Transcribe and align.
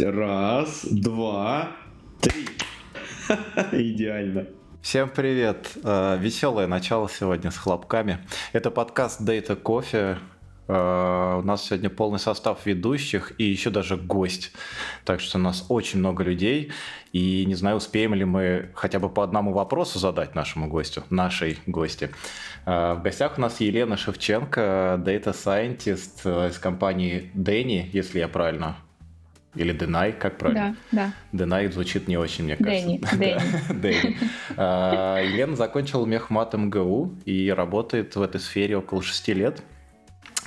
Раз, 0.00 0.84
два, 0.90 1.68
три. 2.20 2.46
Идеально. 3.72 4.46
Всем 4.82 5.08
привет! 5.08 5.70
Э, 5.84 6.18
Веселое 6.18 6.66
начало 6.66 7.08
сегодня 7.08 7.52
с 7.52 7.56
хлопками. 7.56 8.18
Это 8.52 8.72
подкаст 8.72 9.20
Data 9.20 9.56
Coffee. 9.60 10.18
Э, 10.66 11.38
У 11.38 11.42
нас 11.46 11.64
сегодня 11.64 11.90
полный 11.90 12.18
состав 12.18 12.66
ведущих 12.66 13.34
и 13.38 13.44
еще 13.44 13.70
даже 13.70 13.96
гость. 13.96 14.50
Так 15.04 15.20
что 15.20 15.38
у 15.38 15.40
нас 15.40 15.64
очень 15.68 16.00
много 16.00 16.24
людей. 16.24 16.72
И 17.12 17.44
не 17.46 17.54
знаю, 17.54 17.76
успеем 17.76 18.14
ли 18.14 18.24
мы 18.24 18.70
хотя 18.74 18.98
бы 18.98 19.08
по 19.08 19.22
одному 19.22 19.52
вопросу 19.52 20.00
задать 20.00 20.34
нашему 20.34 20.66
гостю, 20.68 21.04
нашей 21.08 21.58
гости. 21.66 22.10
Э, 22.66 22.94
В 22.94 23.02
гостях 23.02 23.38
у 23.38 23.40
нас 23.40 23.60
Елена 23.60 23.96
Шевченко, 23.96 25.00
Data 25.04 25.32
Scientist 25.32 26.48
из 26.48 26.58
компании 26.58 27.30
Дэнни, 27.34 27.90
если 27.92 28.18
я 28.18 28.26
правильно 28.26 28.76
или 29.54 29.72
Денай, 29.72 30.12
как 30.12 30.38
правильно? 30.38 30.76
Да, 30.90 31.12
да. 31.32 31.38
Денай 31.38 31.68
звучит 31.68 32.08
не 32.08 32.16
очень, 32.16 32.44
мне 32.44 32.56
кажется. 32.56 32.86
Дэнни, 33.16 33.80
Дэнни. 33.80 34.18
А, 34.56 35.20
Елена 35.20 35.56
закончила 35.56 36.06
мехмат 36.06 36.54
МГУ 36.54 37.14
и 37.24 37.50
работает 37.50 38.16
в 38.16 38.22
этой 38.22 38.40
сфере 38.40 38.76
около 38.76 39.02
6 39.02 39.28
лет. 39.28 39.62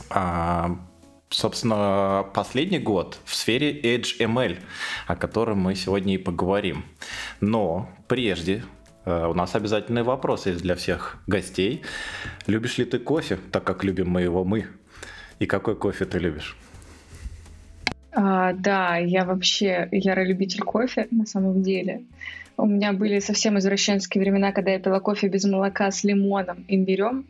А, 0.09 0.77
Собственно, 1.29 2.25
последний 2.33 2.79
год 2.79 3.19
в 3.25 3.35
сфере 3.35 3.81
Edge 3.81 4.17
ML, 4.19 4.59
о 5.07 5.15
котором 5.17 5.59
мы 5.59 5.75
сегодня 5.75 6.15
и 6.15 6.17
поговорим. 6.17 6.85
Но 7.41 7.89
прежде 8.07 8.63
э, 9.03 9.27
у 9.27 9.33
нас 9.33 9.53
обязательный 9.53 10.03
вопрос 10.03 10.45
есть 10.45 10.61
для 10.61 10.75
всех 10.75 11.17
гостей. 11.27 11.81
Любишь 12.45 12.77
ли 12.77 12.85
ты 12.85 12.97
кофе, 12.97 13.37
так 13.51 13.65
как 13.65 13.83
любим 13.83 14.09
мы 14.09 14.21
его 14.21 14.45
мы? 14.45 14.67
И 15.39 15.45
какой 15.45 15.75
кофе 15.75 16.05
ты 16.05 16.17
любишь? 16.17 16.55
А, 18.11 18.53
да, 18.53 18.97
я 18.97 19.25
вообще 19.25 19.87
ярый 19.91 20.27
любитель 20.27 20.61
кофе 20.61 21.07
на 21.11 21.25
самом 21.25 21.61
деле. 21.61 22.03
У 22.57 22.65
меня 22.65 22.93
были 22.93 23.19
совсем 23.19 23.57
извращенские 23.59 24.21
времена, 24.21 24.51
когда 24.51 24.71
я 24.71 24.79
пила 24.79 24.99
кофе 24.99 25.27
без 25.27 25.45
молока 25.45 25.91
с 25.91 26.03
лимоном, 26.03 26.65
имбирем. 26.67 27.25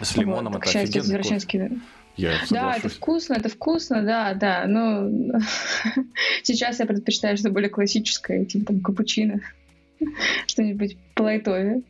С 0.00 0.16
лимоном 0.16 0.54
Вот, 0.54 0.62
это 0.62 0.70
к 0.70 0.72
счастью, 0.72 1.00
офигенный 1.00 1.00
кофе. 1.00 1.08
извращенские... 1.08 1.70
Я 2.16 2.32
Да, 2.50 2.74
это 2.76 2.88
вкусно, 2.88 3.34
это 3.34 3.48
вкусно, 3.48 4.02
да, 4.02 4.34
да. 4.34 4.64
Но 4.66 5.08
сейчас 6.42 6.80
я 6.80 6.86
предпочитаю 6.86 7.36
что-то 7.36 7.52
более 7.52 7.70
классическое, 7.70 8.44
типа 8.44 8.66
там 8.66 8.80
капучино, 8.80 9.40
что-нибудь 10.46 10.96
по 11.14 11.22
лайтове. 11.22 11.82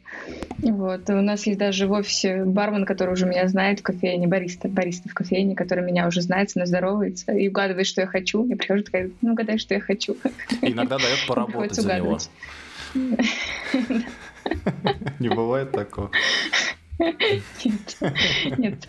Вот. 0.59 1.09
У 1.11 1.21
нас 1.21 1.47
есть 1.47 1.59
даже 1.59 1.87
в 1.87 1.93
офисе 1.93 2.45
бармен, 2.45 2.85
который 2.85 3.13
уже 3.13 3.27
меня 3.27 3.47
знает 3.49 3.81
в 3.81 3.83
кофейне, 3.83 4.27
бариста, 4.27 4.69
бариста 4.69 5.09
в 5.09 5.15
кофейне, 5.15 5.55
который 5.55 5.85
меня 5.85 6.07
уже 6.07 6.21
знает, 6.23 6.55
мной 6.55 6.67
здоровается 6.67 7.33
и 7.33 7.49
угадывает, 7.49 7.87
что 7.87 8.01
я 8.01 8.07
хочу. 8.07 8.47
Я 8.47 8.57
прихожу 8.57 8.83
такая, 8.85 9.11
ну 9.21 9.33
угадай, 9.33 9.59
что 9.59 9.75
я 9.75 9.81
хочу. 9.81 10.17
Иногда 10.63 10.99
дает 10.99 11.19
поработать 11.27 11.75
за 11.75 11.97
него. 11.97 12.19
Не 15.19 15.29
бывает 15.29 15.73
такого. 15.73 16.11
Нет. 16.99 17.99
Нет. 18.57 18.89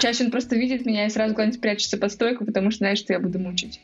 Чаще 0.00 0.24
он 0.24 0.30
просто 0.30 0.56
видит 0.56 0.86
меня 0.86 1.06
и 1.06 1.10
сразу 1.10 1.34
куда-нибудь 1.34 1.60
прячется 1.60 1.98
под 1.98 2.12
стойку, 2.12 2.44
потому 2.44 2.70
что 2.70 2.78
знает, 2.78 2.98
что 2.98 3.12
я 3.12 3.20
буду 3.20 3.38
мучить. 3.38 3.80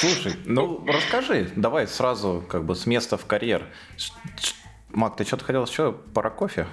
Слушай, 0.00 0.34
ну 0.44 0.84
расскажи, 0.86 1.50
давай 1.56 1.86
сразу 1.86 2.44
как 2.48 2.64
бы 2.64 2.74
с 2.74 2.86
места 2.86 3.16
в 3.16 3.26
карьер. 3.26 3.66
Мак, 4.90 5.16
ты 5.16 5.24
что-то 5.24 5.44
хотел 5.44 5.64
еще 5.64 5.92
про 5.92 6.30
кофе? 6.30 6.66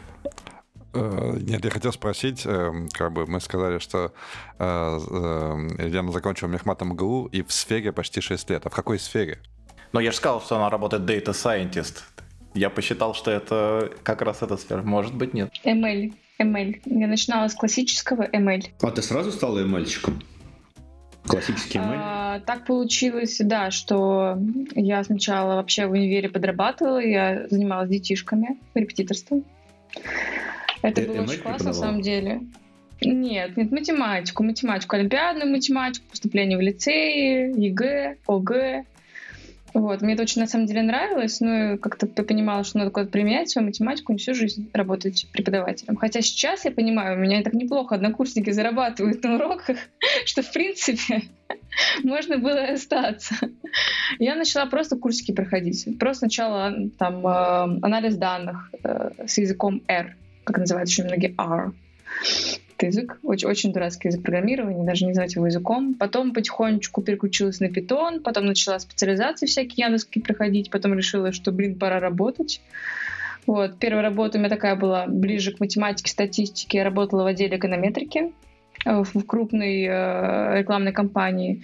Э, 0.94 1.38
Нет, 1.39 1.64
я 1.64 1.72
хотел 1.72 1.94
спросить, 1.94 2.42
э, 2.45 2.72
как 2.94 3.14
бы 3.14 3.27
мы 3.27 3.39
сказали, 3.39 3.80
что 3.80 4.11
э, 4.58 4.64
э, 4.64 5.86
Елена 5.86 6.11
закончила 6.11 6.50
мехмат 6.50 6.81
МГУ 6.81 7.30
и 7.31 7.44
в 7.44 7.52
сфере 7.52 7.92
почти 7.92 8.22
6 8.22 8.50
лет. 8.50 8.66
А 8.66 8.70
в 8.70 8.73
какой 8.73 9.00
сфере? 9.00 9.39
Ну, 9.94 10.00
я 10.00 10.11
же 10.11 10.17
сказал, 10.17 10.42
что 10.42 10.55
она 10.55 10.70
работает 10.70 11.03
Data 11.03 11.31
Scientist. 11.33 11.99
Я 12.54 12.70
посчитал, 12.70 13.14
что 13.14 13.32
это 13.32 13.92
как 14.04 14.21
раз 14.21 14.42
эта 14.42 14.58
сфера. 14.58 14.82
Может 14.82 15.14
быть, 15.14 15.33
нет. 15.33 15.52
ML. 15.64 16.14
ML. 16.42 16.82
Я 16.86 17.08
начинала 17.08 17.48
с 17.48 17.54
классического 17.54 18.23
ML. 18.23 18.65
А 18.82 18.92
ты 18.92 19.02
сразу 19.02 19.32
стала 19.32 19.59
ML-щиком? 19.59 20.23
Классический 21.27 21.77
ML? 21.77 22.19
А, 22.30 22.40
так 22.40 22.66
получилось, 22.66 23.38
да, 23.40 23.72
что 23.72 24.38
я 24.76 25.04
сначала 25.04 25.56
вообще 25.56 25.88
в 25.88 25.92
универе 25.92 26.30
подрабатывала, 26.30 27.00
я 27.00 27.48
занималась 27.50 27.90
детишками, 27.90 28.60
репетиторством. 28.76 29.44
Это 30.84 31.02
было 31.02 31.23
очень 31.23 31.39
классно 31.39 31.68
на 31.68 31.73
самом 31.73 32.02
деле. 32.02 32.42
Нет, 33.02 33.58
нет, 33.58 33.72
математику, 33.72 34.44
математику, 34.44 34.95
олимпиадную 34.95 35.50
математику, 35.50 36.06
поступление 36.10 36.58
в 36.58 36.62
лицеи, 36.62 37.52
ЕГЭ, 37.60 38.18
ОГЭ. 38.28 38.86
Вот, 39.74 40.02
мне 40.02 40.14
это 40.14 40.24
очень 40.24 40.42
на 40.42 40.48
самом 40.48 40.66
деле 40.66 40.82
нравилось, 40.82 41.40
но 41.42 41.78
как-то 41.78 42.08
понимала, 42.24 42.64
что 42.64 42.80
надо 42.80 42.92
куда-то 42.92 43.12
применять 43.12 43.50
свою 43.50 43.68
математику, 43.68 44.12
не 44.12 44.18
всю 44.18 44.34
жизнь 44.34 44.70
работать 44.74 45.28
преподавателем. 45.32 45.96
Хотя 45.96 46.22
сейчас 46.22 46.66
я 46.66 46.72
понимаю, 46.72 47.18
у 47.18 47.22
меня 47.22 47.42
так 47.44 47.54
неплохо 47.54 47.96
однокурсники 47.96 48.50
зарабатывают 48.50 49.24
на 49.24 49.36
уроках, 49.36 49.78
что 50.26 50.42
в 50.42 50.52
принципе 50.52 51.24
можно 52.04 52.38
было 52.38 52.66
и 52.66 52.74
остаться. 52.74 53.36
Я 54.18 54.36
начала 54.36 54.66
просто 54.66 54.98
курсики 54.98 55.32
проходить. 55.32 55.88
Просто 56.00 56.20
сначала 56.28 56.74
там 56.98 57.26
э, 57.26 57.80
анализ 57.82 58.16
данных 58.16 58.72
э, 58.84 59.12
с 59.28 59.38
языком 59.38 59.82
R, 59.88 60.16
как 60.44 60.58
называют 60.58 60.90
еще 60.90 61.04
многие 61.04 61.36
R. 61.38 61.74
Это 62.80 62.86
язык, 62.86 63.20
очень, 63.23 63.50
очень 63.50 63.73
дурацкий 63.73 64.08
язык 64.08 64.23
программирования, 64.23 64.86
даже 64.86 65.04
не 65.04 65.10
называть 65.10 65.36
его 65.36 65.45
языком. 65.45 65.95
Потом 65.95 66.34
потихонечку 66.34 67.02
переключилась 67.02 67.60
на 67.60 67.66
Python, 67.66 68.22
потом 68.22 68.45
начала 68.45 68.80
специализации 68.80 69.48
всякие 69.48 69.88
яндекские 69.88 70.23
проходить, 70.23 70.72
потом 70.72 70.94
решила, 70.94 71.34
что, 71.34 71.52
блин, 71.52 71.78
пора 71.78 72.00
работать. 72.00 72.62
Вот. 73.45 73.78
Первая 73.80 74.02
работа 74.02 74.38
у 74.38 74.39
меня 74.39 74.50
такая 74.50 74.78
была 74.78 75.08
ближе 75.08 75.52
к 75.52 75.60
математике, 75.60 76.10
статистике. 76.10 76.78
Я 76.78 76.86
работала 76.86 77.23
в 77.23 77.26
отделе 77.26 77.58
эконометрики 77.58 78.32
э, 78.86 79.04
в 79.04 79.26
крупной 79.26 79.84
э, 79.84 80.60
рекламной 80.60 80.94
компании. 80.94 81.62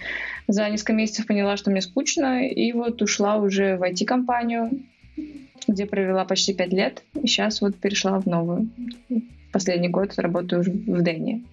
За 0.48 0.68
несколько 0.68 0.92
месяцев 0.92 1.26
поняла, 1.26 1.56
что 1.56 1.70
мне 1.70 1.80
скучно, 1.80 2.46
и 2.46 2.72
вот 2.72 3.00
ушла 3.00 3.36
уже 3.36 3.78
в 3.78 3.82
IT-компанию, 3.82 4.82
где 5.66 5.86
провела 5.86 6.26
почти 6.26 6.52
пять 6.52 6.74
лет, 6.74 7.02
и 7.14 7.26
сейчас 7.26 7.62
вот 7.62 7.74
перешла 7.76 8.20
в 8.20 8.26
новую. 8.26 8.68
Последний 9.52 9.88
год 9.88 10.12
работаю 10.16 10.60
уже 10.60 10.70
в 10.70 11.02
Дэнни. 11.02 11.44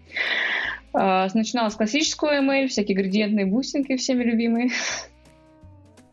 А, 0.93 1.27
Начинала 1.33 1.69
с 1.69 1.75
классического 1.75 2.39
ML, 2.41 2.67
всякие 2.67 2.95
градиентные 2.95 3.45
бустинги, 3.45 3.95
всеми 3.95 4.23
любимые. 4.23 4.69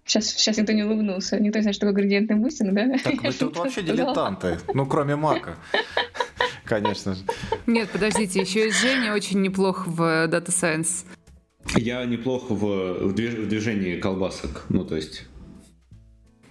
Сейчас, 0.04 0.26
сейчас 0.26 0.56
никто 0.56 0.72
не 0.72 0.82
улыбнулся. 0.82 1.38
Никто 1.38 1.58
не 1.58 1.62
знает, 1.62 1.76
что 1.76 1.86
такое 1.86 2.02
градиентный 2.02 2.36
бустинг, 2.36 2.72
да? 2.72 2.98
Так 3.04 3.22
вы 3.22 3.32
тут 3.32 3.56
вообще 3.56 3.82
дилетанты. 3.82 4.58
Ну, 4.74 4.86
кроме 4.86 5.14
Мака. 5.16 5.56
Конечно 6.64 7.14
же. 7.14 7.22
Нет, 7.66 7.90
подождите, 7.90 8.40
еще 8.40 8.68
и 8.68 8.72
Женя 8.72 9.12
очень 9.14 9.40
неплох 9.40 9.86
в 9.86 10.02
э, 10.02 10.26
Data 10.28 10.48
Science. 10.48 11.04
Я 11.76 12.04
неплохо 12.04 12.54
в, 12.54 13.08
в 13.08 13.14
движ- 13.14 13.40
в 13.42 13.48
движении 13.48 13.96
колбасок. 14.00 14.66
Ну, 14.68 14.84
то 14.84 14.96
есть... 14.96 15.26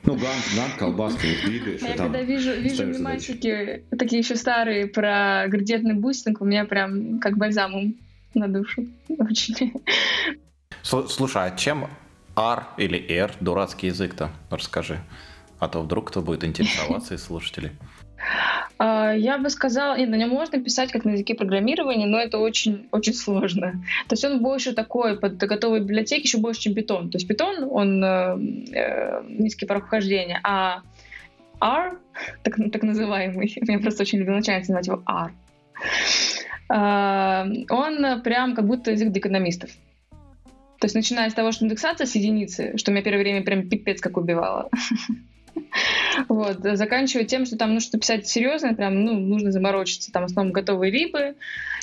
Ну, 0.04 0.14
гант, 0.16 0.44
гант, 0.56 0.74
колбаски, 0.78 1.26
их 1.26 1.46
двигаешь, 1.46 1.82
А 1.84 1.90
я 1.90 1.96
когда 1.96 2.22
вижу, 2.22 2.54
вижу 2.54 2.86
мемасики, 2.86 3.84
такие 3.98 4.20
еще 4.20 4.36
старые, 4.36 4.88
про 4.88 5.46
градиентный 5.48 5.94
бустинг, 5.94 6.42
у 6.42 6.46
меня 6.46 6.66
прям 6.66 7.20
как 7.20 7.38
бальзамом 7.38 7.96
на 8.34 8.48
душу. 8.48 8.88
Очень. 9.10 9.74
Слу- 10.84 11.08
Слушай, 11.08 11.46
а 11.48 11.52
чем 11.56 11.88
R 12.36 12.64
или 12.78 12.98
R 12.98 13.34
дурацкий 13.42 13.88
язык-то? 13.88 14.30
Расскажи. 14.50 15.00
А 15.60 15.68
то 15.68 15.82
вдруг 15.82 16.10
кто 16.10 16.22
будет 16.22 16.46
интересоваться 16.46 17.16
из 17.16 17.24
слушателей. 17.24 17.72
А, 18.78 19.14
Я 19.14 19.38
бы 19.38 19.50
сказала, 19.50 19.98
нет, 19.98 20.10
на 20.10 20.16
нем 20.16 20.30
можно 20.30 20.60
писать 20.60 20.92
как 20.92 21.06
на 21.06 21.12
языке 21.12 21.36
программирования, 21.36 22.06
но 22.06 22.18
это 22.20 22.38
очень, 22.38 22.88
очень 22.92 23.14
сложно. 23.14 23.84
То 24.08 24.14
есть 24.14 24.26
он 24.26 24.42
больше 24.42 24.74
такой, 24.74 25.20
под 25.20 25.38
готовые 25.38 25.82
библиотеки, 25.82 26.24
еще 26.24 26.38
больше, 26.38 26.62
чем 26.62 26.74
Python. 26.74 27.10
То 27.10 27.18
есть 27.18 27.30
Python, 27.30 27.66
он 27.70 28.04
э, 28.04 28.38
э, 28.74 29.24
низкий 29.28 29.66
порог 29.66 29.86
вхождения, 29.86 30.40
а 30.44 30.82
R, 31.62 32.00
так, 32.44 32.56
так 32.72 32.84
называемый, 32.84 33.54
я 33.68 33.80
просто 33.80 34.04
очень 34.04 34.20
люблю 34.20 34.36
начальница 34.36 34.72
называть 34.72 34.88
его 34.88 35.04
R, 35.08 35.32
а, 36.72 37.48
он 37.70 38.22
прям 38.22 38.56
как 38.56 38.68
будто 38.68 38.92
язык 38.92 39.10
для 39.10 39.20
экономистов. 39.20 39.72
То 40.80 40.86
есть 40.86 40.96
начиная 40.96 41.30
с 41.30 41.34
того, 41.34 41.52
что 41.52 41.66
индексация 41.66 42.08
с 42.08 42.16
единицы, 42.16 42.78
что 42.78 42.92
меня 42.92 43.02
первое 43.02 43.22
время 43.22 43.44
прям 43.44 43.68
пипец 43.68 44.00
как 44.00 44.16
убивало. 44.18 44.70
Вот, 46.28 46.58
заканчивая 46.62 47.26
тем, 47.26 47.46
что 47.46 47.58
там 47.58 47.74
нужно 47.74 48.00
писать 48.00 48.28
серьезно, 48.28 48.74
прям, 48.74 49.04
ну, 49.04 49.14
нужно 49.20 49.52
заморочиться, 49.52 50.12
там, 50.12 50.24
в 50.24 50.26
основном 50.26 50.54
готовые 50.54 50.92
либы. 50.92 51.36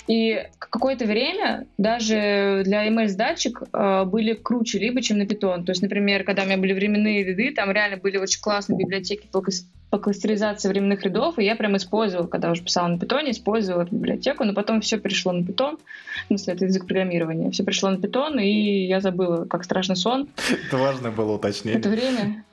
И 0.09 0.45
какое-то 0.59 1.05
время 1.05 1.67
даже 1.79 2.63
для 2.65 2.87
email-сдатчик 2.87 3.63
э, 3.73 4.05
были 4.05 4.35
круче 4.35 4.79
либо, 4.79 5.03
чем 5.03 5.19
на 5.19 5.23
Python. 5.23 5.65
То 5.65 5.73
есть, 5.73 5.83
например, 5.83 6.23
когда 6.23 6.43
у 6.43 6.47
меня 6.47 6.59
были 6.59 6.73
временные 6.75 7.25
ряды, 7.25 7.51
там 7.51 7.73
реально 7.73 7.97
были 7.97 8.17
очень 8.17 8.41
классные 8.41 8.79
библиотеки, 8.79 9.27
с- 9.49 9.67
по 9.91 9.99
кластеризации 9.99 10.69
временных 10.69 11.03
рядов, 11.05 11.39
и 11.39 11.45
я 11.45 11.55
прям 11.57 11.77
использовала, 11.77 12.27
когда 12.27 12.51
уже 12.51 12.63
писала 12.63 12.89
на 12.89 12.99
питоне, 12.99 13.31
использовала 13.31 13.83
эту 13.83 13.95
библиотеку, 13.95 14.45
но 14.45 14.53
потом 14.53 14.81
все 14.81 14.99
перешло 14.99 15.31
на 15.33 15.45
питон, 15.45 15.79
в 16.25 16.27
смысле, 16.27 16.55
это 16.55 16.65
язык 16.65 16.87
программирования, 16.87 17.51
все 17.53 17.63
пришло 17.63 17.91
на 17.91 17.97
питон, 17.99 18.39
и 18.41 18.87
я 18.87 19.01
забыла, 19.01 19.45
как 19.45 19.63
страшный 19.65 19.95
сон. 19.97 20.29
Это 20.69 20.77
важное 20.77 21.13
было 21.13 21.33
уточнение. 21.35 21.79
Это 21.79 21.89
время. 21.89 22.45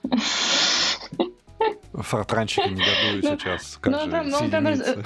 Фортранчики 1.94 2.68
негодуют 2.68 3.24
Ну, 3.24 3.38
сейчас. 3.38 3.78
Как 3.80 3.94
ну, 3.94 4.00
же 4.06 4.12
там- 4.12 4.30
ну, 4.30 4.50
там 4.50 4.66
соединиться? 4.76 5.06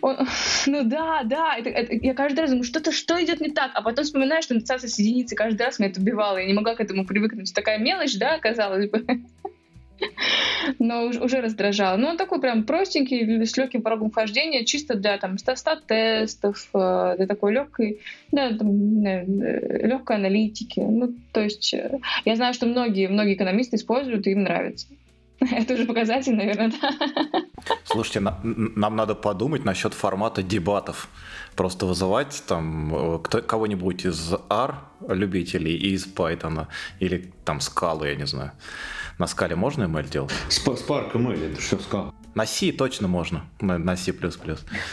Он- 0.00 0.16
ну 0.66 0.84
да, 0.84 1.22
да, 1.24 1.56
это- 1.56 1.68
это- 1.68 1.94
я 1.94 2.14
каждый 2.14 2.40
раз 2.40 2.50
думаю, 2.50 2.64
что-то, 2.64 2.92
что 2.92 3.22
идет 3.22 3.40
не 3.40 3.50
так, 3.50 3.72
а 3.74 3.82
потом 3.82 4.04
вспоминаю, 4.04 4.42
что 4.42 4.54
индексация 4.54 4.88
с 4.88 4.98
единицы 4.98 5.34
каждый 5.34 5.62
раз 5.62 5.78
меня 5.78 5.90
это 5.90 6.00
убивало, 6.00 6.38
я 6.38 6.46
не 6.46 6.54
могла 6.54 6.74
к 6.74 6.80
этому 6.80 7.04
привыкнуть. 7.04 7.52
Такая 7.54 7.78
мелочь, 7.78 8.16
да, 8.16 8.38
казалось 8.38 8.88
бы. 8.88 9.04
Но 10.78 11.04
уж- 11.04 11.16
уже 11.20 11.40
раздражало. 11.40 11.96
Ну, 11.96 12.08
он 12.08 12.16
такой 12.16 12.40
прям 12.40 12.64
простенький, 12.64 13.44
с 13.44 13.56
легким 13.56 13.82
порогом 13.82 14.10
вхождения, 14.10 14.64
чисто 14.64 14.94
для 14.94 15.18
там 15.18 15.38
100 15.38 15.54
тестов, 15.86 16.68
э, 16.74 17.14
для 17.16 17.26
такой 17.26 17.52
легкой, 17.52 18.00
да, 18.32 18.48
легкой 18.48 20.16
аналитики. 20.16 20.80
Ну, 20.80 21.14
то 21.32 21.42
есть 21.42 21.72
э, 21.74 21.98
я 22.24 22.36
знаю, 22.36 22.54
что 22.54 22.66
многие, 22.66 23.08
многие 23.08 23.34
экономисты 23.34 23.76
используют, 23.76 24.26
и 24.26 24.32
им 24.32 24.42
нравится. 24.42 24.86
Это 25.40 25.74
уже 25.74 25.84
показатель, 25.84 26.34
наверное, 26.34 26.72
да. 26.80 26.90
Слушайте, 27.84 28.20
на- 28.20 28.38
нам 28.42 28.96
надо 28.96 29.14
подумать 29.14 29.64
насчет 29.64 29.94
формата 29.94 30.42
дебатов. 30.42 31.08
Просто 31.56 31.86
вызывать 31.86 32.42
там 32.46 32.94
э, 32.94 33.18
кто- 33.22 33.42
кого-нибудь 33.42 34.04
из 34.06 34.32
R 34.50 34.74
любителей 35.08 35.74
и 35.76 35.94
из 35.94 36.06
Python, 36.06 36.66
или 37.00 37.32
там 37.44 37.60
скалы, 37.60 38.08
я 38.08 38.14
не 38.16 38.26
знаю. 38.26 38.52
На 39.18 39.26
скале 39.26 39.54
можно 39.56 39.84
ML 39.84 40.08
делать? 40.10 40.32
Spark 40.48 41.12
ML, 41.12 41.52
это 41.52 41.60
что 41.60 41.78
сказал? 41.78 42.14
На 42.34 42.46
C 42.46 42.72
точно 42.72 43.08
можно, 43.08 43.44
на, 43.60 43.78
на 43.78 43.96
C++. 43.96 44.12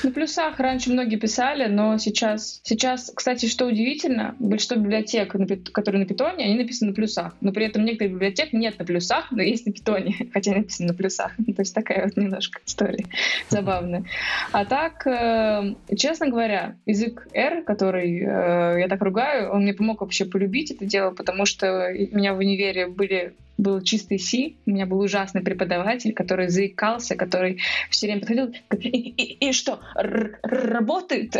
На 0.03 0.11
плюсах 0.11 0.59
раньше 0.59 0.91
многие 0.91 1.15
писали, 1.15 1.67
но 1.67 1.97
сейчас... 1.97 2.61
Сейчас, 2.63 3.11
кстати, 3.13 3.47
что 3.47 3.65
удивительно, 3.65 4.35
большинство 4.39 4.77
библиотек, 4.77 5.35
которые 5.71 6.01
на 6.01 6.07
питоне, 6.07 6.45
они 6.45 6.55
написаны 6.55 6.91
на 6.91 6.95
плюсах. 6.95 7.35
Но 7.41 7.51
при 7.51 7.65
этом 7.65 7.83
некоторых 7.83 8.13
библиотек 8.13 8.53
нет 8.53 8.77
на 8.77 8.85
плюсах, 8.85 9.31
но 9.31 9.41
есть 9.41 9.65
на 9.65 9.73
питоне, 9.73 10.15
хотя 10.33 10.53
написано 10.53 10.89
на 10.89 10.93
плюсах. 10.93 11.35
То 11.37 11.61
есть 11.61 11.73
такая 11.73 12.05
вот 12.05 12.17
немножко 12.17 12.61
история 12.65 13.05
забавная. 13.49 14.05
А 14.51 14.65
так, 14.65 15.05
э, 15.07 15.75
честно 15.95 16.29
говоря, 16.29 16.75
язык 16.85 17.27
R, 17.33 17.63
который 17.63 18.19
э, 18.19 18.79
я 18.81 18.87
так 18.87 19.01
ругаю, 19.01 19.51
он 19.51 19.63
мне 19.63 19.73
помог 19.73 20.01
вообще 20.01 20.25
полюбить 20.25 20.71
это 20.71 20.85
дело, 20.85 21.11
потому 21.11 21.45
что 21.45 21.89
у 21.89 22.15
меня 22.15 22.33
в 22.33 22.37
универе 22.37 22.87
были 22.87 23.33
был 23.61 23.81
чистый 23.81 24.19
C, 24.19 24.55
у 24.65 24.71
меня 24.71 24.85
был 24.85 24.99
ужасный 24.99 25.41
преподаватель, 25.41 26.13
который 26.13 26.49
заикался, 26.49 27.15
который 27.15 27.59
все 27.89 28.07
время 28.07 28.21
подходил, 28.21 28.53
и, 28.79 28.87
и- 28.87 29.49
и 29.49 29.53
что, 29.53 29.79
работает? 29.95 31.35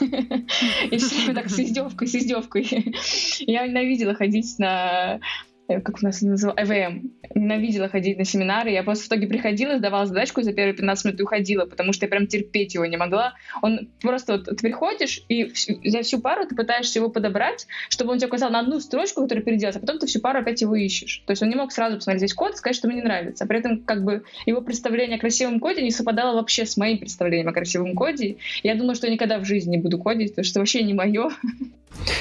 И 0.00 0.96
все 0.98 1.16
время 1.16 1.34
так 1.34 1.50
с 1.50 1.58
издевкой, 1.58 2.08
с 2.08 2.14
издевкой. 2.14 2.66
Я 3.40 3.66
ненавидела 3.66 4.14
ходить 4.14 4.58
на 4.58 5.20
как 5.66 5.98
у 6.00 6.04
нас 6.04 6.18
это 6.18 6.26
называлось, 6.26 6.60
ЭВМ. 6.68 7.10
Ненавидела 7.34 7.88
ходить 7.88 8.18
на 8.18 8.24
семинары. 8.24 8.70
Я 8.70 8.82
просто 8.82 9.04
в 9.04 9.08
итоге 9.08 9.26
приходила, 9.26 9.78
сдавала 9.78 10.06
задачку 10.06 10.42
за 10.42 10.52
первые 10.52 10.74
15 10.74 11.04
минут 11.06 11.20
и 11.20 11.22
уходила, 11.22 11.64
потому 11.64 11.92
что 11.92 12.04
я 12.04 12.10
прям 12.10 12.26
терпеть 12.26 12.74
его 12.74 12.84
не 12.86 12.96
могла. 12.96 13.34
Он 13.62 13.88
просто 14.00 14.34
вот 14.34 14.44
ты 14.44 14.56
приходишь, 14.56 15.22
и 15.28 15.44
вс- 15.44 15.78
за 15.84 16.02
всю 16.02 16.20
пару 16.20 16.46
ты 16.46 16.54
пытаешься 16.54 16.98
его 16.98 17.08
подобрать, 17.08 17.66
чтобы 17.88 18.12
он 18.12 18.18
тебе 18.18 18.28
указал 18.28 18.50
на 18.50 18.60
одну 18.60 18.78
строчку, 18.80 19.22
которую 19.22 19.44
переделать, 19.44 19.76
а 19.76 19.80
потом 19.80 19.98
ты 19.98 20.06
всю 20.06 20.20
пару 20.20 20.40
опять 20.40 20.60
его 20.60 20.74
ищешь. 20.76 21.22
То 21.26 21.32
есть 21.32 21.42
он 21.42 21.48
не 21.48 21.56
мог 21.56 21.72
сразу 21.72 21.96
посмотреть 21.96 22.22
весь 22.22 22.34
код 22.34 22.54
и 22.54 22.56
сказать, 22.56 22.76
что 22.76 22.88
мне 22.88 22.96
не 22.96 23.02
нравится. 23.02 23.44
А 23.44 23.46
при 23.46 23.58
этом 23.58 23.82
как 23.84 24.04
бы 24.04 24.24
его 24.46 24.60
представление 24.60 25.16
о 25.16 25.20
красивом 25.20 25.60
коде 25.60 25.82
не 25.82 25.90
совпадало 25.90 26.36
вообще 26.36 26.66
с 26.66 26.76
моим 26.76 26.98
представлением 26.98 27.48
о 27.48 27.52
красивом 27.52 27.94
коде. 27.94 28.36
Я 28.62 28.74
думала, 28.74 28.94
что 28.94 29.06
я 29.06 29.12
никогда 29.12 29.38
в 29.38 29.44
жизни 29.44 29.76
не 29.76 29.82
буду 29.82 29.98
кодить, 29.98 30.30
потому 30.32 30.44
что 30.44 30.60
вообще 30.60 30.82
не 30.82 30.94
мое. 30.94 31.30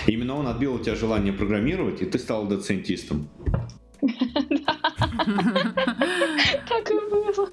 Именно 0.07 0.35
он 0.35 0.47
отбил 0.47 0.75
у 0.75 0.79
тебя 0.79 0.95
желание 0.95 1.33
программировать, 1.33 2.01
и 2.01 2.05
ты 2.05 2.19
стал 2.19 2.47
доцентистом. 2.47 3.27
Так 6.67 6.91
и 6.91 6.93
было. 7.09 7.49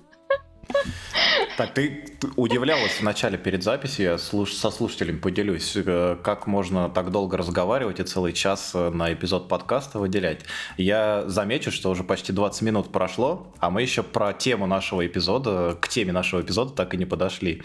Так, 1.61 1.75
ты 1.75 2.05
удивлялась 2.37 2.93
в 2.93 3.03
начале 3.03 3.37
перед 3.37 3.63
записью, 3.63 4.05
я 4.07 4.15
слуш- 4.15 4.55
со 4.55 4.71
слушателями 4.71 5.19
поделюсь, 5.19 5.75
э, 5.77 6.17
как 6.25 6.47
можно 6.47 6.89
так 6.89 7.11
долго 7.11 7.37
разговаривать 7.37 8.01
и 8.01 8.03
целый 8.03 8.33
час 8.33 8.71
э, 8.73 8.89
на 8.89 9.13
эпизод 9.13 9.47
подкаста 9.47 9.99
выделять. 9.99 10.41
Я 10.79 11.25
замечу, 11.27 11.71
что 11.71 11.91
уже 11.91 12.03
почти 12.03 12.33
20 12.33 12.63
минут 12.63 12.91
прошло, 12.91 13.53
а 13.59 13.69
мы 13.69 13.83
еще 13.83 14.03
про 14.03 14.33
тему 14.33 14.67
нашего 14.67 15.07
эпизода, 15.07 15.77
к 15.79 15.89
теме 15.89 16.13
нашего 16.13 16.41
эпизода 16.41 16.73
так 16.73 16.95
и 16.95 16.97
не 16.97 17.05
подошли. 17.05 17.61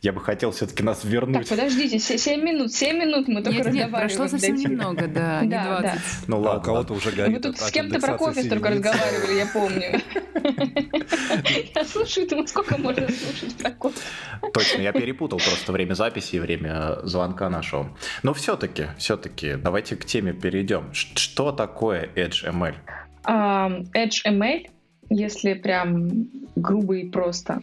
Я 0.00 0.14
бы 0.14 0.22
хотел 0.22 0.50
все-таки 0.52 0.82
нас 0.82 1.00
Так, 1.00 1.10
вернуть. 1.10 1.46
подождите, 1.46 1.98
7 1.98 2.42
минут, 2.42 2.72
7 2.72 2.96
минут 2.96 3.28
мы 3.28 3.42
только 3.42 3.64
Нет, 3.64 3.74
нет, 3.74 3.90
прошло 3.90 4.26
совсем 4.26 4.56
немного, 4.56 5.06
да, 5.06 5.42
не 5.42 5.50
Да, 5.50 5.80
20. 5.80 6.00
Ну 6.28 6.36
А 6.36 6.38
у 6.38 6.42
ладно. 6.44 6.62
кого-то 6.62 6.94
уже 6.94 7.10
горит. 7.10 7.36
Вы 7.36 7.42
тут 7.42 7.58
с 7.58 7.70
кем-то 7.70 8.00
про 8.00 8.16
кофе 8.16 8.48
только 8.48 8.70
разговаривали, 8.70 9.34
я 9.34 9.46
помню. 9.46 10.00
Я 11.74 11.84
слушаю, 11.84 12.28
думаю, 12.28 12.46
сколько 12.48 12.76
можно 12.78 13.06
слушать 13.08 13.33
про 13.58 13.70
кофе. 13.70 14.00
Точно, 14.52 14.82
я 14.82 14.92
перепутал 14.92 15.38
просто 15.38 15.72
время 15.72 15.94
записи 15.94 16.36
и 16.36 16.40
время 16.40 16.98
звонка 17.02 17.48
нашего. 17.48 17.96
Но 18.22 18.34
все-таки, 18.34 18.88
все-таки, 18.98 19.56
давайте 19.56 19.96
к 19.96 20.04
теме 20.04 20.32
перейдем. 20.32 20.92
Что 20.92 21.52
такое 21.52 22.08
Edge 22.14 22.44
ML? 22.44 22.74
Edge 23.26 24.24
ML, 24.26 24.66
если 25.10 25.54
прям 25.54 26.28
грубо 26.56 26.96
и 26.96 27.08
просто, 27.08 27.62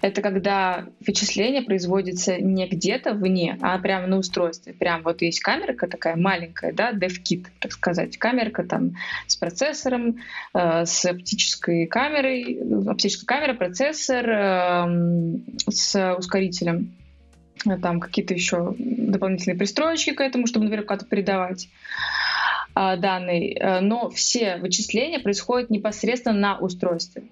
это 0.00 0.22
когда 0.22 0.86
вычисление 1.06 1.62
производится 1.62 2.38
не 2.38 2.66
где-то 2.66 3.14
вне, 3.14 3.58
а 3.60 3.78
прямо 3.78 4.06
на 4.06 4.18
устройстве. 4.18 4.72
Прям 4.72 5.02
вот 5.02 5.22
есть 5.22 5.40
камерка 5.40 5.86
такая 5.86 6.16
маленькая, 6.16 6.72
да, 6.72 6.92
DevKit, 6.92 7.46
так 7.60 7.72
сказать. 7.72 8.16
Камерка 8.16 8.64
там 8.64 8.92
с 9.26 9.36
процессором, 9.36 10.16
э, 10.54 10.86
с 10.86 11.04
оптической 11.04 11.86
камерой, 11.86 12.58
оптическая 12.88 13.26
камера, 13.26 13.54
процессор 13.54 14.28
эм, 14.28 15.44
с 15.68 16.14
ускорителем. 16.16 16.96
Э, 17.66 17.76
Там 17.78 18.00
какие-то 18.00 18.34
еще 18.34 18.74
дополнительные 18.78 19.58
пристроечки 19.58 20.12
к 20.12 20.20
этому, 20.20 20.46
чтобы, 20.46 20.64
например, 20.64 20.86
куда-то 20.86 21.06
передавать 21.06 21.68
а, 22.74 22.96
данные, 22.96 23.56
Э, 23.58 23.80
но 23.80 24.10
все 24.10 24.56
вычисления 24.56 25.18
происходят 25.18 25.70
непосредственно 25.70 26.38
на 26.38 26.58
устройстве. 26.58 27.24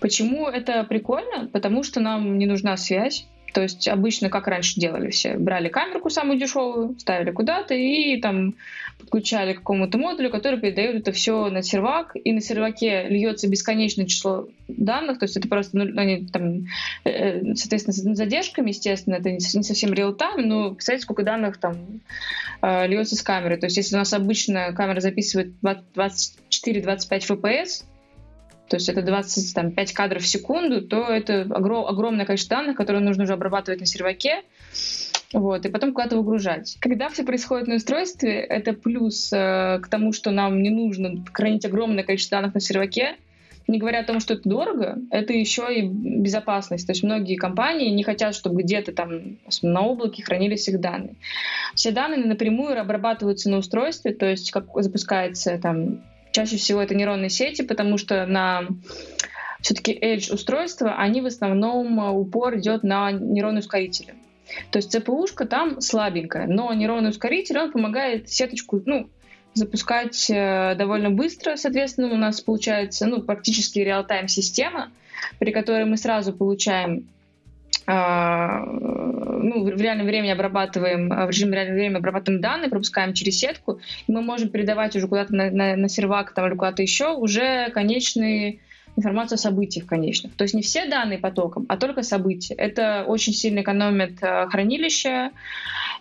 Почему 0.00 0.48
это 0.48 0.84
прикольно? 0.84 1.48
Потому 1.52 1.82
что 1.82 2.00
нам 2.00 2.38
не 2.38 2.46
нужна 2.46 2.76
связь. 2.76 3.26
То 3.52 3.62
есть 3.62 3.86
обычно, 3.88 4.30
как 4.30 4.46
раньше 4.46 4.80
делали 4.80 5.10
все, 5.10 5.36
брали 5.36 5.68
камерку 5.68 6.10
самую 6.10 6.38
дешевую, 6.38 6.98
ставили 6.98 7.30
куда-то 7.30 7.74
и 7.74 8.20
там 8.20 8.54
подключали 8.98 9.52
к 9.52 9.58
какому-то 9.58 9.98
модулю, 9.98 10.30
который 10.30 10.58
передает 10.58 10.96
это 10.96 11.12
все 11.12 11.48
на 11.50 11.62
сервак, 11.62 12.12
и 12.14 12.32
на 12.32 12.40
серваке 12.40 13.06
льется 13.08 13.48
бесконечное 13.48 14.06
число 14.06 14.48
данных, 14.68 15.18
то 15.18 15.24
есть 15.24 15.36
это 15.36 15.48
просто, 15.48 15.76
ну, 15.76 16.00
они 16.00 16.26
там, 16.26 16.66
э, 17.04 17.54
соответственно, 17.54 17.92
с 17.92 18.16
задержками, 18.16 18.68
естественно, 18.68 19.16
это 19.16 19.30
не 19.30 19.40
совсем 19.40 19.92
реал-тайм, 19.92 20.48
но 20.48 20.70
представляете, 20.70 21.04
сколько 21.04 21.22
данных 21.22 21.58
там 21.58 22.00
э, 22.62 22.86
льется 22.86 23.16
с 23.16 23.22
камеры. 23.22 23.56
То 23.58 23.66
есть 23.66 23.76
если 23.76 23.96
у 23.96 23.98
нас 23.98 24.12
обычно 24.12 24.72
камера 24.72 25.00
записывает 25.00 25.52
24-25 25.62 26.36
FPS, 27.10 27.84
то 28.68 28.76
есть 28.76 28.88
это 28.88 29.02
25 29.02 29.92
кадров 29.92 30.22
в 30.22 30.26
секунду, 30.26 30.82
то 30.82 31.02
это 31.08 31.42
огром- 31.42 31.86
огромное 31.86 32.24
количество 32.24 32.56
данных, 32.56 32.76
которые 32.76 33.02
нужно 33.02 33.24
уже 33.24 33.34
обрабатывать 33.34 33.80
на 33.80 33.86
серваке, 33.86 34.42
вот, 35.32 35.64
и 35.64 35.70
потом 35.70 35.92
куда-то 35.92 36.16
выгружать. 36.16 36.76
Когда 36.80 37.08
все 37.08 37.24
происходит 37.24 37.66
на 37.66 37.76
устройстве, 37.76 38.40
это 38.40 38.72
плюс 38.74 39.32
э, 39.32 39.80
к 39.82 39.88
тому, 39.88 40.12
что 40.12 40.30
нам 40.30 40.62
не 40.62 40.70
нужно 40.70 41.24
хранить 41.32 41.64
огромное 41.64 42.04
количество 42.04 42.38
данных 42.38 42.54
на 42.54 42.60
серваке, 42.60 43.16
не 43.68 43.78
говоря 43.78 44.00
о 44.00 44.04
том, 44.04 44.20
что 44.20 44.34
это 44.34 44.48
дорого, 44.48 44.98
это 45.10 45.32
еще 45.32 45.66
и 45.72 45.82
безопасность. 45.82 46.86
То 46.86 46.92
есть 46.92 47.02
многие 47.02 47.36
компании 47.36 47.90
не 47.90 48.02
хотят, 48.02 48.34
чтобы 48.34 48.62
где-то 48.62 48.92
там 48.92 49.38
на 49.62 49.80
облаке 49.82 50.22
хранились 50.22 50.68
их 50.68 50.80
данные. 50.80 51.14
Все 51.74 51.90
данные 51.92 52.24
напрямую 52.24 52.80
обрабатываются 52.80 53.50
на 53.50 53.58
устройстве, 53.58 54.12
то 54.12 54.26
есть 54.26 54.50
как 54.50 54.66
запускается 54.74 55.58
там 55.58 56.02
чаще 56.32 56.56
всего 56.56 56.82
это 56.82 56.94
нейронные 56.94 57.30
сети, 57.30 57.62
потому 57.62 57.98
что 57.98 58.26
на 58.26 58.66
все-таки 59.60 59.96
edge 59.96 60.32
устройства, 60.34 60.96
они 60.96 61.20
в 61.20 61.26
основном 61.26 62.00
э, 62.00 62.10
упор 62.10 62.58
идет 62.58 62.82
на 62.82 63.12
нейронные 63.12 63.60
ускорители. 63.60 64.14
То 64.70 64.78
есть 64.78 64.90
ЦПУшка 64.90 65.46
там 65.46 65.80
слабенькая, 65.80 66.46
но 66.46 66.72
нейронный 66.74 67.10
ускоритель, 67.10 67.58
он 67.58 67.72
помогает 67.72 68.28
сеточку, 68.28 68.82
ну, 68.84 69.08
запускать 69.54 70.28
э, 70.30 70.74
довольно 70.76 71.10
быстро, 71.10 71.56
соответственно, 71.56 72.12
у 72.12 72.16
нас 72.16 72.40
получается, 72.40 73.06
ну, 73.06 73.22
практически 73.22 73.78
реал-тайм 73.78 74.28
система, 74.28 74.90
при 75.38 75.52
которой 75.52 75.84
мы 75.84 75.96
сразу 75.96 76.32
получаем 76.32 77.08
ну, 77.86 79.64
в 79.64 79.80
реальном 79.80 80.06
времени 80.06 80.30
обрабатываем, 80.30 81.12
а, 81.12 81.26
в 81.26 81.30
режиме 81.30 81.54
реального 81.54 81.74
времени 81.74 81.96
обрабатываем 81.96 82.40
данные, 82.40 82.70
пропускаем 82.70 83.12
через 83.12 83.38
сетку, 83.38 83.80
и 84.06 84.12
мы 84.12 84.22
можем 84.22 84.50
передавать 84.50 84.94
уже 84.96 85.08
куда-то 85.08 85.34
на, 85.34 85.50
на, 85.50 85.76
на 85.76 85.88
сервак 85.88 86.32
там, 86.32 86.46
или 86.46 86.54
куда-то 86.54 86.82
еще 86.82 87.14
уже 87.14 87.70
конечные 87.70 88.60
информацию 88.96 89.36
о 89.36 89.38
событиях 89.38 89.86
конечных. 89.86 90.36
То 90.36 90.44
есть 90.44 90.54
не 90.54 90.62
все 90.62 90.86
данные 90.86 91.18
потоком, 91.18 91.66
а 91.68 91.76
только 91.76 92.02
события. 92.02 92.54
Это 92.54 93.04
очень 93.06 93.32
сильно 93.32 93.60
экономит 93.60 94.22
э, 94.22 94.46
хранилище 94.48 95.30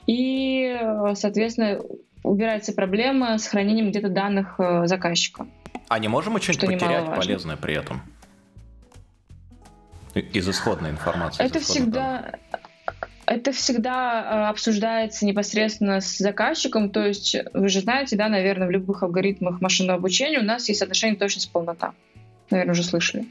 и, 0.07 0.77
соответственно, 1.15 1.79
убирается 2.23 2.73
проблема 2.73 3.38
с 3.38 3.47
хранением 3.47 3.89
где-то 3.89 4.09
данных 4.09 4.59
заказчика. 4.85 5.47
А 5.88 6.00
не 6.00 6.09
можем 6.09 6.33
мы 6.33 6.41
что-нибудь 6.41 6.79
потерять 6.79 7.05
полезное 7.15 7.55
при 7.55 7.75
этом? 7.75 8.01
Из 10.13 10.50
исходной 10.50 10.89
информации. 10.91 11.44
Это 11.44 11.60
всегда, 11.60 12.34
это 13.25 13.51
всегда 13.53 14.50
обсуждается 14.50 15.25
непосредственно 15.25 16.01
с 16.01 16.18
заказчиком. 16.18 16.89
То 16.89 17.06
есть 17.06 17.36
вы 17.53 17.70
же 17.70 17.80
знаете, 17.80 18.18
да, 18.18 18.27
наверное, 18.27 18.68
в 18.68 18.72
любых 18.72 19.03
алгоритмах 19.03 19.62
машинного 19.62 20.00
обучения 20.00 20.39
у 20.39 20.44
нас 20.44 20.68
есть 20.68 20.82
отношение 20.82 21.18
точность 21.18 21.51
полнота. 21.51 21.94
Наверное, 22.50 22.74
уже 22.74 22.84
слышали. 22.84 23.25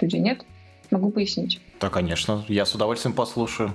Люди 0.00 0.16
нет? 0.16 0.44
Могу 0.90 1.10
пояснить. 1.10 1.60
Да, 1.80 1.88
конечно. 1.90 2.44
Я 2.48 2.64
с 2.64 2.74
удовольствием 2.74 3.14
послушаю. 3.14 3.74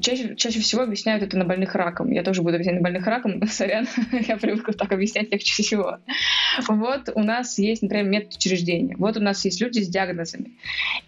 Чаще, 0.00 0.36
чаще 0.36 0.60
всего 0.60 0.82
объясняют 0.82 1.22
это 1.22 1.36
на 1.36 1.44
больных 1.44 1.74
раком. 1.74 2.10
Я 2.10 2.22
тоже 2.22 2.42
буду 2.42 2.54
объяснять 2.54 2.76
на 2.76 2.82
больных 2.82 3.06
раком. 3.06 3.46
Сорян, 3.48 3.86
я 4.12 4.36
привыкла 4.36 4.74
так 4.74 4.92
объяснять 4.92 5.30
легче 5.32 5.62
всего. 5.62 5.98
Вот 6.68 7.10
у 7.14 7.20
нас 7.20 7.58
есть, 7.58 7.82
например, 7.82 8.06
метод 8.06 8.34
учреждения. 8.34 8.96
Вот 8.98 9.16
у 9.16 9.20
нас 9.20 9.44
есть 9.44 9.60
люди 9.60 9.80
с 9.80 9.88
диагнозами. 9.88 10.52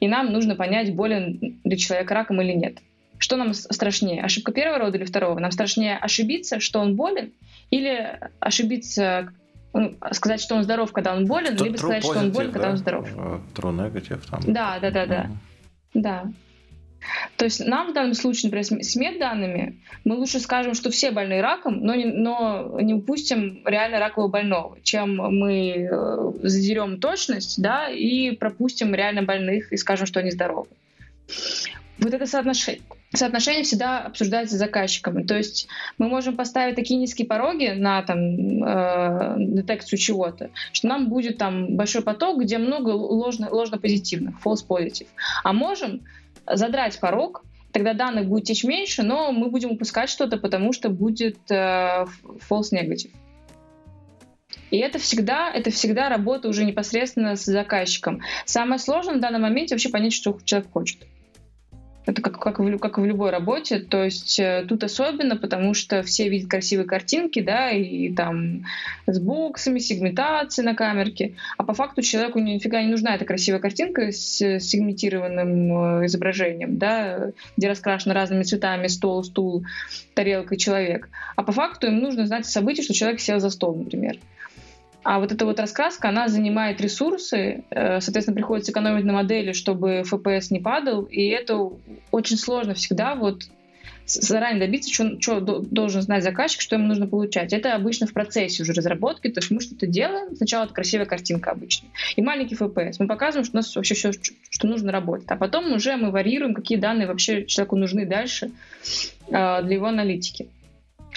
И 0.00 0.08
нам 0.08 0.32
нужно 0.32 0.54
понять, 0.54 0.94
болен 0.94 1.60
ли 1.64 1.78
человек 1.78 2.10
раком 2.10 2.40
или 2.42 2.52
нет. 2.52 2.78
Что 3.18 3.36
нам 3.36 3.52
страшнее, 3.52 4.22
ошибка 4.22 4.52
первого 4.52 4.78
рода 4.78 4.96
или 4.96 5.04
второго? 5.04 5.38
Нам 5.40 5.50
страшнее 5.50 5.96
ошибиться, 5.96 6.60
что 6.60 6.78
он 6.78 6.94
болен, 6.94 7.32
или 7.70 8.20
ошибиться 8.38 9.32
ну, 9.74 9.96
сказать, 10.12 10.40
что 10.40 10.54
он 10.54 10.62
здоров, 10.62 10.92
когда 10.92 11.14
он 11.14 11.26
болен, 11.26 11.56
Тут 11.56 11.66
либо 11.66 11.76
сказать, 11.76 12.02
что 12.02 12.18
он 12.18 12.30
болен, 12.30 12.48
да? 12.48 12.52
когда 12.52 12.70
он 12.70 12.76
здоров. 12.76 13.08
Э, 13.16 13.40
true 13.54 13.74
negative 13.74 14.20
там. 14.30 14.40
Да, 14.46 14.78
да, 14.80 14.90
да, 14.90 15.06
да. 15.06 15.22
Mm. 15.24 15.36
Да. 15.94 16.32
То 17.36 17.44
есть 17.44 17.64
нам 17.64 17.90
в 17.90 17.94
данном 17.94 18.14
случае, 18.14 18.50
например, 18.50 18.84
с 18.84 18.96
медданными, 18.96 19.80
мы 20.04 20.16
лучше 20.16 20.40
скажем, 20.40 20.74
что 20.74 20.90
все 20.90 21.10
больны 21.10 21.40
раком, 21.40 21.80
но 21.80 21.94
не, 21.94 22.06
но 22.06 22.78
не 22.80 22.94
упустим 22.94 23.62
реально 23.64 23.98
ракового 23.98 24.28
больного, 24.28 24.78
чем 24.82 25.16
мы 25.16 25.88
э, 25.90 26.32
задерем 26.42 27.00
точность 27.00 27.60
да, 27.62 27.88
и 27.88 28.32
пропустим 28.32 28.94
реально 28.94 29.22
больных 29.22 29.72
и 29.72 29.76
скажем, 29.76 30.06
что 30.06 30.20
они 30.20 30.30
здоровы. 30.30 30.68
Вот 31.98 32.14
это 32.14 32.26
соотношение, 32.26 32.82
соотношение 33.12 33.64
всегда 33.64 34.00
обсуждается 34.00 34.56
с 34.56 34.58
заказчиками. 34.58 35.24
То 35.24 35.36
есть 35.36 35.68
мы 35.98 36.08
можем 36.08 36.36
поставить 36.36 36.76
такие 36.76 36.98
низкие 36.98 37.26
пороги 37.26 37.74
на 37.76 38.02
там, 38.02 38.18
э, 38.64 39.34
детекцию 39.38 39.98
чего-то, 39.98 40.50
что 40.72 40.88
нам 40.88 41.08
будет 41.08 41.38
там 41.38 41.76
большой 41.76 42.02
поток, 42.02 42.40
где 42.40 42.58
много 42.58 42.90
ложно, 42.90 43.48
ложно-позитивных, 43.50 44.36
false 44.44 44.64
positive. 44.66 45.08
А 45.42 45.52
можем 45.52 46.02
задрать 46.52 46.98
порог, 47.00 47.44
тогда 47.72 47.94
данных 47.94 48.26
будет 48.26 48.44
течь 48.44 48.64
меньше, 48.64 49.02
но 49.02 49.32
мы 49.32 49.50
будем 49.50 49.70
упускать 49.70 50.08
что-то, 50.08 50.38
потому 50.38 50.72
что 50.72 50.88
будет 50.88 51.38
э, 51.50 52.06
false 52.48 52.72
negative. 52.72 53.10
И 54.70 54.78
это 54.78 54.98
всегда, 54.98 55.50
это 55.50 55.70
всегда 55.70 56.08
работа 56.08 56.48
уже 56.48 56.64
непосредственно 56.64 57.36
с 57.36 57.44
заказчиком. 57.44 58.20
Самое 58.44 58.78
сложное 58.78 59.16
в 59.16 59.20
данном 59.20 59.42
моменте 59.42 59.74
вообще 59.74 59.88
понять, 59.88 60.12
что 60.12 60.38
человек 60.44 60.70
хочет. 60.72 61.06
Это 62.08 62.22
как, 62.22 62.40
как, 62.40 62.58
в, 62.58 62.78
как 62.78 62.96
в 62.96 63.04
любой 63.04 63.30
работе. 63.30 63.80
То 63.80 64.04
есть 64.04 64.40
э, 64.40 64.64
тут 64.66 64.82
особенно, 64.82 65.36
потому 65.36 65.74
что 65.74 66.02
все 66.02 66.30
видят 66.30 66.50
красивые 66.50 66.86
картинки, 66.86 67.40
да, 67.40 67.70
и 67.70 68.10
там 68.14 68.64
с 69.06 69.20
боксами, 69.20 69.78
сегментацией 69.78 70.64
на 70.64 70.74
камерке. 70.74 71.34
А 71.58 71.64
по 71.64 71.74
факту 71.74 72.00
человеку 72.00 72.38
нифига 72.38 72.80
не 72.80 72.88
нужна 72.88 73.14
эта 73.14 73.26
красивая 73.26 73.60
картинка 73.60 74.10
с 74.10 74.38
сегментированным 74.38 76.00
э, 76.00 76.06
изображением, 76.06 76.78
да, 76.78 77.32
где 77.58 77.68
раскрашено 77.68 78.14
разными 78.14 78.42
цветами 78.42 78.86
стол, 78.86 79.22
стул, 79.22 79.66
тарелка 80.14 80.56
человек. 80.56 81.10
А 81.36 81.42
по 81.42 81.52
факту 81.52 81.88
им 81.88 81.98
нужно 81.98 82.26
знать 82.26 82.46
события, 82.46 82.82
что 82.82 82.94
человек 82.94 83.20
сел 83.20 83.38
за 83.38 83.50
стол, 83.50 83.76
например. 83.76 84.18
А 85.04 85.20
вот 85.20 85.32
эта 85.32 85.44
вот 85.44 85.60
раскраска, 85.60 86.08
она 86.08 86.28
занимает 86.28 86.80
ресурсы, 86.80 87.64
э, 87.70 88.00
соответственно, 88.00 88.34
приходится 88.34 88.72
экономить 88.72 89.04
на 89.04 89.12
модели, 89.12 89.52
чтобы 89.52 90.02
FPS 90.10 90.46
не 90.50 90.60
падал, 90.60 91.02
и 91.02 91.28
это 91.28 91.70
очень 92.10 92.36
сложно 92.36 92.74
всегда 92.74 93.14
вот 93.14 93.48
заранее 94.08 94.66
добиться, 94.66 94.92
что, 94.92 95.20
что 95.20 95.40
должен 95.40 96.02
знать 96.02 96.24
заказчик, 96.24 96.60
что 96.60 96.76
ему 96.76 96.86
нужно 96.86 97.06
получать. 97.06 97.52
Это 97.52 97.74
обычно 97.74 98.06
в 98.06 98.12
процессе 98.12 98.62
уже 98.62 98.72
разработки, 98.72 99.28
то 99.28 99.40
есть 99.40 99.50
мы 99.50 99.60
что-то 99.60 99.86
делаем, 99.86 100.34
сначала 100.34 100.64
это 100.64 100.72
красивая 100.74 101.06
картинка 101.06 101.50
обычно, 101.50 101.88
и 102.16 102.22
маленький 102.22 102.54
FPS. 102.54 102.94
Мы 102.98 103.06
показываем, 103.06 103.44
что 103.44 103.56
у 103.56 103.58
нас 103.58 103.76
вообще 103.76 103.94
все, 103.94 104.10
что 104.12 104.66
нужно 104.66 104.92
работать, 104.92 105.26
а 105.28 105.36
потом 105.36 105.72
уже 105.72 105.96
мы 105.96 106.10
варьируем, 106.10 106.54
какие 106.54 106.78
данные 106.78 107.06
вообще 107.06 107.44
человеку 107.44 107.76
нужны 107.76 108.06
дальше 108.06 108.50
э, 109.28 109.62
для 109.62 109.74
его 109.74 109.86
аналитики. 109.86 110.48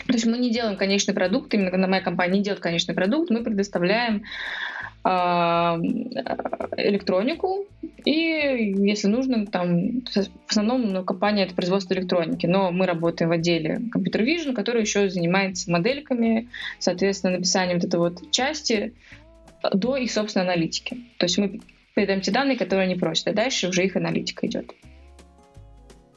То 0.07 0.13
есть 0.13 0.25
мы 0.25 0.37
не 0.37 0.51
делаем 0.51 0.77
конечный 0.77 1.13
продукт, 1.13 1.53
именно 1.53 1.87
моя 1.87 2.01
компания 2.01 2.37
не 2.37 2.43
делает 2.43 2.61
конечный 2.61 2.95
продукт, 2.95 3.29
мы 3.29 3.43
предоставляем 3.43 4.23
а, 5.03 5.79
электронику, 6.77 7.65
и 8.05 8.75
если 8.77 9.07
нужно, 9.07 9.45
там, 9.47 10.01
в 10.01 10.49
основном 10.51 10.91
ну, 10.91 11.03
компания 11.03 11.43
это 11.43 11.55
производство 11.55 11.93
электроники, 11.93 12.45
но 12.45 12.71
мы 12.71 12.85
работаем 12.85 13.29
в 13.29 13.33
отделе 13.33 13.81
Computer 13.95 14.23
Vision, 14.23 14.53
который 14.53 14.81
еще 14.81 15.09
занимается 15.09 15.71
модельками, 15.71 16.49
соответственно, 16.79 17.37
написанием 17.37 17.79
вот 17.79 17.87
этой 17.87 17.99
вот 17.99 18.31
части 18.31 18.93
до 19.73 19.97
их 19.97 20.11
собственной 20.11 20.45
аналитики. 20.45 20.97
То 21.17 21.25
есть 21.25 21.37
мы 21.37 21.61
передаем 21.93 22.21
те 22.21 22.31
данные, 22.31 22.57
которые 22.57 22.85
они 22.85 22.95
просят, 22.95 23.27
а 23.27 23.33
дальше 23.33 23.69
уже 23.69 23.85
их 23.85 23.95
аналитика 23.95 24.47
идет. 24.47 24.71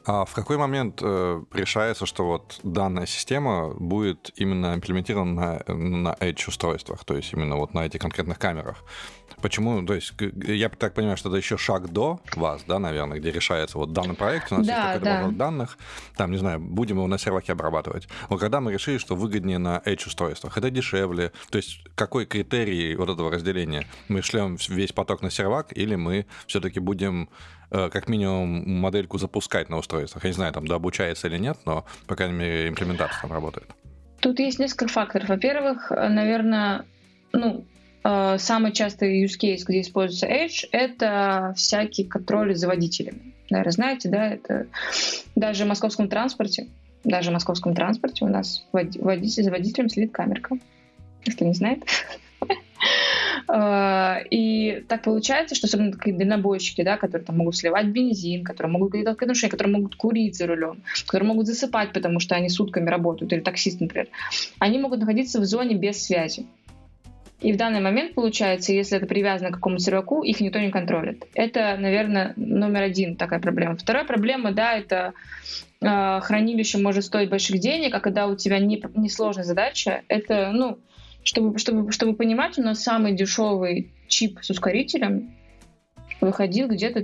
А 0.05 0.25
в 0.25 0.33
какой 0.33 0.57
момент 0.57 0.99
э, 1.01 1.43
решается, 1.53 2.05
что 2.05 2.25
вот 2.25 2.59
данная 2.63 3.07
система 3.07 3.73
будет 3.73 4.31
именно 4.35 4.75
имплементирована 4.75 5.63
на, 5.67 5.73
на 5.73 6.13
Edge 6.19 6.47
устройствах, 6.47 7.03
то 7.03 7.15
есть 7.15 7.33
именно 7.33 7.55
вот 7.55 7.73
на 7.73 7.85
этих 7.85 8.01
конкретных 8.01 8.37
камерах? 8.37 8.83
Почему? 9.41 9.83
То 9.85 9.95
есть 9.95 10.13
я 10.19 10.69
так 10.69 10.93
понимаю, 10.93 11.17
что 11.17 11.29
это 11.29 11.37
еще 11.37 11.57
шаг 11.57 11.89
до 11.91 12.19
вас, 12.35 12.63
да, 12.67 12.77
наверное, 12.77 13.19
где 13.19 13.31
решается 13.31 13.77
вот 13.77 13.93
данный 13.93 14.15
проект, 14.15 14.51
у 14.51 14.57
нас 14.57 14.67
да, 14.67 14.93
есть 14.93 15.03
какой-то 15.03 15.31
да. 15.31 15.37
данных, 15.45 15.77
там, 16.15 16.31
не 16.31 16.37
знаю, 16.37 16.59
будем 16.59 16.97
его 16.97 17.07
на 17.07 17.17
серваке 17.17 17.53
обрабатывать. 17.53 18.07
Вот 18.29 18.39
когда 18.39 18.61
мы 18.61 18.71
решили, 18.71 18.97
что 18.97 19.15
выгоднее 19.15 19.57
на 19.57 19.81
Edge 19.85 20.07
устройствах, 20.07 20.57
это 20.57 20.69
дешевле, 20.69 21.31
то 21.49 21.57
есть 21.57 21.83
какой 21.95 22.25
критерий 22.25 22.95
вот 22.95 23.09
этого 23.09 23.31
разделения? 23.31 23.87
Мы 24.07 24.21
шлем 24.21 24.57
весь 24.69 24.93
поток 24.93 25.21
на 25.21 25.31
сервак 25.31 25.75
или 25.75 25.95
мы 25.95 26.27
все-таки 26.45 26.79
будем 26.79 27.29
как 27.69 28.09
минимум 28.09 28.79
модельку 28.79 29.17
запускать 29.17 29.69
на 29.69 29.77
устройствах. 29.77 30.23
Я 30.23 30.29
не 30.29 30.35
знаю, 30.35 30.53
там 30.53 30.67
дообучается 30.67 31.27
или 31.27 31.37
нет, 31.37 31.57
но, 31.65 31.85
по 32.07 32.15
крайней 32.15 32.35
мере, 32.35 32.67
имплементация 32.69 33.21
там 33.21 33.31
работает. 33.31 33.67
Тут 34.19 34.39
есть 34.39 34.59
несколько 34.59 34.87
факторов. 34.87 35.29
Во-первых, 35.29 35.91
наверное, 35.91 36.85
ну, 37.31 37.65
э, 38.03 38.37
самый 38.39 38.71
частый 38.71 39.23
use 39.23 39.37
case, 39.41 39.63
где 39.67 39.81
используется 39.81 40.27
Edge, 40.27 40.67
это 40.71 41.53
всякие 41.55 42.07
контроли 42.07 42.53
за 42.53 42.67
водителями. 42.67 43.33
Наверное, 43.49 43.71
знаете, 43.71 44.09
да, 44.09 44.29
это 44.29 44.67
даже 45.35 45.65
в 45.65 45.67
московском 45.67 46.09
транспорте, 46.09 46.69
даже 47.03 47.29
в 47.29 47.33
московском 47.33 47.75
транспорте 47.75 48.25
у 48.25 48.27
нас 48.27 48.65
водитель 48.71 49.43
за 49.43 49.51
водителем 49.51 49.89
следит 49.89 50.11
камерка. 50.11 50.57
Если 51.25 51.45
не 51.45 51.53
знает. 51.53 51.83
А, 53.47 54.19
и 54.29 54.83
так 54.87 55.03
получается, 55.03 55.55
что 55.55 55.67
особенно 55.67 55.91
такие 55.91 56.15
дальнобойщики, 56.15 56.83
да, 56.83 56.97
которые 56.97 57.25
там 57.25 57.37
могут 57.37 57.55
сливать 57.55 57.87
бензин, 57.87 58.43
которые 58.43 58.71
могут 58.71 58.91
какие-то 58.91 59.11
отношения, 59.11 59.51
которые 59.51 59.73
могут 59.73 59.95
курить 59.95 60.35
за 60.35 60.47
рулем, 60.47 60.81
которые 61.05 61.27
могут 61.27 61.47
засыпать, 61.47 61.93
потому 61.93 62.19
что 62.19 62.35
они 62.35 62.49
сутками 62.49 62.89
работают, 62.89 63.33
или 63.33 63.39
таксист, 63.41 63.79
например, 63.79 64.07
они 64.59 64.79
могут 64.79 64.99
находиться 64.99 65.39
в 65.39 65.45
зоне 65.45 65.75
без 65.75 66.03
связи. 66.03 66.45
И 67.41 67.51
в 67.51 67.57
данный 67.57 67.81
момент, 67.81 68.13
получается, 68.15 68.73
если 68.73 68.97
это 68.97 69.05
привязано 69.05 69.51
к 69.51 69.55
какому-то 69.55 69.83
серваку, 69.83 70.23
их 70.23 70.39
никто 70.39 70.59
не 70.59 70.71
контролит. 70.71 71.25
Это, 71.35 71.75
наверное, 71.77 72.33
номер 72.37 72.83
один 72.83 73.17
такая 73.17 73.39
проблема. 73.39 73.75
Вторая 73.75 74.05
проблема, 74.05 74.51
да, 74.51 74.73
это 74.73 75.13
э, 75.81 76.19
хранилище 76.21 76.77
может 76.77 77.03
стоить 77.03 77.29
больших 77.29 77.59
денег, 77.59 77.93
а 77.93 77.99
когда 77.99 78.27
у 78.27 78.35
тебя 78.35 78.59
не, 78.59 78.81
не 78.95 79.09
сложная 79.09 79.43
задача, 79.43 80.01
это, 80.07 80.51
ну, 80.53 80.79
чтобы, 81.25 81.57
чтобы, 81.57 81.91
чтобы 81.91 82.15
понимать, 82.15 82.57
у 82.59 82.61
нас 82.61 82.83
самый 82.83 83.13
дешевый 83.13 83.91
чип 84.07 84.39
с 84.41 84.49
ускорителем 84.51 85.33
выходил 86.21 86.69
где-то 86.69 87.03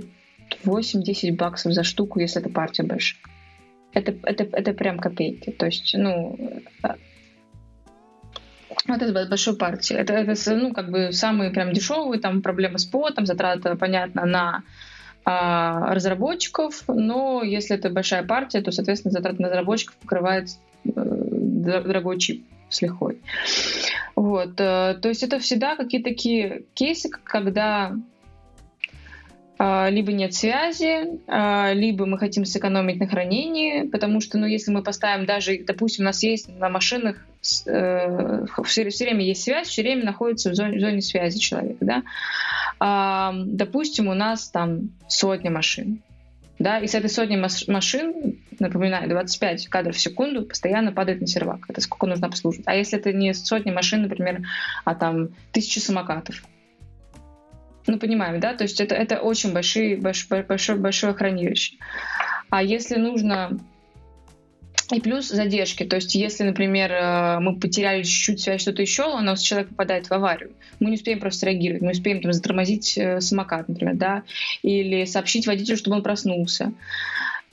8-10 0.64 1.36
баксов 1.36 1.72
за 1.72 1.82
штуку, 1.82 2.20
если 2.20 2.40
это 2.40 2.48
партия 2.48 2.84
большая. 2.84 3.20
Это, 3.92 4.14
это, 4.22 4.44
это 4.44 4.72
прям 4.72 4.98
копейки. 4.98 5.50
То 5.50 5.66
есть, 5.66 5.94
ну, 5.98 6.38
э, 6.84 6.94
вот 8.86 9.02
это 9.02 9.28
большой 9.28 9.56
партии. 9.56 9.96
Это, 9.96 10.14
это, 10.14 10.54
ну, 10.54 10.72
как 10.72 10.90
бы 10.90 11.12
самые 11.12 11.50
прям 11.50 11.72
дешевые, 11.72 12.20
там 12.20 12.42
проблемы 12.42 12.78
с 12.78 12.86
потом, 12.86 13.26
затраты, 13.26 13.74
понятно, 13.74 14.24
на 14.24 14.62
а, 15.24 15.94
разработчиков, 15.94 16.84
но 16.86 17.42
если 17.42 17.76
это 17.76 17.90
большая 17.90 18.22
партия, 18.22 18.62
то, 18.62 18.70
соответственно, 18.70 19.12
затраты 19.12 19.42
на 19.42 19.48
разработчиков 19.48 19.96
покрывает 19.96 20.48
э, 20.84 20.90
дорогой 20.94 22.18
чип 22.18 22.46
с 22.72 22.82
лихвой. 22.82 23.20
Вот, 24.14 24.60
э, 24.60 24.98
то 25.00 25.08
есть 25.08 25.22
это 25.22 25.38
всегда 25.38 25.76
какие-то 25.76 26.10
такие 26.10 26.64
кейсы, 26.74 27.08
когда 27.08 27.94
а, 29.64 29.90
либо 29.90 30.10
нет 30.10 30.34
связи, 30.34 31.20
а, 31.28 31.72
либо 31.72 32.04
мы 32.04 32.18
хотим 32.18 32.44
сэкономить 32.44 32.98
на 32.98 33.06
хранении, 33.06 33.86
потому 33.86 34.20
что, 34.20 34.36
ну, 34.36 34.44
если 34.44 34.72
мы 34.72 34.82
поставим 34.82 35.24
даже, 35.24 35.56
допустим, 35.64 36.04
у 36.04 36.06
нас 36.06 36.20
есть 36.24 36.48
на 36.48 36.68
машинах 36.68 37.24
э, 37.66 38.44
все, 38.64 38.88
все 38.88 39.04
время 39.04 39.24
есть 39.24 39.44
связь, 39.44 39.68
все 39.68 39.82
время 39.82 40.04
находится 40.04 40.50
в 40.50 40.56
зоне, 40.56 40.78
в 40.78 40.80
зоне 40.80 41.00
связи 41.00 41.38
человек, 41.38 41.76
да. 41.80 42.02
А, 42.80 43.32
допустим, 43.36 44.08
у 44.08 44.14
нас 44.14 44.48
там 44.48 44.90
сотня 45.06 45.52
машин, 45.52 46.02
да, 46.58 46.80
и 46.80 46.88
с 46.88 46.96
этой 46.96 47.08
сотни 47.08 47.36
машин, 47.36 48.40
напоминаю, 48.60 49.08
25 49.08 49.68
кадров 49.68 49.96
в 49.96 50.00
секунду 50.00 50.44
постоянно 50.44 50.92
падает 50.92 51.20
на 51.20 51.26
сервак. 51.26 51.66
Это 51.68 51.80
сколько 51.80 52.06
нужно 52.06 52.26
обслуживать. 52.26 52.66
А 52.66 52.74
если 52.74 52.98
это 52.98 53.12
не 53.12 53.34
сотни 53.34 53.70
машин, 53.70 54.02
например, 54.02 54.42
а 54.84 54.94
там 54.94 55.30
тысячи 55.52 55.78
самокатов, 55.78 56.42
ну, 57.86 57.98
понимаем, 57.98 58.40
да? 58.40 58.54
То 58.54 58.64
есть 58.64 58.80
это, 58.80 58.94
это 58.94 59.20
очень 59.20 59.52
большие, 59.52 59.96
большое, 59.96 60.42
большое, 60.44 60.78
большое 60.78 61.14
хранилище. 61.14 61.76
А 62.50 62.62
если 62.62 62.96
нужно 62.96 63.58
и 64.92 65.00
плюс 65.00 65.28
задержки. 65.28 65.84
То 65.84 65.96
есть, 65.96 66.14
если, 66.14 66.44
например, 66.44 66.92
э, 66.92 67.38
мы 67.40 67.58
потеряли 67.58 68.02
чуть-чуть 68.02 68.40
связь, 68.40 68.60
что-то 68.60 68.82
еще, 68.82 69.04
у 69.04 69.20
нас 69.20 69.40
человек 69.40 69.70
попадает 69.70 70.08
в 70.08 70.12
аварию. 70.12 70.52
Мы 70.80 70.90
не 70.90 70.96
успеем 70.96 71.20
просто 71.20 71.46
реагировать. 71.46 71.82
Мы 71.82 71.92
успеем 71.92 72.20
там, 72.20 72.32
затормозить 72.32 72.98
э, 72.98 73.20
самокат, 73.20 73.68
например, 73.68 73.96
да, 73.96 74.22
или 74.62 75.04
сообщить 75.04 75.46
водителю, 75.46 75.76
чтобы 75.76 75.96
он 75.96 76.02
проснулся. 76.02 76.72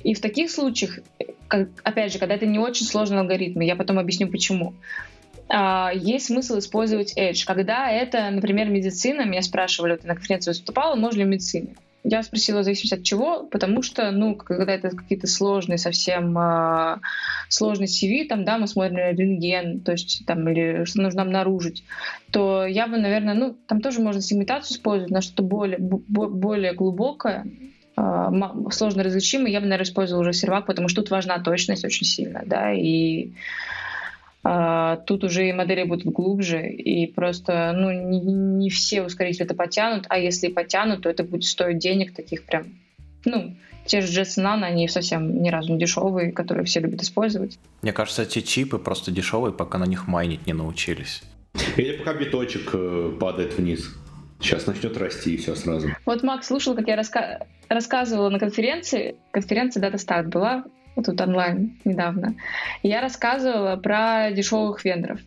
И 0.04 0.14
в 0.14 0.22
таких 0.22 0.50
случаях, 0.50 1.00
как, 1.48 1.70
опять 1.84 2.14
же, 2.14 2.20
когда 2.20 2.36
это 2.36 2.46
не 2.46 2.60
очень 2.60 2.86
сложный 2.86 3.20
алгоритм, 3.20 3.60
я 3.60 3.76
потом 3.76 4.00
объясню 4.00 4.28
почему, 4.30 4.74
а, 5.50 5.92
есть 5.94 6.28
смысл 6.28 6.60
использовать 6.60 7.18
Edge. 7.18 7.46
Когда 7.46 7.90
это, 7.90 8.30
например, 8.30 8.70
медицина, 8.70 9.26
меня 9.26 9.42
спрашивали, 9.42 9.94
вот 9.94 10.04
на 10.04 10.16
конференции 10.16 10.52
выступала, 10.52 10.96
можно 10.96 11.20
ли 11.20 11.26
в 11.26 11.30
медицине? 11.30 11.76
Я 12.04 12.24
спросила, 12.24 12.62
в 12.62 12.64
зависимости 12.64 12.94
от 12.94 13.04
чего, 13.04 13.44
потому 13.44 13.82
что, 13.82 14.10
ну, 14.12 14.36
когда 14.36 14.74
это 14.74 14.90
какие-то 14.90 15.28
сложные 15.28 15.78
совсем 15.78 16.38
э, 16.38 16.98
сложные 17.50 17.88
CV, 17.88 18.26
там, 18.26 18.46
да, 18.46 18.58
мы 18.58 18.68
смотрим 18.68 18.98
рентген, 18.98 19.82
то 19.82 19.92
есть 19.92 20.24
там, 20.26 20.48
или 20.48 20.86
что 20.86 21.02
нужно 21.02 21.24
обнаружить, 21.24 21.84
то 22.32 22.66
я 22.66 22.88
бы, 22.88 22.98
наверное, 22.98 23.34
ну, 23.34 23.58
там 23.68 23.82
тоже 23.82 24.00
можно 24.00 24.22
сегментацию 24.22 24.78
использовать 24.78 25.12
на 25.12 25.20
что-то 25.20 25.44
более, 25.44 25.78
более 25.78 26.74
глубокое, 26.74 27.46
э, 27.46 27.50
сложно 28.72 29.04
различимое, 29.04 29.52
я 29.52 29.60
бы, 29.60 29.66
наверное, 29.66 29.86
использовала 29.86 30.22
уже 30.22 30.34
сервак, 30.34 30.66
потому 30.66 30.88
что 30.88 31.02
тут 31.02 31.12
важна 31.12 31.40
точность 31.40 31.86
очень 31.86 32.06
сильно, 32.06 32.44
да, 32.46 32.72
и 32.72 33.32
а, 34.44 34.98
тут 34.98 35.24
уже 35.24 35.50
и 35.50 35.54
модели 35.54 35.84
будут 35.84 36.06
глубже, 36.06 36.70
и 36.70 37.08
просто 37.08 37.74
ну, 37.76 37.92
не, 37.92 38.20
не 38.22 38.70
все 38.70 39.04
ускорители 39.04 39.46
это 39.46 39.56
потянут, 39.56 40.06
а 40.10 40.18
если 40.18 40.48
и 40.48 40.54
потянут, 40.54 41.02
то 41.02 41.10
это 41.10 41.24
будет 41.24 41.44
стоить 41.44 41.80
денег 41.80 42.16
таких 42.16 42.46
прям, 42.46 42.68
ну, 43.26 43.56
те 43.86 44.02
же 44.02 44.22
Jetson 44.22 44.44
Nano, 44.44 44.64
они 44.64 44.88
совсем 44.88 45.42
ни 45.42 45.50
разу 45.50 45.74
не 45.74 45.80
дешевые, 45.80 46.32
которые 46.32 46.66
все 46.66 46.80
любят 46.80 47.02
использовать. 47.02 47.58
Мне 47.82 47.92
кажется, 47.92 48.22
эти 48.22 48.42
чипы 48.42 48.78
просто 48.78 49.12
дешевые, 49.12 49.52
пока 49.52 49.78
на 49.78 49.86
них 49.86 50.08
майнить 50.08 50.46
не 50.46 50.54
научились. 50.54 51.24
Или 51.76 51.98
пока 51.98 52.14
биточек 52.14 52.70
э, 52.74 53.18
падает 53.20 53.58
вниз. 53.58 53.96
Сейчас 54.40 54.68
начнет 54.68 54.96
расти 54.98 55.34
и 55.34 55.38
все 55.38 55.56
сразу. 55.56 55.90
Вот 56.06 56.24
Макс 56.24 56.48
слушал, 56.48 56.76
как 56.76 56.88
я 56.88 56.96
раска... 56.96 57.46
рассказывала 57.68 58.30
на 58.30 58.40
конференции. 58.40 59.18
Конференция 59.32 59.84
Data 59.84 59.96
Start 59.96 60.30
была 60.30 60.64
тут 61.04 61.20
онлайн 61.22 61.80
недавно, 61.86 62.36
я 62.84 63.02
рассказывала 63.02 63.76
про 63.78 64.32
дешевых 64.32 64.84
вендоров. 64.84 65.20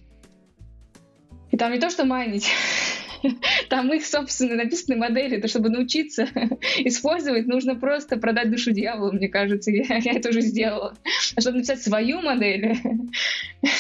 И 1.51 1.57
там 1.57 1.73
не 1.73 1.79
то, 1.79 1.91
что 1.91 2.05
майнить, 2.05 2.51
там 3.69 3.93
их 3.93 4.05
собственные 4.05 4.57
написанные 4.57 4.99
модели, 4.99 5.41
то 5.41 5.49
чтобы 5.49 5.69
научиться 5.69 6.29
использовать, 6.79 7.47
нужно 7.47 7.75
просто 7.75 8.17
продать 8.17 8.51
душу 8.51 8.73
дьяволу, 8.73 9.13
мне 9.13 9.29
кажется. 9.29 9.71
Я, 9.71 9.97
я 9.99 10.13
это 10.13 10.31
уже 10.31 10.41
сделала. 10.41 10.97
А 11.37 11.41
чтобы 11.41 11.59
написать 11.59 11.83
свою 11.83 12.21
модель, 12.21 12.77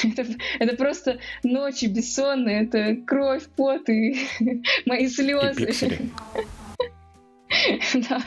это, 0.02 0.26
это 0.58 0.76
просто 0.76 1.18
ночи 1.42 1.86
бессонные, 1.86 2.64
это 2.64 2.96
кровь, 3.06 3.44
пот 3.56 3.88
и 3.88 4.26
мои 4.86 5.08
слезы. 5.08 5.98
Да. 7.94 8.22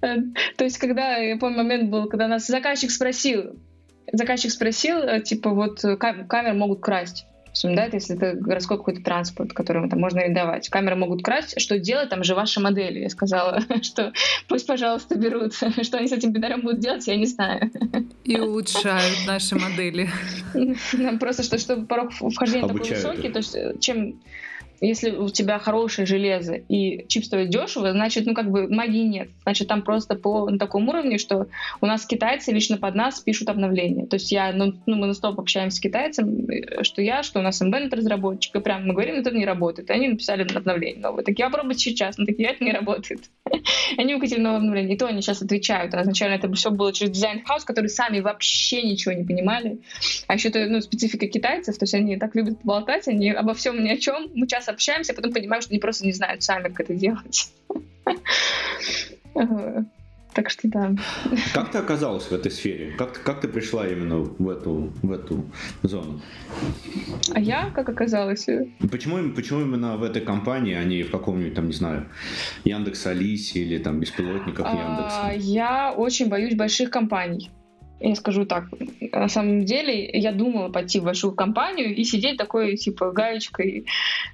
Э, 0.00 0.16
то 0.56 0.64
есть, 0.64 0.78
когда, 0.78 1.16
я 1.16 1.36
помню, 1.36 1.58
момент 1.58 1.90
был, 1.90 2.08
когда 2.08 2.26
нас 2.26 2.46
заказчик 2.46 2.90
спросил, 2.90 3.60
заказчик 4.10 4.50
спросил, 4.50 4.96
э, 4.98 5.20
типа, 5.22 5.50
вот 5.50 5.80
камеры 5.80 6.54
могут 6.54 6.80
красть. 6.80 7.26
Да, 7.62 7.84
если 7.92 8.16
это 8.16 8.34
городской 8.34 8.78
какой-то 8.78 9.02
транспорт, 9.02 9.52
который 9.52 9.88
там 9.88 10.00
можно 10.00 10.20
арендовать. 10.20 10.68
Камеры 10.68 10.96
могут 10.96 11.22
красть. 11.22 11.60
Что 11.60 11.78
делать? 11.78 12.08
Там 12.08 12.24
же 12.24 12.34
ваши 12.34 12.60
модели. 12.60 13.00
Я 13.00 13.10
сказала, 13.10 13.60
что 13.82 14.12
пусть, 14.48 14.66
пожалуйста, 14.66 15.16
берут. 15.16 15.54
Что 15.82 15.98
они 15.98 16.08
с 16.08 16.12
этим 16.12 16.32
бинарем 16.32 16.62
будут 16.62 16.80
делать, 16.80 17.06
я 17.06 17.16
не 17.16 17.26
знаю. 17.26 17.70
И 18.24 18.38
улучшают 18.38 19.26
наши 19.26 19.56
модели. 19.56 20.08
Просто 21.20 21.42
что, 21.42 21.58
чтобы 21.58 21.86
порог 21.86 22.12
вхождения 22.12 22.66
такой 22.66 22.88
высокий, 22.88 23.28
то 23.28 23.38
есть 23.38 23.56
чем 23.80 24.20
если 24.82 25.10
у 25.10 25.28
тебя 25.28 25.58
хорошее 25.60 26.06
железо 26.06 26.54
и 26.54 27.06
чип 27.06 27.24
стоит 27.24 27.50
дешево, 27.50 27.92
значит, 27.92 28.26
ну, 28.26 28.34
как 28.34 28.50
бы 28.50 28.68
магии 28.68 29.04
нет. 29.04 29.28
Значит, 29.44 29.68
там 29.68 29.82
просто 29.82 30.16
по 30.16 30.50
на 30.50 30.58
таком 30.58 30.88
уровне, 30.88 31.18
что 31.18 31.46
у 31.80 31.86
нас 31.86 32.04
китайцы 32.04 32.50
лично 32.50 32.76
под 32.78 32.96
нас 32.96 33.20
пишут 33.20 33.48
обновления. 33.48 34.06
То 34.06 34.16
есть 34.16 34.32
я, 34.32 34.52
ну, 34.52 34.74
ну 34.86 34.96
мы 34.96 35.06
нон-стоп 35.06 35.38
общаемся 35.38 35.76
с 35.76 35.80
китайцем, 35.80 36.48
что 36.82 37.00
я, 37.00 37.22
что 37.22 37.38
у 37.38 37.42
нас 37.42 37.62
embedded 37.62 37.94
разработчик, 37.94 38.56
и 38.56 38.60
прям 38.60 38.86
мы 38.86 38.94
говорим, 38.94 39.16
это 39.16 39.30
не 39.30 39.46
работает. 39.46 39.88
И 39.88 39.92
они 39.92 40.08
написали 40.08 40.42
обновление 40.42 41.00
новое. 41.00 41.22
Так 41.22 41.38
я 41.38 41.48
попробую 41.48 41.74
сейчас, 41.74 42.18
но 42.18 42.26
такие, 42.26 42.48
это 42.48 42.64
не 42.64 42.72
работает. 42.72 43.20
они 43.98 44.14
выкатили 44.14 44.40
новое 44.40 44.58
обновление. 44.58 44.94
И 44.94 44.98
то 44.98 45.06
они 45.06 45.22
сейчас 45.22 45.42
отвечают. 45.42 45.94
А 45.94 46.02
изначально 46.02 46.34
это 46.34 46.52
все 46.54 46.70
было 46.70 46.92
через 46.92 47.12
design 47.12 47.38
house, 47.38 47.64
которые 47.64 47.88
сами 47.88 48.20
вообще 48.20 48.82
ничего 48.82 49.14
не 49.14 49.24
понимали. 49.24 49.78
А 50.26 50.34
еще 50.34 50.48
это, 50.48 50.66
ну, 50.66 50.80
специфика 50.80 51.26
китайцев, 51.26 51.78
то 51.78 51.84
есть 51.84 51.94
они 51.94 52.16
так 52.16 52.34
любят 52.34 52.58
болтать, 52.62 53.08
они 53.08 53.30
обо 53.30 53.54
всем 53.54 53.82
ни 53.82 53.90
о 53.90 53.96
чем. 53.96 54.30
Мы 54.34 54.46
часто 54.46 54.71
общаемся, 54.72 55.12
а 55.12 55.16
потом 55.16 55.32
понимаем, 55.32 55.62
что 55.62 55.70
они 55.70 55.80
просто 55.80 56.06
не 56.06 56.12
знают 56.12 56.42
сами, 56.42 56.68
как 56.68 56.80
это 56.80 56.94
делать. 56.94 57.52
Так 60.34 60.48
что 60.48 60.66
да. 60.68 60.94
Как 61.52 61.70
ты 61.70 61.78
оказалась 61.78 62.24
в 62.24 62.32
этой 62.32 62.50
сфере? 62.50 62.92
Как, 62.96 63.22
как 63.22 63.42
ты 63.42 63.48
пришла 63.48 63.86
именно 63.86 64.16
в 64.16 64.48
эту, 64.48 64.92
в 65.02 65.12
эту 65.12 65.44
зону? 65.82 66.22
А 67.34 67.38
я 67.38 67.70
как 67.70 67.88
оказалась? 67.90 68.46
Почему, 68.90 69.34
почему 69.34 69.60
именно 69.60 69.98
в 69.98 70.02
этой 70.02 70.22
компании, 70.22 70.74
а 70.74 70.84
не 70.84 71.02
в 71.02 71.10
каком-нибудь 71.10 71.54
там, 71.54 71.66
не 71.66 71.74
знаю, 71.74 72.08
Яндекс 72.64 73.06
Алисе 73.06 73.60
или 73.60 73.78
там 73.78 74.00
беспилотников 74.00 74.66
а, 74.66 74.74
Яндекса? 74.74 75.46
Я 75.46 75.92
очень 75.92 76.28
боюсь 76.28 76.54
больших 76.54 76.88
компаний 76.90 77.50
я 78.02 78.14
скажу 78.16 78.44
так, 78.44 78.64
на 79.12 79.28
самом 79.28 79.64
деле 79.64 80.08
я 80.12 80.32
думала 80.32 80.68
пойти 80.68 81.00
в 81.00 81.04
большую 81.04 81.34
компанию 81.34 81.94
и 81.94 82.04
сидеть 82.04 82.36
такой, 82.36 82.76
типа, 82.76 83.12
гаечкой 83.12 83.86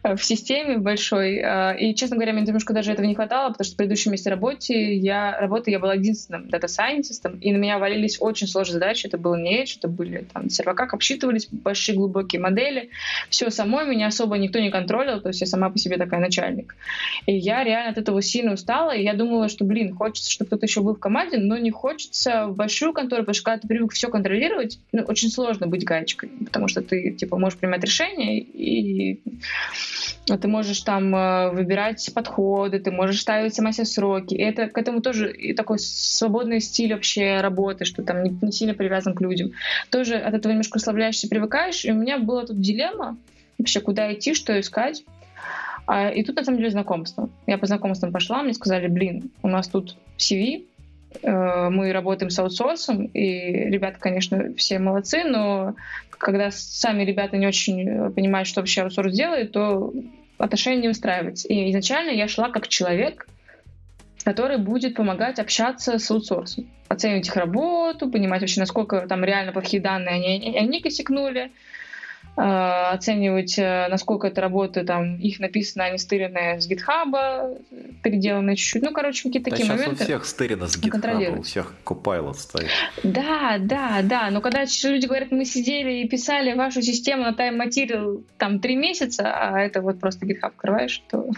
э, 0.03 0.17
в 0.17 0.25
системе 0.25 0.79
большой. 0.79 1.37
Э, 1.37 1.77
и, 1.79 1.95
честно 1.95 2.17
говоря, 2.17 2.33
мне 2.33 2.43
немножко 2.43 2.73
даже 2.73 2.93
этого 2.93 3.07
не 3.07 3.15
хватало, 3.15 3.51
потому 3.51 3.65
что 3.65 3.75
в 3.75 3.77
предыдущем 3.77 4.13
месте 4.13 4.31
работы 4.31 4.73
я, 4.95 5.39
работы 5.39 5.71
я 5.71 5.79
была 5.79 5.95
единственным 5.95 6.49
дата-сайентистом, 6.49 7.39
и 7.39 7.53
на 7.53 7.57
меня 7.59 7.79
валились 7.79 8.17
очень 8.21 8.47
сложные 8.47 8.75
задачи. 8.75 9.07
Это 9.07 9.19
было 9.19 9.37
не 9.37 9.63
Edge, 9.63 9.77
это 9.79 9.89
были 9.89 10.27
там 10.33 10.49
сервака, 10.49 10.85
как 10.85 10.95
обсчитывались 10.95 11.49
большие 11.51 11.97
глубокие 11.97 12.41
модели. 12.41 12.91
Все 13.29 13.51
самой 13.51 13.87
меня 13.87 14.07
особо 14.07 14.39
никто 14.39 14.59
не 14.59 14.71
контролил, 14.71 15.21
то 15.21 15.29
есть 15.29 15.41
я 15.41 15.47
сама 15.47 15.71
по 15.71 15.79
себе 15.79 15.97
такая 15.97 16.21
начальник. 16.21 16.75
И 17.27 17.37
я 17.37 17.65
реально 17.65 17.91
от 17.91 17.99
этого 17.99 18.23
сильно 18.23 18.55
устала, 18.55 18.95
и 18.95 19.03
я 19.03 19.15
думала, 19.15 19.49
что, 19.49 19.65
блин, 19.65 19.95
хочется, 19.95 20.31
чтобы 20.31 20.49
кто-то 20.49 20.67
еще 20.67 20.81
был 20.81 20.95
в 20.95 21.01
команде, 21.01 21.39
но 21.39 21.59
не 21.59 21.71
хочется 21.71 22.47
в 22.47 22.57
большую 22.57 22.93
контору, 22.93 23.23
потому 23.23 23.35
что 23.35 23.45
ты 23.59 23.69
привык 23.69 23.93
все 23.93 24.09
контролировать, 24.09 24.79
ну, 24.93 25.03
очень 25.03 25.31
сложно 25.31 25.67
быть 25.67 25.85
гаечкой, 25.85 26.31
потому 26.45 26.69
что 26.69 26.83
ты, 26.83 27.13
типа, 27.13 27.39
можешь 27.39 27.59
принимать 27.59 27.85
решения, 27.85 28.41
и 28.41 29.21
ты 30.27 30.49
можешь 30.49 30.81
там 30.81 31.15
э, 31.15 31.51
выбирать 31.51 32.11
подходы, 32.15 32.79
ты 32.79 32.91
можешь 32.91 33.21
ставить 33.21 33.55
сама 33.55 33.73
себе 33.73 33.87
сроки. 33.87 34.35
И 34.35 34.43
это 34.43 34.69
к 34.69 34.77
этому 34.77 35.01
тоже 35.01 35.33
и 35.33 35.55
такой 35.55 35.79
свободный 35.79 36.61
стиль 36.61 36.93
вообще 36.93 37.41
работы, 37.41 37.85
что 37.85 38.03
там 38.03 38.23
не, 38.23 38.31
не 38.43 38.53
сильно 38.53 38.75
привязан 38.75 39.15
к 39.15 39.21
людям. 39.21 39.53
Тоже 39.91 40.17
от 40.17 40.35
этого 40.35 40.53
немножко 40.53 40.79
расслабляешься, 40.79 41.29
привыкаешь. 41.29 41.85
И 41.85 41.93
у 41.93 41.95
меня 41.95 42.19
была 42.19 42.45
тут 42.45 42.61
дилемма 42.61 43.17
вообще, 43.57 43.81
куда 43.81 44.13
идти, 44.13 44.35
что 44.35 44.59
искать. 44.59 45.05
А, 45.87 46.11
и 46.11 46.23
тут, 46.23 46.37
на 46.37 46.45
самом 46.45 46.59
деле, 46.59 46.71
знакомство. 46.71 47.31
Я 47.47 47.57
по 47.57 47.67
знакомствам 47.67 48.13
пошла, 48.13 48.43
мне 48.43 48.53
сказали, 48.53 48.89
блин, 48.89 49.31
у 49.43 49.49
нас 49.49 49.69
тут 49.69 49.97
CV, 50.19 50.67
мы 51.23 51.93
работаем 51.93 52.31
с 52.31 52.39
аутсорсом, 52.39 53.07
и 53.07 53.71
ребята, 53.71 53.99
конечно, 53.99 54.55
все 54.57 54.79
молодцы, 54.79 55.25
но 55.25 55.75
когда 56.11 56.51
сами 56.51 57.05
ребята 57.05 57.37
не 57.37 57.47
очень 57.47 58.13
понимают, 58.13 58.47
что 58.47 58.61
вообще 58.61 58.83
аутсорс 58.83 59.15
делает, 59.15 59.53
то 59.53 59.93
отношения 60.37 60.83
не 60.83 60.89
устраиваются. 60.89 61.49
И 61.49 61.71
изначально 61.71 62.11
я 62.11 62.29
шла 62.29 62.51
как 62.51 62.69
человек, 62.69 63.27
который 64.25 64.59
будет 64.59 64.95
помогать 64.95 65.39
общаться 65.39 65.99
с 65.99 66.11
аутсорсом, 66.11 66.69
оценивать 66.89 67.29
их 67.29 67.37
работу, 67.37 68.11
понимать 68.11 68.41
вообще, 68.41 68.61
насколько 68.61 69.01
там 69.09 69.25
реально 69.25 69.53
плохие 69.53 69.83
данные 69.83 70.17
они, 70.17 70.59
они 70.59 70.81
косякнули, 70.81 71.45
э, 71.45 71.51
оценивать, 72.37 73.59
э, 73.59 73.89
насколько 73.89 74.29
эта 74.29 74.41
работа 74.41 74.85
там 74.85 75.17
их 75.17 75.41
написано, 75.41 75.85
они 75.85 75.99
стырены 75.99 76.61
с 76.61 76.67
гитхаба, 76.69 77.59
переделаны 78.03 78.57
чуть-чуть. 78.57 78.83
Ну, 78.83 78.93
короче, 78.93 79.25
какие-то 79.25 79.51
Да 79.51 79.57
такие 79.57 79.67
сейчас 79.67 79.81
моменты. 79.81 80.03
у 80.03 80.07
всех 80.07 80.25
стырено 80.25 80.67
с 80.67 80.79
гитхаба, 80.79 81.39
у 81.39 81.43
всех 81.43 81.75
Copilot 81.85 82.35
стоит. 82.35 82.69
Да, 83.03 83.57
да, 83.59 84.01
да. 84.03 84.31
Но 84.31 84.41
когда 84.41 84.65
люди 84.85 85.07
говорят, 85.07 85.33
мы 85.33 85.45
сидели 85.45 86.03
и 86.05 86.09
писали 86.09 86.55
вашу 86.55 86.83
систему 86.83 87.25
на 87.25 87.33
Time 87.33 87.61
Material 87.61 88.25
там 88.39 88.61
три 88.61 88.77
месяца, 88.77 89.33
а 89.33 89.59
это 89.61 89.81
вот 89.83 89.99
просто 89.99 90.27
GitHub 90.27 90.47
открываешь, 90.49 91.03
то 91.11 91.29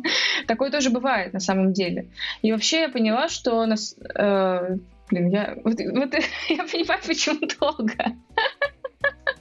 такое 0.46 0.70
тоже 0.70 0.90
бывает 0.90 1.32
на 1.32 1.40
самом 1.40 1.72
деле. 1.72 2.08
И 2.42 2.52
вообще 2.52 2.80
я 2.80 2.88
поняла, 2.88 3.28
что 3.28 3.64
нас... 3.66 3.96
э, 4.14 4.76
Блин, 5.10 5.28
я... 5.30 5.56
Вот, 5.64 5.74
вот 5.74 6.14
я 6.48 6.64
понимаю, 6.64 7.00
почему 7.06 7.40
долго. 7.58 7.94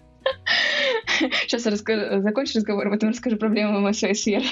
Сейчас 1.48 1.66
расскажу, 1.66 2.22
закончу 2.22 2.58
разговор, 2.58 2.90
потом 2.90 3.10
расскажу 3.10 3.38
проблемы 3.38 3.90
в 3.90 3.94
своей 3.94 4.16
сфере. 4.16 4.46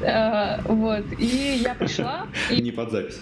Э, 0.00 0.60
Вот. 0.64 1.04
И 1.18 1.60
я 1.62 1.74
пришла, 1.74 2.26
и 2.50 2.62
Не 2.62 2.70
под 2.70 2.90
запись. 2.90 3.20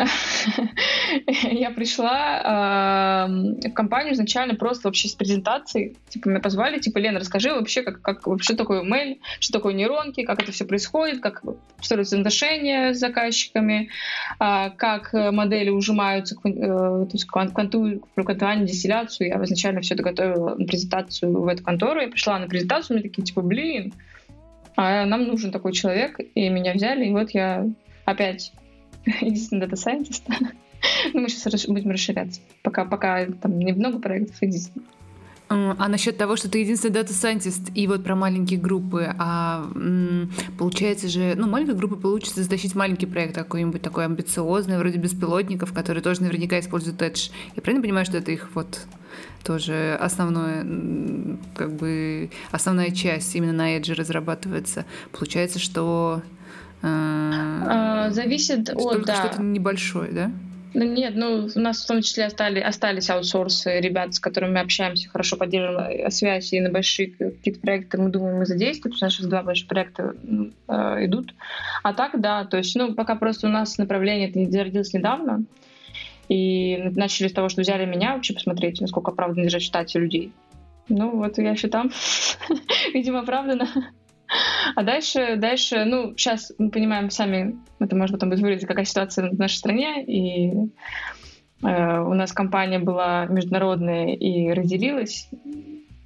я 1.26 1.70
пришла 1.70 3.26
в 3.28 3.72
компанию 3.72 4.14
изначально 4.14 4.54
просто 4.54 4.88
вообще 4.88 5.08
с 5.08 5.14
презентацией. 5.14 5.96
Типа 6.08 6.28
меня 6.28 6.40
позвали, 6.40 6.78
типа, 6.78 6.98
Лена, 6.98 7.18
расскажи 7.20 7.52
вообще, 7.52 7.82
как, 7.82 8.00
как 8.00 8.22
что 8.40 8.56
такое 8.56 8.82
mail, 8.82 9.18
что 9.38 9.52
такое 9.52 9.74
нейронки, 9.74 10.22
как 10.22 10.42
это 10.42 10.52
все 10.52 10.64
происходит, 10.64 11.20
как 11.20 11.42
строятся 11.80 12.16
отношения 12.16 12.94
с 12.94 12.98
заказчиками, 12.98 13.90
а, 14.38 14.70
как 14.70 15.14
э, 15.14 15.30
модели 15.30 15.70
ужимаются 15.70 16.36
э, 16.44 16.50
то 16.50 17.08
есть 17.12 17.26
кванту- 17.26 18.00
к 18.14 18.24
квантованию, 18.24 18.66
дистилляцию. 18.66 19.28
Я 19.28 19.44
изначально 19.44 19.80
все 19.80 19.94
это 19.94 20.02
готовила 20.02 20.54
на 20.54 20.66
презентацию 20.66 21.40
в 21.40 21.48
эту 21.48 21.62
контору. 21.62 22.00
Я 22.00 22.08
пришла 22.08 22.38
на 22.38 22.46
презентацию, 22.46 22.98
мне 22.98 23.08
такие, 23.08 23.22
типа, 23.22 23.42
блин, 23.42 23.92
а 24.76 25.04
нам 25.04 25.24
нужен 25.24 25.50
такой 25.50 25.72
человек, 25.72 26.18
и 26.34 26.48
меня 26.48 26.72
взяли, 26.74 27.06
и 27.06 27.10
вот 27.10 27.30
я 27.30 27.66
опять 28.04 28.52
единственный 29.04 29.60
data 29.60 29.76
scientist. 29.76 30.24
Ну, 31.12 31.20
мы 31.20 31.28
сейчас 31.28 31.66
будем 31.66 31.90
расширяться. 31.90 32.40
Пока, 32.62 32.84
пока 32.84 33.26
там 33.26 33.58
немного 33.58 33.98
проектов, 33.98 34.36
единственный. 34.40 34.84
М, 35.50 35.74
А 35.78 35.88
насчет 35.88 36.16
того, 36.16 36.36
что 36.36 36.48
ты 36.48 36.60
единственный 36.60 36.92
data 36.92 37.14
scientist, 37.14 37.70
и 37.74 37.86
вот 37.88 38.04
про 38.04 38.14
маленькие 38.14 38.60
группы, 38.60 39.12
а 39.18 39.68
получается 40.58 41.08
же, 41.08 41.34
ну, 41.36 41.48
маленькой 41.48 41.74
группы 41.74 41.96
получится 41.96 42.42
затащить 42.42 42.76
маленький 42.76 43.06
проект 43.06 43.34
какой-нибудь 43.34 43.82
такой 43.82 44.04
амбициозный, 44.04 44.78
вроде 44.78 44.98
беспилотников, 44.98 45.72
которые 45.72 46.02
тоже 46.02 46.22
наверняка 46.22 46.60
используют 46.60 47.02
Edge. 47.02 47.30
Я 47.56 47.62
правильно 47.62 47.82
понимаю, 47.82 48.06
что 48.06 48.16
это 48.18 48.30
их 48.30 48.50
вот 48.54 48.86
тоже 49.42 49.98
основное, 50.00 50.64
как 51.56 51.72
бы 51.74 52.30
основная 52.52 52.90
часть 52.90 53.34
именно 53.34 53.52
на 53.52 53.76
Edge 53.76 53.92
разрабатывается. 53.92 54.84
Получается, 55.12 55.58
что 55.58 56.22
А, 56.82 58.10
зависит 58.10 58.68
от, 58.70 58.78
только 58.78 59.06
да. 59.06 59.16
что-то 59.16 59.42
небольшое, 59.42 60.12
да? 60.12 60.30
Ну, 60.72 60.84
нет, 60.84 61.14
ну, 61.16 61.48
у 61.52 61.58
нас 61.58 61.82
в 61.82 61.86
том 61.86 62.00
числе 62.00 62.26
остались, 62.26 62.62
остались 62.62 63.10
аутсорсы, 63.10 63.80
ребят, 63.80 64.14
с 64.14 64.20
которыми 64.20 64.52
мы 64.52 64.60
общаемся, 64.60 65.08
хорошо 65.08 65.36
поддерживаем 65.36 66.06
э, 66.06 66.10
связь, 66.10 66.52
и 66.52 66.60
на 66.60 66.70
большие 66.70 67.10
какие-то 67.10 67.60
проекты 67.60 67.98
мы 67.98 68.10
думаем, 68.10 68.38
мы 68.38 68.46
задействовать, 68.46 68.94
потому 68.94 69.10
что 69.10 69.18
сейчас 69.18 69.30
два 69.30 69.42
больших 69.42 69.66
проекта 69.66 70.14
э, 70.68 71.04
идут. 71.06 71.34
А 71.82 71.92
так, 71.92 72.20
да, 72.20 72.44
то 72.44 72.56
есть, 72.56 72.76
ну, 72.76 72.94
пока 72.94 73.16
просто 73.16 73.48
у 73.48 73.50
нас 73.50 73.78
направление 73.78 74.28
это 74.28 74.38
не 74.38 74.50
зародилось 74.50 74.92
недавно, 74.92 75.44
и 76.28 76.76
начали 76.94 77.26
с 77.26 77.32
того, 77.32 77.48
что 77.48 77.62
взяли 77.62 77.84
меня 77.84 78.14
вообще 78.14 78.34
посмотреть, 78.34 78.80
насколько 78.80 79.10
оправданно 79.10 79.42
держать 79.42 79.62
в 79.62 79.66
штате 79.66 79.98
людей. 79.98 80.32
Ну, 80.88 81.16
вот 81.16 81.38
я 81.38 81.50
еще 81.50 81.66
там, 81.66 81.90
видимо, 82.94 83.20
оправдано. 83.20 83.68
А 84.74 84.82
дальше, 84.82 85.36
дальше, 85.36 85.84
ну, 85.84 86.14
сейчас 86.16 86.52
мы 86.58 86.70
понимаем 86.70 87.10
сами, 87.10 87.56
это 87.78 87.96
можно 87.96 88.16
потом 88.16 88.30
будет 88.30 88.40
выглядеть, 88.40 88.66
какая 88.66 88.84
ситуация 88.84 89.30
в 89.30 89.38
нашей 89.38 89.56
стране, 89.56 90.04
и 90.04 90.52
э, 91.62 92.00
у 92.00 92.14
нас 92.14 92.32
компания 92.32 92.78
была 92.78 93.26
международная 93.26 94.14
и 94.14 94.50
разделилась, 94.52 95.28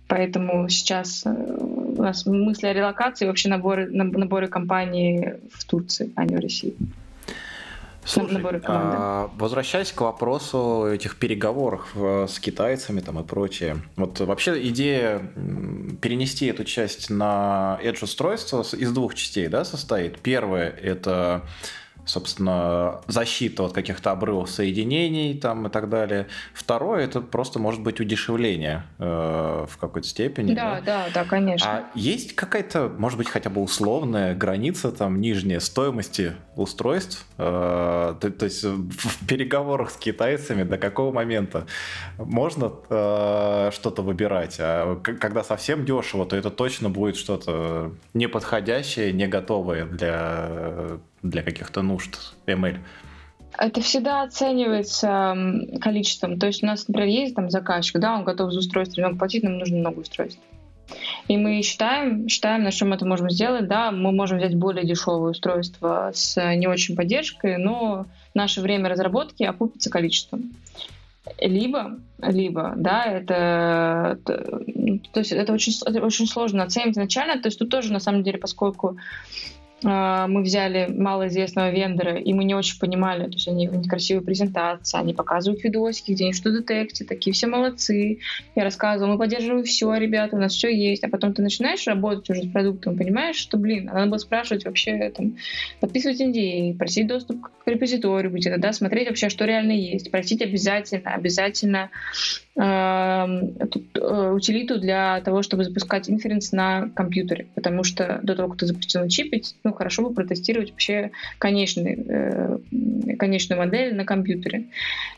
поэтому 0.08 0.68
сейчас 0.68 1.24
э, 1.26 1.30
у 1.30 2.02
нас 2.02 2.26
мысли 2.26 2.66
о 2.66 2.72
релокации, 2.72 3.26
вообще 3.26 3.48
наборы, 3.48 3.90
наб- 3.90 4.16
наборы 4.16 4.48
компании 4.48 5.40
в 5.52 5.64
Турции, 5.64 6.12
а 6.16 6.24
не 6.24 6.36
в 6.36 6.40
России. 6.40 6.74
Слушай, 8.04 8.42
а, 8.64 9.30
возвращаясь 9.36 9.92
к 9.92 10.00
вопросу 10.00 10.86
этих 10.92 11.16
переговоров 11.16 11.90
э, 11.94 12.26
с 12.28 12.38
китайцами 12.38 13.00
там 13.00 13.18
и 13.18 13.24
прочее. 13.24 13.78
Вот 13.96 14.20
вообще 14.20 14.68
идея 14.68 15.20
перенести 16.00 16.46
эту 16.46 16.64
часть 16.64 17.10
на 17.10 17.78
Edge 17.82 18.04
устройство 18.04 18.62
из 18.62 18.92
двух 18.92 19.14
частей 19.14 19.48
да, 19.48 19.64
состоит. 19.64 20.18
Первое— 20.20 20.68
это 20.82 21.42
собственно, 22.06 23.00
защита 23.06 23.64
от 23.64 23.72
каких-то 23.72 24.10
обрывов 24.10 24.50
соединений 24.50 25.34
там 25.34 25.66
и 25.66 25.70
так 25.70 25.88
далее. 25.88 26.26
Второе, 26.52 27.04
это 27.04 27.20
просто 27.20 27.58
может 27.58 27.80
быть 27.80 28.00
удешевление 28.00 28.84
э, 28.98 29.66
в 29.68 29.76
какой-то 29.78 30.06
степени. 30.06 30.54
Да, 30.54 30.80
да, 30.84 31.06
да, 31.12 31.24
конечно. 31.24 31.68
А 31.68 31.84
есть 31.94 32.34
какая-то, 32.34 32.92
может 32.98 33.18
быть, 33.18 33.28
хотя 33.28 33.50
бы 33.50 33.62
условная 33.62 34.34
граница 34.34 34.92
там 34.92 35.20
нижняя 35.20 35.60
стоимости 35.60 36.32
устройств? 36.56 37.26
Э, 37.38 38.14
то, 38.20 38.30
то 38.30 38.44
есть 38.44 38.64
в 38.64 39.26
переговорах 39.26 39.90
с 39.90 39.96
китайцами 39.96 40.62
до 40.62 40.78
какого 40.78 41.12
момента 41.12 41.66
можно 42.18 42.72
э, 42.88 43.70
что-то 43.72 44.02
выбирать? 44.02 44.56
А 44.58 44.96
когда 44.96 45.42
совсем 45.42 45.84
дешево, 45.84 46.26
то 46.26 46.36
это 46.36 46.50
точно 46.50 46.90
будет 46.90 47.16
что-то 47.16 47.92
неподходящее, 48.12 49.12
не 49.12 49.26
готовое 49.26 49.86
для, 49.86 50.98
для 51.24 51.42
каких-то 51.42 51.82
нужд 51.82 52.34
ML. 52.46 52.78
Это 53.56 53.80
всегда 53.80 54.22
оценивается 54.22 55.36
количеством. 55.80 56.38
То 56.38 56.46
есть 56.46 56.62
у 56.62 56.66
нас, 56.66 56.86
например, 56.88 57.08
есть 57.08 57.34
там 57.34 57.50
заказчик, 57.50 58.00
да, 58.00 58.14
он 58.14 58.24
готов 58.24 58.52
за 58.52 58.58
устройство 58.58 59.00
много 59.00 59.16
платить, 59.16 59.42
нам 59.42 59.58
нужно 59.58 59.78
много 59.78 60.00
устройств. 60.00 60.40
И 61.28 61.36
мы 61.36 61.62
считаем, 61.62 62.28
считаем, 62.28 62.64
на 62.64 62.70
чем 62.70 62.92
это 62.92 63.06
можем 63.06 63.30
сделать. 63.30 63.66
Да, 63.68 63.90
мы 63.90 64.12
можем 64.12 64.38
взять 64.38 64.54
более 64.54 64.84
дешевое 64.84 65.30
устройство 65.30 66.10
с 66.12 66.54
не 66.56 66.66
очень 66.66 66.94
поддержкой, 66.94 67.56
но 67.56 68.06
наше 68.34 68.60
время 68.60 68.90
разработки 68.90 69.44
окупится 69.44 69.88
количеством. 69.88 70.52
Либо, 71.40 71.98
либо, 72.18 72.74
да, 72.76 73.04
это, 73.06 74.18
то, 74.26 74.36
то 75.12 75.20
есть 75.20 75.32
это 75.32 75.54
очень, 75.54 75.72
это 75.86 76.04
очень 76.04 76.26
сложно 76.26 76.64
оценить 76.64 76.92
изначально. 76.92 77.40
То 77.40 77.48
есть 77.48 77.58
тут 77.58 77.70
тоже, 77.70 77.92
на 77.92 78.00
самом 78.00 78.22
деле, 78.22 78.38
поскольку 78.38 78.98
э, 78.98 79.63
мы 79.84 80.42
взяли 80.42 80.86
малоизвестного 80.86 81.70
вендора, 81.70 82.16
и 82.16 82.32
мы 82.32 82.44
не 82.44 82.54
очень 82.54 82.78
понимали, 82.78 83.24
то 83.24 83.32
есть 83.32 83.48
они, 83.48 83.68
у 83.68 83.74
них 83.74 83.88
красивые 83.88 84.24
презентации, 84.24 84.98
они 84.98 85.12
показывают 85.12 85.62
видосики, 85.62 86.12
где 86.12 86.24
они 86.24 86.32
что 86.32 86.50
детектят, 86.50 87.08
такие 87.08 87.34
все 87.34 87.46
молодцы. 87.46 88.18
Я 88.54 88.64
рассказывала, 88.64 89.12
мы 89.12 89.18
поддерживаем 89.18 89.64
все, 89.64 89.94
ребята, 89.94 90.36
у 90.36 90.38
нас 90.38 90.54
все 90.54 90.74
есть. 90.74 91.04
А 91.04 91.08
потом 91.08 91.34
ты 91.34 91.42
начинаешь 91.42 91.86
работать 91.86 92.28
уже 92.30 92.42
с 92.44 92.46
продуктом, 92.46 92.96
понимаешь, 92.96 93.36
что, 93.36 93.56
блин, 93.56 93.86
надо 93.86 94.10
было 94.10 94.18
спрашивать 94.18 94.64
вообще, 94.64 95.10
там, 95.10 95.36
подписывать 95.80 96.20
NDA, 96.20 96.76
просить 96.76 97.06
доступ 97.06 97.42
к 97.42 97.66
репозиторию 97.66 98.32
где-то, 98.32 98.58
да, 98.58 98.72
смотреть 98.72 99.08
вообще, 99.08 99.28
что 99.28 99.44
реально 99.44 99.72
есть, 99.72 100.10
просить 100.10 100.42
обязательно, 100.42 101.14
обязательно 101.14 101.90
утилиту 104.34 104.78
для 104.78 105.20
того, 105.22 105.42
чтобы 105.42 105.64
запускать 105.64 106.08
инференс 106.08 106.52
на 106.52 106.88
компьютере, 106.94 107.48
потому 107.54 107.82
что 107.82 108.20
до 108.22 108.36
того, 108.36 108.50
как 108.50 108.58
ты 108.58 108.66
запустил 108.66 109.00
на 109.00 109.10
чипе, 109.10 109.42
ну, 109.64 109.72
хорошо 109.72 110.02
бы 110.02 110.14
протестировать 110.14 110.70
вообще 110.70 111.10
конечный, 111.38 111.94
э, 112.08 112.58
конечную 113.18 113.58
модель 113.58 113.96
на 113.96 114.04
компьютере. 114.04 114.66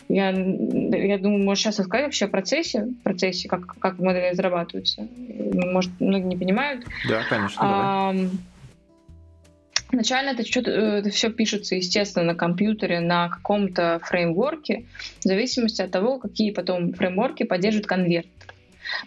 Я, 0.08 0.30
я 0.30 1.18
думаю, 1.18 1.44
можешь 1.44 1.64
сейчас 1.64 1.78
рассказать 1.78 2.06
вообще 2.06 2.24
о 2.24 2.28
процессе, 2.28 2.88
процессе, 3.04 3.48
как, 3.48 3.66
как 3.66 3.98
модели 3.98 4.30
разрабатываются. 4.30 5.06
Может, 5.52 5.90
многие 6.00 6.26
не 6.26 6.36
понимают. 6.36 6.86
Да, 7.06 7.22
конечно, 7.28 7.60
давай. 7.60 8.30
Начально 9.92 10.30
это, 10.30 10.42
э, 10.42 10.98
это 10.98 11.10
все 11.10 11.30
пишется, 11.30 11.76
естественно, 11.76 12.24
на 12.24 12.34
компьютере, 12.34 13.00
на 13.00 13.28
каком-то 13.28 14.00
фреймворке, 14.02 14.84
в 15.20 15.24
зависимости 15.24 15.80
от 15.80 15.90
того, 15.90 16.18
какие 16.18 16.50
потом 16.50 16.92
фреймворки 16.92 17.44
поддерживают 17.44 17.86
конвертер. 17.86 18.30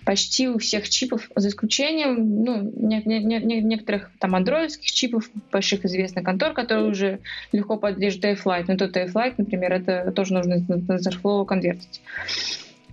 Почти 0.04 0.50
у 0.50 0.58
всех 0.58 0.90
чипов, 0.90 1.30
за 1.36 1.48
исключением 1.50 2.44
ну, 2.44 2.62
не- 2.76 3.02
не- 3.06 3.24
не- 3.24 3.40
не- 3.40 3.62
некоторых 3.62 4.12
там 4.20 4.36
андроидских 4.36 4.92
чипов, 4.92 5.30
больших 5.52 5.86
известных 5.86 6.26
контор, 6.26 6.54
которые 6.54 6.90
уже 6.90 7.20
легко 7.54 7.78
поддерживают 7.78 8.40
AFLight. 8.40 8.66
Но 8.68 8.78
тот 8.78 8.98
AFLight, 8.98 9.36
например, 9.38 9.74
это 9.74 10.12
тоже 10.12 10.34
нужно 10.34 10.58
на 10.58 10.76
TensorFlow 10.76 11.46
конвертить. 11.46 12.02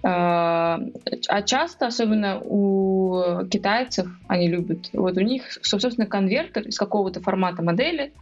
А 0.03 0.79
а 1.29 1.43
часто, 1.43 1.87
особенно 1.87 2.41
у 2.41 3.45
китайцев, 3.51 4.07
они 4.29 4.49
любят, 4.49 4.91
вот 4.93 5.17
у 5.17 5.21
них, 5.21 5.59
собственно, 5.63 6.07
конвертер 6.07 6.63
из 6.63 6.79
какого-то 6.79 7.21
формата 7.21 7.63
модели 7.63 8.13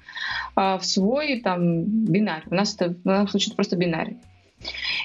а, 0.54 0.78
в 0.78 0.86
свой 0.86 1.40
там 1.40 1.84
бинарь. 1.84 2.44
У 2.46 2.54
нас 2.54 2.74
это 2.74 2.94
в 2.94 3.04
нашем 3.04 3.28
случае 3.28 3.48
это 3.48 3.56
просто 3.56 3.76
бинарь. 3.76 4.16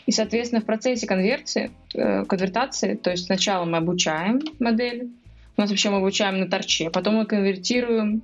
И, 0.05 0.11
соответственно, 0.11 0.61
в 0.61 0.65
процессе 0.65 1.05
конверсии, 1.05 1.71
э, 1.93 2.23
конвертации, 2.25 2.95
то 2.95 3.11
есть 3.11 3.25
сначала 3.25 3.65
мы 3.65 3.77
обучаем 3.77 4.41
модель, 4.59 5.09
у 5.57 5.61
нас 5.61 5.69
вообще 5.69 5.89
мы 5.89 5.97
обучаем 5.97 6.39
на 6.39 6.47
торче, 6.47 6.89
потом 6.89 7.15
мы 7.15 7.25
конвертируем 7.25 8.21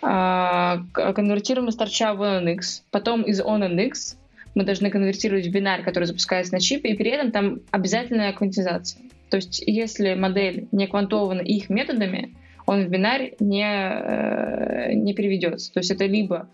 а, 0.00 0.80
конвертируем 0.92 1.68
из 1.68 1.76
торча 1.76 2.14
в 2.14 2.22
ONNX, 2.22 2.82
потом 2.90 3.22
из 3.22 3.40
ONNX 3.40 4.16
мы 4.54 4.64
должны 4.64 4.90
конвертировать 4.90 5.46
в 5.46 5.50
бинарь, 5.50 5.82
который 5.82 6.04
запускается 6.04 6.52
на 6.52 6.60
чипе, 6.60 6.90
и 6.90 6.96
при 6.96 7.10
этом 7.10 7.32
там 7.32 7.60
обязательная 7.70 8.32
квантизация. 8.32 9.02
То 9.30 9.36
есть 9.36 9.62
если 9.66 10.14
модель 10.14 10.68
не 10.72 10.86
квантована 10.86 11.40
их 11.40 11.70
методами, 11.70 12.34
он 12.66 12.84
в 12.84 12.88
бинарь 12.88 13.34
не, 13.40 13.66
э, 13.66 14.92
не 14.94 15.14
переведется. 15.14 15.72
То 15.72 15.80
есть 15.80 15.90
это 15.90 16.06
либо 16.06 16.48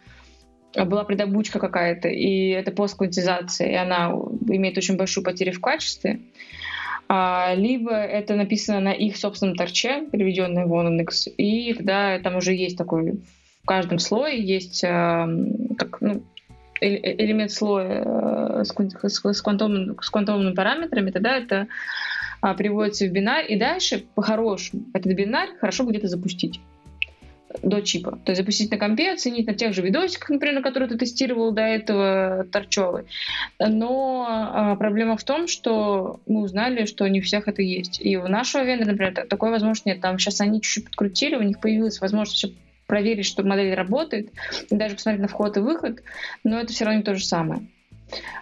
была 0.74 1.04
предобучка 1.04 1.58
какая-то, 1.58 2.08
и 2.08 2.48
это 2.48 2.70
постквантизация, 2.70 3.68
и 3.68 3.74
она 3.74 4.10
имеет 4.48 4.78
очень 4.78 4.96
большую 4.96 5.24
потерю 5.24 5.52
в 5.52 5.60
качестве, 5.60 6.20
а, 7.08 7.54
либо 7.56 7.92
это 7.92 8.36
написано 8.36 8.80
на 8.80 8.92
их 8.92 9.16
собственном 9.16 9.56
торче, 9.56 10.06
переведенное 10.12 10.66
в 10.66 10.72
ONNX, 10.72 11.28
и 11.36 11.74
тогда 11.74 12.20
там 12.20 12.36
уже 12.36 12.54
есть 12.54 12.78
такой, 12.78 13.20
в 13.62 13.66
каждом 13.66 13.98
слое 13.98 14.40
есть 14.40 14.84
э, 14.84 14.88
как, 15.76 16.00
ну, 16.00 16.22
элемент 16.80 17.52
слоя 17.52 18.02
э, 18.04 18.64
с, 18.64 18.72
квантовым, 18.72 19.96
с 20.00 20.10
квантовыми 20.10 20.54
параметрами, 20.54 21.10
тогда 21.10 21.36
это 21.36 21.68
а, 22.40 22.54
приводится 22.54 23.06
в 23.06 23.10
бинарь, 23.10 23.46
и 23.48 23.58
дальше 23.58 24.04
по-хорошему 24.14 24.84
этот 24.94 25.12
бинарь 25.12 25.50
хорошо 25.60 25.84
где-то 25.84 26.08
запустить 26.08 26.60
до 27.62 27.80
чипа. 27.82 28.18
То 28.24 28.30
есть 28.30 28.40
запустить 28.40 28.70
на 28.70 28.78
компе, 28.78 29.12
оценить 29.12 29.46
на 29.46 29.54
тех 29.54 29.74
же 29.74 29.82
видосиках, 29.82 30.30
например, 30.30 30.56
на 30.56 30.62
которые 30.62 30.88
ты 30.88 30.96
тестировал 30.96 31.52
до 31.52 31.62
этого 31.62 32.46
торчевый. 32.50 33.04
Но 33.58 34.26
а, 34.28 34.76
проблема 34.76 35.16
в 35.16 35.24
том, 35.24 35.48
что 35.48 36.20
мы 36.26 36.42
узнали, 36.42 36.84
что 36.86 37.06
не 37.08 37.20
у 37.20 37.22
всех 37.22 37.48
это 37.48 37.62
есть. 37.62 38.00
И 38.00 38.16
у 38.16 38.28
нашего 38.28 38.62
вендора, 38.62 38.92
например, 38.92 39.26
такой 39.28 39.50
возможности 39.50 39.88
нет. 39.88 40.00
Там 40.00 40.18
сейчас 40.18 40.40
они 40.40 40.60
чуть-чуть 40.60 40.86
подкрутили, 40.86 41.36
у 41.36 41.42
них 41.42 41.60
появилась 41.60 42.00
возможность 42.00 42.54
проверить, 42.90 43.24
что 43.24 43.44
модель 43.44 43.72
работает, 43.72 44.30
и 44.68 44.74
даже 44.74 44.96
посмотреть 44.96 45.22
на 45.22 45.28
вход 45.28 45.56
и 45.56 45.60
выход, 45.60 46.02
но 46.42 46.58
это 46.58 46.72
все 46.72 46.84
равно 46.84 46.98
не 46.98 47.04
то 47.04 47.14
же 47.14 47.24
самое. 47.24 47.62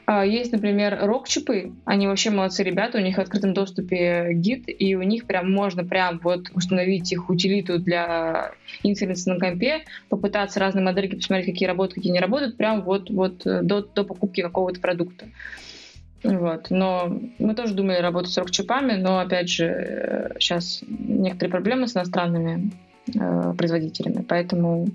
А, 0.06 0.24
есть, 0.24 0.52
например, 0.52 0.98
рок-чипы. 1.02 1.72
Они 1.84 2.06
вообще 2.06 2.30
молодцы 2.30 2.62
ребята, 2.62 2.96
у 2.96 3.02
них 3.02 3.18
в 3.18 3.20
открытом 3.20 3.52
доступе 3.52 4.28
гид, 4.32 4.64
и 4.66 4.94
у 4.94 5.02
них 5.02 5.26
прям 5.26 5.52
можно 5.52 5.84
прям 5.84 6.18
вот 6.24 6.48
установить 6.54 7.12
их 7.12 7.28
утилиту 7.28 7.78
для 7.78 8.52
инференса 8.82 9.34
на 9.34 9.38
компе, 9.38 9.84
попытаться 10.08 10.60
разные 10.60 10.82
модельки 10.82 11.16
посмотреть, 11.16 11.52
какие 11.52 11.68
работают, 11.68 11.96
какие 11.96 12.12
не 12.12 12.20
работают, 12.20 12.56
прям 12.56 12.80
вот, 12.80 13.10
вот 13.10 13.46
э, 13.46 13.60
до, 13.62 13.82
до 13.82 14.04
покупки 14.04 14.40
какого-то 14.40 14.80
продукта. 14.80 15.26
Вот. 16.24 16.70
Но 16.70 17.20
мы 17.38 17.54
тоже 17.54 17.74
думали 17.74 17.98
работать 17.98 18.32
с 18.32 18.38
рок-чипами, 18.38 18.94
но, 18.94 19.18
опять 19.18 19.50
же, 19.50 20.34
сейчас 20.40 20.82
э, 20.82 20.86
некоторые 20.88 21.50
проблемы 21.50 21.86
с 21.86 21.94
иностранными 21.94 22.70
э, 23.14 23.54
производителями, 23.56 24.24
поэтому 24.26 24.88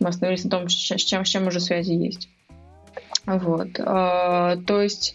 мы 0.00 0.08
остановились 0.08 0.44
на 0.44 0.50
том, 0.50 0.68
с 0.68 0.74
чем, 0.74 1.24
с 1.24 1.28
чем 1.28 1.46
уже 1.46 1.60
связи 1.60 1.92
есть. 1.92 2.28
Вот. 3.26 3.68
А, 3.78 4.56
то 4.66 4.82
есть 4.82 5.14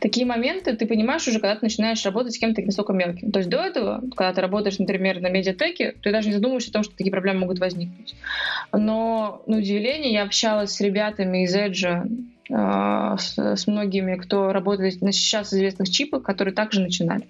такие 0.00 0.26
моменты 0.26 0.76
ты 0.76 0.86
понимаешь 0.86 1.26
уже, 1.28 1.40
когда 1.40 1.54
ты 1.54 1.66
начинаешь 1.66 2.04
работать 2.04 2.34
с 2.34 2.38
кем-то 2.38 2.62
настолько 2.62 2.92
мелким. 2.92 3.30
То 3.30 3.38
есть 3.38 3.50
до 3.50 3.58
этого, 3.58 4.02
когда 4.16 4.32
ты 4.32 4.40
работаешь, 4.40 4.78
например, 4.78 5.20
на 5.20 5.28
медиатеке, 5.28 5.94
ты 6.02 6.12
даже 6.12 6.28
не 6.28 6.34
задумываешься 6.34 6.70
о 6.70 6.74
том, 6.74 6.82
что 6.82 6.96
такие 6.96 7.12
проблемы 7.12 7.40
могут 7.40 7.58
возникнуть. 7.58 8.16
Но, 8.72 9.42
на 9.46 9.58
удивление, 9.58 10.12
я 10.12 10.24
общалась 10.24 10.72
с 10.72 10.80
ребятами 10.80 11.44
из 11.44 11.54
Edge, 11.54 12.08
а, 12.50 13.16
с, 13.18 13.38
с 13.38 13.66
многими, 13.66 14.16
кто 14.16 14.52
работает 14.52 15.00
на 15.00 15.12
сейчас 15.12 15.52
известных 15.52 15.90
чипах, 15.90 16.22
которые 16.22 16.54
также 16.54 16.80
начинали. 16.80 17.26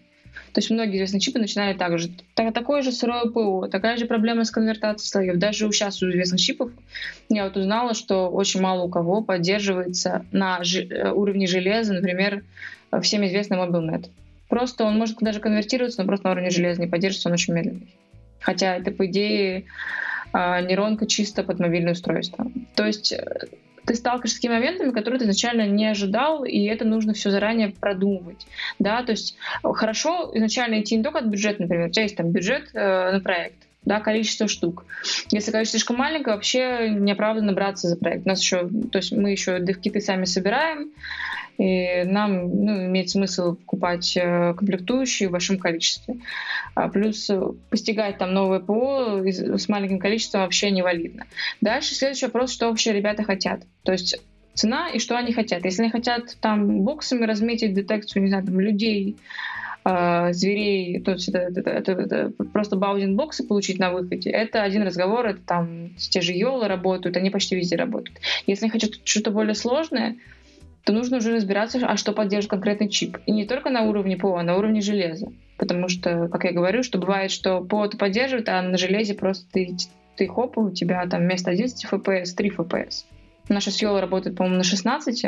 То 0.52 0.58
есть 0.58 0.70
многие 0.70 0.96
известные 0.96 1.20
чипы 1.20 1.38
начинали 1.38 1.76
так 1.76 1.98
же. 1.98 2.10
Так, 2.34 2.52
такое 2.54 2.82
же 2.82 2.92
сырое 2.92 3.26
ПО, 3.26 3.68
такая 3.68 3.96
же 3.96 4.06
проблема 4.06 4.44
с 4.44 4.50
конвертацией 4.50 5.08
слоев. 5.08 5.36
Даже 5.36 5.66
у 5.66 5.72
сейчас 5.72 6.02
у 6.02 6.10
известных 6.10 6.40
чипов 6.40 6.70
я 7.28 7.44
вот 7.44 7.56
узнала, 7.56 7.94
что 7.94 8.28
очень 8.28 8.60
мало 8.60 8.84
у 8.84 8.88
кого 8.88 9.22
поддерживается 9.22 10.24
на 10.32 10.60
э, 10.60 11.10
уровне 11.10 11.46
железа, 11.46 11.94
например, 11.94 12.44
всем 13.02 13.24
известный 13.26 13.58
MobileNet. 13.58 14.06
Просто 14.48 14.84
он 14.84 14.96
может 14.96 15.18
даже 15.18 15.40
конвертироваться, 15.40 16.02
но 16.02 16.08
просто 16.08 16.26
на 16.26 16.32
уровне 16.32 16.50
железа 16.50 16.80
не 16.80 16.86
поддерживается, 16.86 17.28
он 17.28 17.34
очень 17.34 17.54
медленный. 17.54 17.94
Хотя 18.40 18.76
это, 18.76 18.90
по 18.90 19.06
идее, 19.06 19.64
а, 20.32 20.60
нейронка 20.62 21.06
чисто 21.06 21.42
под 21.42 21.58
мобильное 21.58 21.92
устройство. 21.92 22.50
То 22.74 22.86
есть 22.86 23.12
э, 23.12 23.48
ты 23.88 23.94
сталкиваешься 23.94 24.36
с 24.36 24.38
такими 24.38 24.52
моментами, 24.52 24.90
которые 24.92 25.18
ты 25.18 25.24
изначально 25.24 25.66
не 25.66 25.86
ожидал, 25.86 26.44
и 26.44 26.64
это 26.64 26.84
нужно 26.84 27.14
все 27.14 27.30
заранее 27.30 27.70
продумывать. 27.70 28.46
Да? 28.78 29.02
То 29.02 29.12
есть 29.12 29.36
э, 29.64 29.72
хорошо 29.72 30.30
изначально 30.34 30.80
идти 30.80 30.96
не 30.96 31.02
только 31.02 31.20
от 31.20 31.24
бюджета, 31.24 31.62
например, 31.62 31.88
у 31.88 31.90
тебя 31.90 32.02
есть 32.02 32.16
там 32.16 32.30
бюджет 32.30 32.68
э, 32.74 33.12
на 33.12 33.20
проект, 33.20 33.56
да, 33.88 34.00
количество 34.00 34.46
штук. 34.48 34.84
Если 35.30 35.50
количество 35.50 35.78
слишком 35.78 35.96
маленькое, 35.96 36.36
вообще 36.36 36.90
неоправданно 36.90 37.54
браться 37.54 37.88
за 37.88 37.96
проект. 37.96 38.26
У 38.26 38.28
нас 38.28 38.40
еще, 38.40 38.68
то 38.92 38.98
есть 38.98 39.12
мы 39.12 39.30
еще 39.30 39.60
дев-киты 39.60 40.02
сами 40.02 40.26
собираем, 40.26 40.90
и 41.56 42.04
нам 42.04 42.64
ну, 42.64 42.86
имеет 42.86 43.08
смысл 43.08 43.54
покупать 43.54 44.14
э, 44.16 44.54
комплектующие 44.54 45.30
в 45.30 45.32
большом 45.32 45.58
количестве. 45.58 46.16
А 46.74 46.88
плюс 46.88 47.30
э, 47.30 47.40
постигать 47.70 48.18
там 48.18 48.34
новое 48.34 48.60
ПО 48.60 49.22
с 49.24 49.68
маленьким 49.68 49.98
количеством 49.98 50.42
вообще 50.42 50.70
невалидно. 50.70 51.24
Дальше 51.62 51.94
следующий 51.94 52.26
вопрос, 52.26 52.52
что 52.52 52.68
вообще 52.68 52.92
ребята 52.92 53.24
хотят. 53.24 53.62
То 53.84 53.92
есть 53.92 54.20
цена 54.52 54.90
и 54.90 54.98
что 54.98 55.16
они 55.16 55.32
хотят. 55.32 55.64
Если 55.64 55.82
они 55.82 55.90
хотят 55.90 56.36
там 56.40 56.82
боксами 56.82 57.24
разметить 57.24 57.72
детекцию, 57.72 58.22
не 58.22 58.28
знаю, 58.28 58.44
там, 58.44 58.60
людей, 58.60 59.16
э, 59.88 60.32
зверей, 60.32 61.00
то 61.00 61.12
есть 61.12 61.28
это, 61.28 61.38
это, 61.38 61.70
это, 61.70 61.92
это 61.92 62.30
просто 62.52 62.76
баузинг-боксы 62.76 63.46
получить 63.46 63.78
на 63.78 63.90
выходе, 63.90 64.30
это 64.30 64.62
один 64.62 64.82
разговор, 64.82 65.26
это 65.26 65.40
там 65.40 65.90
те 65.96 66.20
же 66.20 66.32
Йолы 66.32 66.68
работают, 66.68 67.16
они 67.16 67.30
почти 67.30 67.56
везде 67.56 67.76
работают. 67.76 68.18
Если 68.46 68.64
они 68.64 68.70
хотят 68.70 68.90
что-то 69.04 69.30
более 69.30 69.54
сложное, 69.54 70.16
то 70.84 70.92
нужно 70.92 71.18
уже 71.18 71.34
разбираться, 71.34 71.78
а 71.86 71.96
что 71.96 72.12
поддержит 72.12 72.50
конкретный 72.50 72.88
чип. 72.88 73.18
И 73.26 73.32
не 73.32 73.44
только 73.44 73.70
на 73.70 73.82
уровне 73.82 74.16
ПО, 74.16 74.36
а 74.36 74.42
на 74.42 74.56
уровне 74.56 74.80
железа. 74.80 75.28
Потому 75.58 75.88
что, 75.88 76.28
как 76.28 76.44
я 76.44 76.52
говорю, 76.52 76.82
что 76.82 76.98
бывает, 76.98 77.30
что 77.30 77.60
ПО 77.60 77.84
это 77.84 77.98
поддерживает, 77.98 78.48
а 78.48 78.62
на 78.62 78.78
железе 78.78 79.14
просто 79.14 79.44
ты, 79.52 79.76
ты 80.16 80.26
хоп, 80.26 80.56
у 80.56 80.70
тебя 80.70 81.04
там 81.06 81.22
вместо 81.22 81.50
11 81.50 81.84
FPS 81.84 82.34
3 82.34 82.50
FPS. 82.50 83.04
Наша 83.48 83.70
Сьола 83.70 84.00
работает, 84.00 84.36
по-моему, 84.36 84.58
на 84.58 84.64
16, 84.64 85.24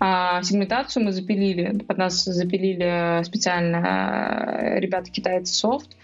а 0.00 0.42
сегментацию 0.42 1.04
мы 1.04 1.12
запилили, 1.12 1.78
под 1.78 1.98
нас 1.98 2.24
запилили 2.24 3.22
специально 3.24 3.76
э, 3.76 4.80
ребята 4.80 5.10
китайцы 5.10 5.52
софт, 5.54 5.96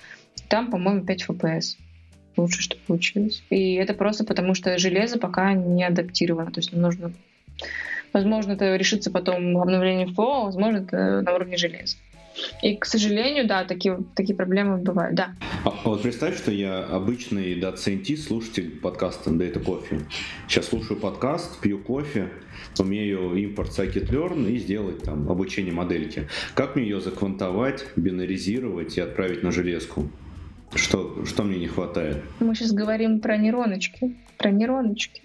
там, 0.48 0.70
по-моему, 0.70 1.04
5 1.04 1.26
FPS 1.28 1.76
лучше, 2.36 2.62
что 2.62 2.76
получилось. 2.86 3.42
И 3.50 3.74
это 3.74 3.94
просто 3.94 4.24
потому, 4.24 4.54
что 4.54 4.76
железо 4.78 5.18
пока 5.18 5.52
не 5.52 5.84
адаптировано, 5.84 6.50
то 6.50 6.58
есть 6.58 6.72
нам 6.72 6.82
нужно 6.82 7.12
Возможно, 8.14 8.52
это 8.52 8.76
решится 8.76 9.10
потом 9.10 9.58
обновлением 9.58 10.14
ПО, 10.14 10.42
а 10.42 10.44
возможно, 10.44 10.78
это 10.78 11.20
на 11.22 11.34
уровне 11.34 11.56
железа. 11.56 11.96
И, 12.62 12.76
к 12.76 12.84
сожалению, 12.84 13.46
да, 13.46 13.64
такие, 13.64 14.00
такие 14.14 14.34
проблемы 14.34 14.78
бывают, 14.78 15.14
да. 15.14 15.34
А, 15.64 15.68
а 15.68 15.88
вот 15.88 16.02
представь, 16.02 16.36
что 16.36 16.50
я 16.50 16.84
обычный 16.84 17.54
data 17.54 17.75
scientist, 17.75 18.28
слушатель 18.28 18.70
подкаста 18.80 19.30
Data 19.30 19.62
Coffee. 19.62 20.02
Сейчас 20.48 20.66
слушаю 20.66 20.98
подкаст, 20.98 21.60
пью 21.60 21.78
кофе, 21.78 22.30
умею 22.78 23.34
импорт 23.34 23.70
scikit-learn 23.70 24.50
и 24.50 24.58
сделать 24.58 25.02
там 25.02 25.30
обучение 25.30 25.72
модельки. 25.72 26.28
Как 26.54 26.76
мне 26.76 26.84
ее 26.84 27.00
заквантовать, 27.00 27.86
бинаризировать 27.96 28.96
и 28.98 29.00
отправить 29.00 29.42
на 29.42 29.52
железку? 29.52 30.10
Что, 30.74 31.24
что 31.24 31.44
мне 31.44 31.58
не 31.58 31.68
хватает? 31.68 32.22
Мы 32.40 32.54
сейчас 32.54 32.72
говорим 32.72 33.20
про 33.20 33.36
нейроночки. 33.36 34.16
Про 34.38 34.50
нейроночки. 34.50 35.22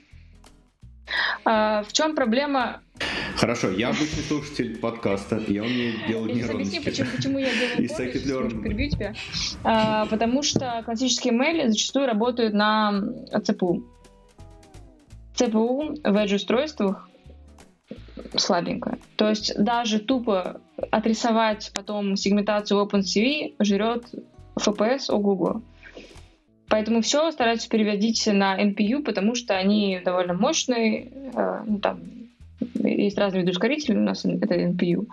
А, 1.43 1.83
в 1.83 1.93
чем 1.93 2.15
проблема? 2.15 2.81
Хорошо, 3.39 3.71
я 3.71 3.87
обычный 3.87 4.23
слушатель 4.23 4.77
подкаста, 4.79 5.41
я 5.47 5.63
умею 5.63 5.93
делать 6.09 6.35
нейроночки. 6.35 6.75
Объясни, 6.75 6.79
почему, 6.81 7.09
почему 7.15 7.37
я 7.39 7.47
делаю 8.25 8.49
перебью 8.61 8.89
тебя. 8.89 9.13
А, 9.63 10.07
потому 10.07 10.43
что 10.43 10.81
классические 10.83 11.31
мейли 11.31 11.69
зачастую 11.69 12.07
работают 12.07 12.53
на 12.53 13.01
ЦПУ. 13.41 13.85
ЦПУ 15.35 15.95
в 16.03 16.15
Edge-устройствах 16.17 17.09
слабенькая. 18.35 18.99
То 19.15 19.29
есть 19.29 19.57
даже 19.57 19.99
тупо 19.99 20.59
отрисовать 20.91 21.71
потом 21.73 22.17
сегментацию 22.17 22.85
OpenCV 22.85 23.55
жрет 23.63 24.03
FPS 24.57 25.09
ого-го. 25.09 25.61
Поэтому 26.67 27.01
все 27.01 27.31
стараются 27.31 27.69
переводить 27.69 28.27
на 28.27 28.61
NPU, 28.61 29.01
потому 29.01 29.33
что 29.33 29.55
они 29.55 30.01
довольно 30.03 30.33
мощные. 30.33 31.09
Э, 31.33 31.63
ну, 31.65 31.79
там 31.79 32.18
есть 32.83 33.17
разные 33.17 33.41
виды 33.41 33.51
ускорителей, 33.51 33.97
у 33.97 34.01
нас 34.01 34.25
это 34.25 34.55
NPU. 34.55 35.07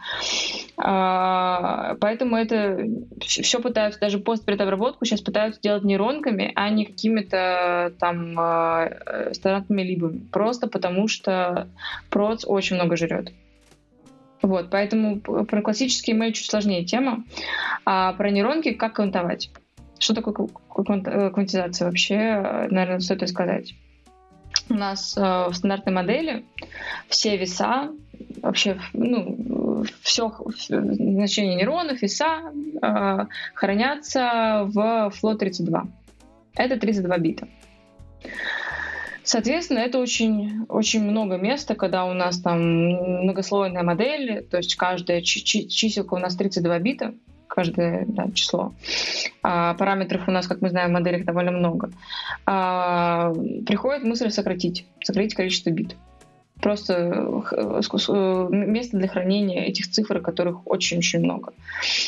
А, 0.77 1.97
поэтому 2.01 2.37
это 2.37 2.87
все 3.21 3.61
пытаются, 3.61 4.01
даже 4.01 4.19
постпредобработку 4.19 5.05
сейчас 5.05 5.21
пытаются 5.21 5.61
делать 5.61 5.85
нейронками, 5.85 6.53
а 6.55 6.69
не 6.71 6.85
какими-то 6.85 7.93
там 7.99 8.39
э, 8.39 9.33
стандартными 9.33 9.83
либами. 9.83 10.19
Просто 10.33 10.67
потому 10.69 11.09
что 11.09 11.69
проц 12.11 12.45
очень 12.47 12.77
много 12.77 12.97
жрет. 12.97 13.33
Вот, 14.43 14.69
поэтому 14.71 15.21
про 15.21 15.63
классический 15.63 16.13
email 16.13 16.33
чуть 16.33 16.47
сложнее 16.47 16.85
тема. 16.85 17.25
А 17.85 18.13
про 18.13 18.31
нейронки 18.31 18.73
как 18.73 18.95
квантовать? 18.95 19.51
Что 19.99 20.15
такое 20.15 20.47
э, 20.47 21.31
квантизация 21.31 21.87
вообще, 21.87 22.69
наверное, 22.71 23.01
стоит 23.01 23.23
рассказать. 23.23 23.75
У 24.69 24.75
нас 24.75 25.16
э, 25.16 25.21
в 25.21 25.55
стандартной 25.55 25.92
модели 25.92 26.45
все 27.09 27.37
веса, 27.37 27.90
вообще, 28.42 28.79
ну, 28.92 29.85
все 30.03 30.33
значение 30.57 31.57
нейронов, 31.57 32.03
веса 32.03 32.53
э, 32.83 33.27
хранятся 33.55 34.64
в 34.66 35.12
float32. 35.23 35.88
Это 36.57 36.79
32 36.79 37.19
бита. 37.19 37.49
Соответственно, 39.23 39.81
это 39.81 39.99
очень, 39.99 40.66
очень 40.69 41.03
много 41.03 41.37
места, 41.37 41.75
когда 41.75 42.05
у 42.05 42.12
нас 42.14 42.40
там 42.40 42.61
многослойная 43.25 43.83
модель, 43.83 44.47
то 44.49 44.59
есть 44.59 44.77
каждая 44.77 45.21
чиселка 45.21 46.14
у 46.14 46.19
нас 46.19 46.37
32 46.37 46.79
бита, 46.79 47.14
каждое 47.57 48.05
да, 48.07 48.31
число. 48.35 48.75
А 49.42 49.75
параметров 49.75 50.29
у 50.29 50.31
нас, 50.31 50.47
как 50.47 50.61
мы 50.61 50.69
знаем, 50.69 50.90
в 50.90 50.92
моделях 50.92 51.25
довольно 51.25 51.51
много. 51.51 51.90
А, 52.45 53.33
приходит 53.66 54.05
мысль 54.05 54.31
сократить, 54.31 54.87
сократить 55.03 55.35
количество 55.35 55.71
бит. 55.71 55.97
Просто 56.61 56.92
место 58.51 58.99
для 58.99 59.09
хранения 59.09 59.64
этих 59.64 59.90
цифр, 59.90 60.21
которых 60.21 60.66
очень-очень 60.66 61.21
много. 61.21 61.55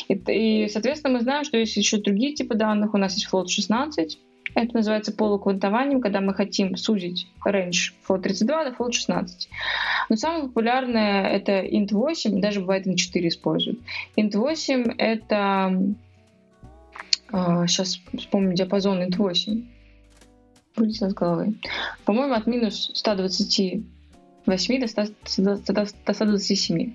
И, 0.07 0.13
и, 0.13 0.69
соответственно, 0.69 1.15
мы 1.15 1.21
знаем, 1.21 1.43
что 1.43 1.57
есть 1.57 1.75
еще 1.77 1.97
другие 1.97 2.33
типы 2.33 2.55
данных. 2.55 2.93
У 2.93 2.97
нас 2.97 3.13
есть 3.15 3.27
float 3.31 3.47
16, 3.47 4.19
это 4.55 4.75
называется 4.75 5.11
полуквантованием, 5.11 6.01
когда 6.01 6.21
мы 6.21 6.33
хотим 6.33 6.75
сузить 6.75 7.27
range 7.45 7.93
float 8.07 8.21
32 8.21 8.65
до 8.65 8.71
float 8.71 8.91
16. 8.91 9.49
Но 10.09 10.15
самое 10.15 10.43
популярное 10.43 11.27
это 11.27 11.61
int 11.61 11.89
8, 11.91 12.41
даже 12.41 12.61
бывает 12.61 12.87
int 12.87 12.95
4 12.95 13.27
используют. 13.27 13.79
int 14.17 14.35
8 14.35 14.95
это... 14.97 15.81
Э, 17.31 17.65
сейчас 17.67 17.99
вспомню 18.17 18.55
диапазон 18.55 19.01
int 19.01 19.15
8. 19.17 19.65
Вылетело 20.75 21.09
с 21.09 21.13
головы. 21.13 21.55
По-моему, 22.05 22.33
от 22.33 22.47
минус 22.47 22.91
128 22.93 24.79
до, 24.79 24.87
100, 24.87 25.73
до 26.05 26.13
127 26.13 26.93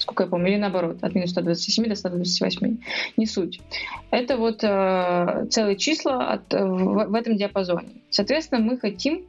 сколько 0.00 0.24
я 0.24 0.28
помню, 0.28 0.48
или 0.48 0.56
наоборот, 0.56 1.02
от 1.02 1.14
минус 1.14 1.30
127 1.30 1.88
до 1.88 1.94
128. 1.94 2.78
Не 3.16 3.26
суть. 3.26 3.60
Это 4.10 4.36
вот 4.36 4.64
э, 4.64 5.46
целые 5.50 5.76
числа 5.76 6.32
от, 6.32 6.52
э, 6.52 6.64
в, 6.64 7.06
в 7.06 7.14
этом 7.14 7.36
диапазоне. 7.36 8.02
Соответственно, 8.10 8.60
мы 8.60 8.78
хотим 8.78 9.24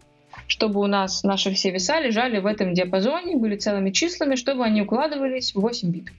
чтобы 0.48 0.80
у 0.80 0.88
нас 0.88 1.24
наши 1.24 1.52
все 1.54 1.72
веса 1.72 2.00
лежали 2.00 2.40
в 2.40 2.46
этом 2.46 2.74
диапазоне, 2.74 3.38
были 3.38 3.56
целыми 3.56 3.92
числами, 3.92 4.36
чтобы 4.36 4.64
они 4.64 4.82
укладывались 4.82 5.54
в 5.54 5.60
8 5.60 5.92
бит. 5.92 6.12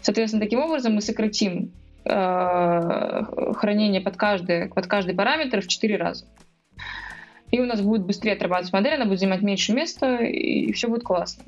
Соответственно, 0.00 0.42
таким 0.42 0.60
образом 0.60 0.94
мы 0.94 1.00
сократим 1.00 1.72
э, 2.04 3.22
хранение 3.54 4.00
под 4.00 4.16
каждый, 4.16 4.68
под 4.68 4.86
каждый 4.86 5.14
параметр 5.14 5.60
в 5.60 5.66
4 5.66 5.96
раза 5.96 6.26
и 7.52 7.60
у 7.60 7.66
нас 7.66 7.82
будет 7.82 8.02
быстрее 8.02 8.32
отрабатывать 8.32 8.72
модель, 8.72 8.94
она 8.94 9.04
будет 9.04 9.20
занимать 9.20 9.42
меньше 9.42 9.74
места, 9.74 10.16
и 10.16 10.72
все 10.72 10.88
будет 10.88 11.04
классно. 11.04 11.44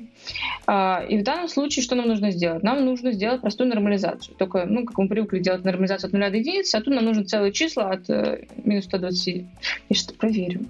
А, 0.67 1.03
и 1.09 1.17
в 1.17 1.23
данном 1.23 1.49
случае 1.49 1.83
что 1.83 1.95
нам 1.95 2.07
нужно 2.07 2.29
сделать? 2.29 2.61
Нам 2.61 2.85
нужно 2.85 3.11
сделать 3.11 3.41
простую 3.41 3.69
нормализацию. 3.69 4.35
Только, 4.35 4.65
ну, 4.67 4.85
как 4.85 4.97
мы 4.99 5.07
привыкли 5.07 5.39
делать 5.39 5.65
нормализацию 5.65 6.09
от 6.09 6.13
0 6.13 6.29
до 6.29 6.37
единицы, 6.37 6.75
а 6.75 6.81
тут 6.81 6.93
нам 6.93 7.03
нужно 7.03 7.25
целые 7.25 7.51
числа 7.51 7.89
от 7.89 8.07
э, 8.09 8.45
минус 8.63 8.85
120. 8.85 9.45
Я 9.89 9.95
что-то 9.95 10.19
проверю. 10.19 10.61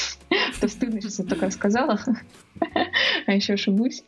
То 0.60 0.68
стыдно, 0.68 1.00
сейчас 1.00 1.20
я 1.20 1.24
только 1.24 1.50
сказала. 1.50 1.98
А 3.26 3.32
еще 3.32 3.54
ошибусь. 3.54 4.02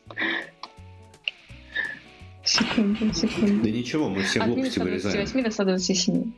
Секунду, 2.43 3.13
секунду. 3.13 3.63
Да 3.63 3.69
ничего, 3.69 4.09
мы 4.09 4.23
все 4.23 4.43
глупости 4.43 4.79
вырезаем. 4.79 5.23
От 5.23 5.29
128 5.29 5.43
до 5.43 5.51
127. 5.51 6.31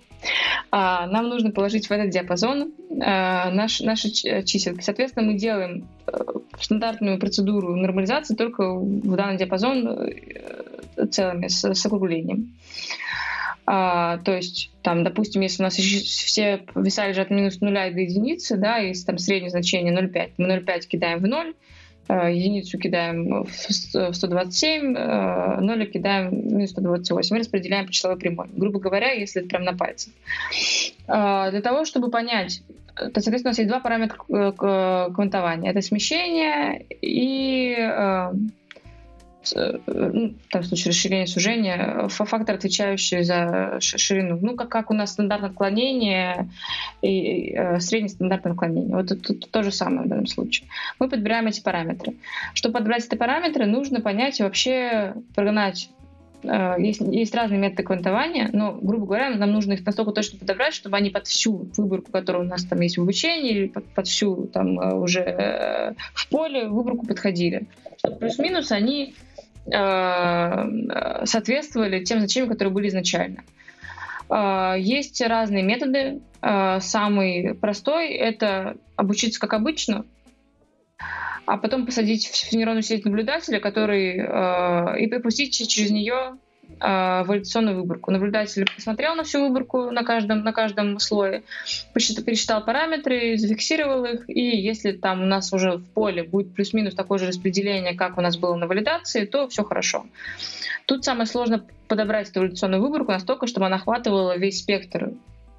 А, 0.72 1.08
нам 1.08 1.30
нужно 1.30 1.52
положить 1.52 1.88
в 1.88 1.92
этот 1.92 2.10
диапазон 2.12 2.74
а, 3.02 3.50
наш, 3.50 3.80
наши 3.80 4.12
чисел. 4.12 4.76
Соответственно, 4.80 5.32
мы 5.32 5.38
делаем 5.38 5.88
э, 6.08 6.12
стандартную 6.60 7.20
процедуру 7.20 7.76
нормализации 7.76 8.36
только 8.36 8.76
в 8.76 9.16
данный 9.16 9.38
диапазон 9.38 9.88
э, 9.88 11.08
целыми, 11.10 11.48
с, 11.48 11.64
с 11.64 11.86
округлением. 11.86 12.54
А, 13.66 14.20
то 14.20 14.36
есть, 14.36 14.72
там, 14.84 15.04
допустим, 15.04 15.42
если 15.42 15.64
у 15.64 15.66
нас 15.66 15.74
все 15.74 16.66
веса 16.76 17.08
лежат 17.08 17.32
минус 17.32 17.62
нуля 17.62 17.90
до 17.90 18.00
единицы, 18.00 18.58
да, 18.58 18.78
и 18.78 18.94
там 18.94 19.18
среднее 19.18 19.50
значение 19.50 19.92
0,5, 19.92 20.34
мы 20.38 20.48
0,5 20.56 20.82
кидаем 20.88 21.20
в 21.20 21.28
0, 21.28 21.48
Э, 21.48 21.56
единицу 22.14 22.78
кидаем 22.78 23.44
в 23.44 24.14
127, 24.14 24.94
0 24.94 25.84
э, 25.84 25.86
кидаем 25.88 26.56
минус 26.56 26.72
128 26.72 27.36
и 27.36 27.40
распределяем 27.40 27.86
по 27.88 27.92
числовой 27.92 28.20
прямой. 28.20 28.48
Грубо 28.56 28.80
говоря, 28.80 29.12
если 29.12 29.42
это 29.42 29.50
прям 29.50 29.64
на 29.64 29.74
пальцах. 29.74 30.14
Э, 31.08 31.50
для 31.52 31.62
того, 31.62 31.86
чтобы 31.86 32.10
понять, 32.10 32.62
то, 32.96 33.20
соответственно, 33.20 33.50
у 33.50 33.52
нас 33.52 33.58
есть 33.58 33.70
два 33.70 33.80
параметра 33.82 34.18
квантования. 34.18 35.72
Это 35.72 35.82
смещение 35.82 36.86
и 37.02 37.76
Э, 37.78 38.34
ну, 39.56 40.34
там, 40.50 40.62
в 40.62 40.66
случае 40.66 40.92
расширения 40.92 41.28
сужения, 41.28 42.08
фактор, 42.08 42.56
отвечающий 42.56 43.24
за 43.24 43.78
ширину. 43.80 44.38
Ну, 44.42 44.56
как, 44.56 44.70
как 44.70 44.92
у 44.92 44.94
нас 44.94 45.12
стандартное 45.12 45.50
отклонение 45.50 46.50
и, 47.02 47.52
э, 47.52 47.80
среднее 47.80 48.10
стандартное 48.10 48.54
отклонение. 48.54 48.96
Вот 48.96 49.12
это, 49.12 49.34
это 49.34 49.48
то 49.50 49.64
же 49.64 49.72
самое 49.72 50.06
в 50.06 50.10
данном 50.10 50.28
случае. 50.28 50.68
Мы 51.00 51.10
подбираем 51.10 51.48
эти 51.48 51.62
параметры. 51.62 52.16
Чтобы 52.54 52.74
подбирать 52.74 53.06
эти 53.06 53.16
параметры, 53.16 53.66
нужно 53.66 54.02
понять 54.02 54.40
и 54.40 54.44
вообще 54.44 55.14
прогнать 55.34 55.90
э, 56.44 56.76
есть, 56.80 57.02
есть 57.02 57.36
разные 57.36 57.60
методы 57.60 57.84
квантования, 57.84 58.50
но, 58.52 58.74
грубо 58.74 59.06
говоря, 59.06 59.30
нам 59.32 59.52
нужно 59.52 59.74
их 59.74 59.86
настолько 59.86 60.12
точно 60.12 60.40
подобрать, 60.40 60.74
чтобы 60.74 60.98
они 60.98 61.10
под 61.10 61.28
всю 61.28 61.70
выборку, 61.78 62.12
которая 62.12 62.44
у 62.44 62.46
нас 62.46 62.66
там 62.66 62.80
есть 62.82 62.98
в 62.98 63.02
обучении, 63.02 63.52
или 63.52 63.68
под, 63.68 63.86
под 63.94 64.08
всю 64.08 64.48
там 64.48 64.78
уже 65.02 65.96
в 66.14 66.30
поле 66.30 66.68
выборку 66.68 67.06
подходили. 67.06 67.68
Плюс-минус 68.20 68.72
они 68.72 69.16
Э, 69.35 69.35
соответствовали 71.26 72.04
тем 72.04 72.20
значениям, 72.20 72.52
которые 72.52 72.74
были 72.74 72.88
изначально. 72.90 73.44
Э, 74.30 74.76
есть 74.78 75.22
разные 75.22 75.64
методы. 75.64 76.22
Э, 76.42 76.80
самый 76.82 77.56
простой— 77.56 78.10
это 78.14 78.78
обучиться 78.96 79.40
как 79.40 79.54
обычно, 79.54 80.06
а 81.46 81.58
потом 81.58 81.86
посадить 81.86 82.28
в 82.28 82.54
нейронную 82.54 82.84
сеть 82.84 83.06
наблюдателя, 83.06 83.60
который 83.60 84.16
и 85.04 85.08
пропустить 85.08 85.68
через 85.70 85.92
нее 85.92 86.38
э, 86.80 87.24
валидационную 87.24 87.78
выборку. 87.78 88.12
Наблюдатель 88.12 88.66
посмотрел 88.76 89.16
на 89.16 89.24
всю 89.24 89.42
выборку 89.42 89.92
на 89.92 90.04
каждом, 90.04 90.44
на 90.44 90.54
каждом 90.54 91.00
слое, 91.00 91.44
пересчитал 91.94 92.64
параметры, 92.64 93.38
зафиксировал 93.38 94.06
их, 94.06 94.30
и 94.30 94.42
если 94.42 94.92
там 94.92 95.24
у 95.24 95.26
нас 95.26 95.54
уже 95.54 95.78
в 95.78 95.86
поле 95.86 96.24
будет 96.24 96.54
плюс-минус 96.54 96.96
такое 96.96 97.20
же 97.20 97.28
распределение, 97.28 97.96
как 97.96 98.18
у 98.18 98.22
нас 98.22 98.38
было 98.38 98.56
на 98.56 98.68
валидации, 98.68 99.26
то 99.26 99.48
все 99.48 99.64
хорошо. 99.64 100.06
Тут 100.86 101.04
самое 101.04 101.26
сложное 101.26 101.64
подобрать 101.88 102.30
эту 102.30 102.42
валидационную 102.42 102.82
выборку 102.82 103.12
настолько, 103.12 103.48
чтобы 103.48 103.66
она 103.66 103.78
охватывала 103.78 104.38
весь 104.38 104.60
спектр 104.60 105.12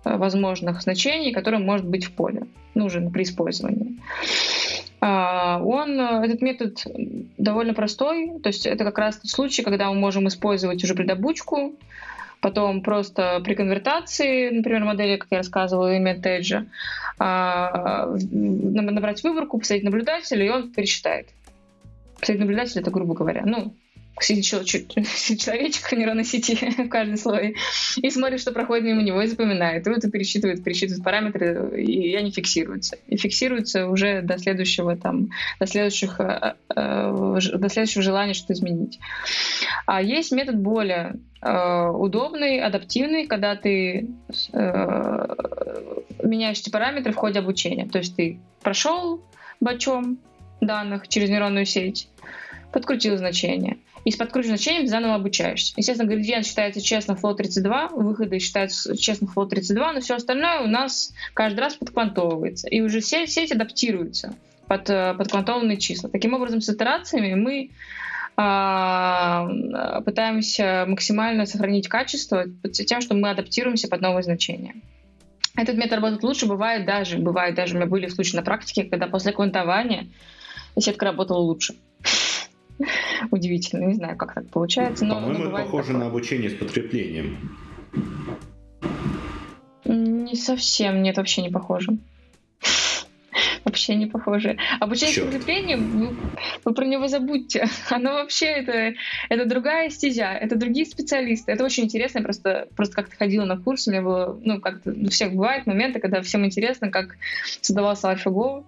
э, 0.05 0.17
возможных 0.17 0.83
значений, 0.83 1.33
которые 1.33 1.61
может 1.61 1.87
быть 1.87 2.05
в 2.05 2.13
поле, 2.13 2.47
нужен 2.75 3.11
при 3.11 3.25
использовании. 3.25 3.99
А, 5.09 5.61
он, 5.63 6.01
э, 6.01 6.27
этот 6.27 6.43
метод 6.43 6.83
довольно 7.39 7.75
простой, 7.75 8.41
то 8.43 8.49
есть 8.49 8.67
это 8.67 8.83
как 8.83 8.99
раз 8.99 9.19
тот 9.19 9.31
случай, 9.31 9.63
когда 9.63 9.89
мы 9.89 9.95
можем 9.95 10.27
использовать 10.27 10.83
уже 10.83 10.97
предобучку, 10.97 11.77
потом 12.41 12.83
просто 12.83 13.41
при 13.45 13.55
конвертации, 13.55 14.51
например, 14.51 14.83
модели, 14.83 15.17
как 15.17 15.29
я 15.31 15.39
рассказывала, 15.39 15.95
имя 15.95 16.21
Теджа, 16.21 16.67
набрать 17.21 19.23
выборку, 19.23 19.61
посадить 19.61 19.85
наблюдателя, 19.85 20.45
и 20.45 20.49
он 20.49 20.73
пересчитает. 20.73 21.29
Посадить 22.19 22.41
наблюдателя, 22.41 22.81
это 22.81 22.91
грубо 22.91 23.15
говоря. 23.15 23.45
Ну, 23.47 23.77
человечек 25.39 25.93
нейронной 25.93 26.25
сети 26.25 26.55
в 26.85 26.89
каждом 26.89 27.17
слое 27.17 27.55
и 27.97 28.11
смотрит, 28.11 28.41
что 28.41 28.53
проходит 28.53 28.85
мимо 28.85 29.03
него 29.03 29.21
и 29.21 29.27
запоминает. 29.27 29.87
И 29.87 29.91
вот 29.91 30.05
и 30.05 30.11
пересчитывает, 30.11 30.65
пересчитывает 30.65 31.05
параметры, 31.05 31.83
и 31.83 32.15
они 32.15 32.31
фиксируются. 32.31 32.97
И 33.07 33.17
фиксируются 33.17 33.89
уже 33.89 34.23
до 34.23 34.39
следующего 34.39 34.97
там, 34.97 35.29
до 35.61 35.67
следующих, 35.67 36.19
э, 36.21 36.55
э, 36.75 37.39
до 37.55 37.69
следующего 37.69 38.03
желания 38.03 38.35
что-то 38.35 38.55
изменить. 38.55 38.99
А 39.87 40.01
есть 40.01 40.33
метод 40.33 40.57
более 40.59 41.17
э, 41.43 41.89
удобный, 41.89 42.61
адаптивный, 42.61 43.27
когда 43.27 43.55
ты 43.57 44.09
меняешь 46.23 46.61
эти 46.61 46.71
параметры 46.71 47.13
в 47.13 47.17
ходе 47.17 47.41
обучения. 47.41 47.87
То 47.87 47.99
есть 47.99 48.17
ты 48.17 48.41
прошел 48.63 49.21
бачом 49.61 50.19
данных 50.61 51.09
через 51.09 51.29
нейронную 51.29 51.67
сеть, 51.67 52.09
подкрутил 52.73 53.17
значение 53.17 53.77
и 54.07 54.13
с 54.13 54.17
подкрученным 54.17 54.57
значением 54.57 54.87
заново 54.87 55.17
обучаешься. 55.17 55.75
Естественно, 55.77 56.09
градиент 56.09 56.47
считается 56.47 56.81
честно 56.81 57.19
flow 57.21 57.35
32, 57.35 57.89
выходы 57.89 58.39
считаются 58.39 58.97
честно 58.97 59.27
flow 59.27 59.49
32, 59.49 59.95
но 59.95 60.01
все 60.01 60.15
остальное 60.15 60.61
у 60.61 60.69
нас 60.69 61.13
каждый 61.35 61.59
раз 61.59 61.75
подквантовывается. 61.75 62.69
И 62.69 62.81
уже 62.81 63.01
сеть, 63.01 63.33
сеть 63.33 63.51
адаптируется 63.51 64.37
под, 64.69 64.89
э, 64.91 65.13
под 65.19 65.29
квантованные 65.29 65.77
числа. 65.77 66.09
Таким 66.09 66.35
образом, 66.35 66.61
с 66.61 66.69
итерациями 66.69 67.35
мы 67.35 67.71
а, 68.37 69.49
пытаемся 70.03 70.85
максимально 70.87 71.45
сохранить 71.45 71.89
качество 71.89 72.45
тем, 72.73 73.01
что 73.01 73.15
мы 73.15 73.31
адаптируемся 73.31 73.89
под 73.89 74.03
новые 74.03 74.23
значения. 74.23 74.77
Этот 75.57 75.77
метод 75.77 75.95
работает 75.95 76.23
лучше, 76.23 76.47
бывает 76.47 76.87
даже, 76.87 77.19
бывает 77.19 77.57
даже, 77.57 77.75
у 77.75 77.79
меня 77.79 77.87
были 77.87 78.07
случаи 78.07 78.37
на 78.37 78.43
практике, 78.43 78.85
когда 78.85 79.09
после 79.09 79.33
квантования 79.33 80.07
сетка 80.79 81.07
работала 81.07 81.39
лучше. 81.39 81.75
Удивительно, 83.31 83.87
не 83.87 83.95
знаю, 83.95 84.17
как 84.17 84.35
так 84.35 84.49
получается. 84.49 85.05
Но, 85.05 85.17
По-моему, 85.17 85.45
это 85.45 85.51
похоже 85.51 85.89
такое. 85.89 86.01
на 86.01 86.07
обучение 86.07 86.51
с 86.51 86.55
подкреплением. 86.55 87.39
Не 89.85 90.35
совсем, 90.35 91.03
нет, 91.03 91.17
вообще 91.17 91.43
не 91.43 91.51
похоже 91.51 91.99
вообще 93.65 93.95
не 93.95 94.07
похоже. 94.07 94.57
Обучение 94.81 95.15
Черт. 95.15 95.27
подкреплением, 95.27 95.91
вы, 95.91 96.17
вы 96.65 96.75
про 96.75 96.85
него 96.85 97.09
забудьте. 97.09 97.67
Оно 97.91 98.15
вообще 98.15 98.47
это, 98.47 98.95
это 99.29 99.45
другая 99.45 99.91
стезя, 99.91 100.33
это 100.33 100.57
другие 100.57 100.87
специалисты. 100.87 101.53
Это 101.53 101.65
очень 101.65 101.85
интересно. 101.85 102.19
Я 102.19 102.25
просто, 102.25 102.69
просто 102.75 102.95
как-то 102.95 103.17
ходила 103.17 103.45
на 103.45 103.59
курс, 103.59 103.87
у 103.87 103.91
меня 103.91 104.03
было, 104.03 104.39
ну, 104.43 104.61
как-то 104.61 104.93
у 104.93 105.09
всех 105.11 105.33
бывает 105.33 105.67
моменты, 105.67 106.01
когда 106.01 106.23
всем 106.23 106.45
интересно, 106.47 106.91
как 106.91 107.17
создавался 107.61 108.11
AlphaGo, 108.13 108.65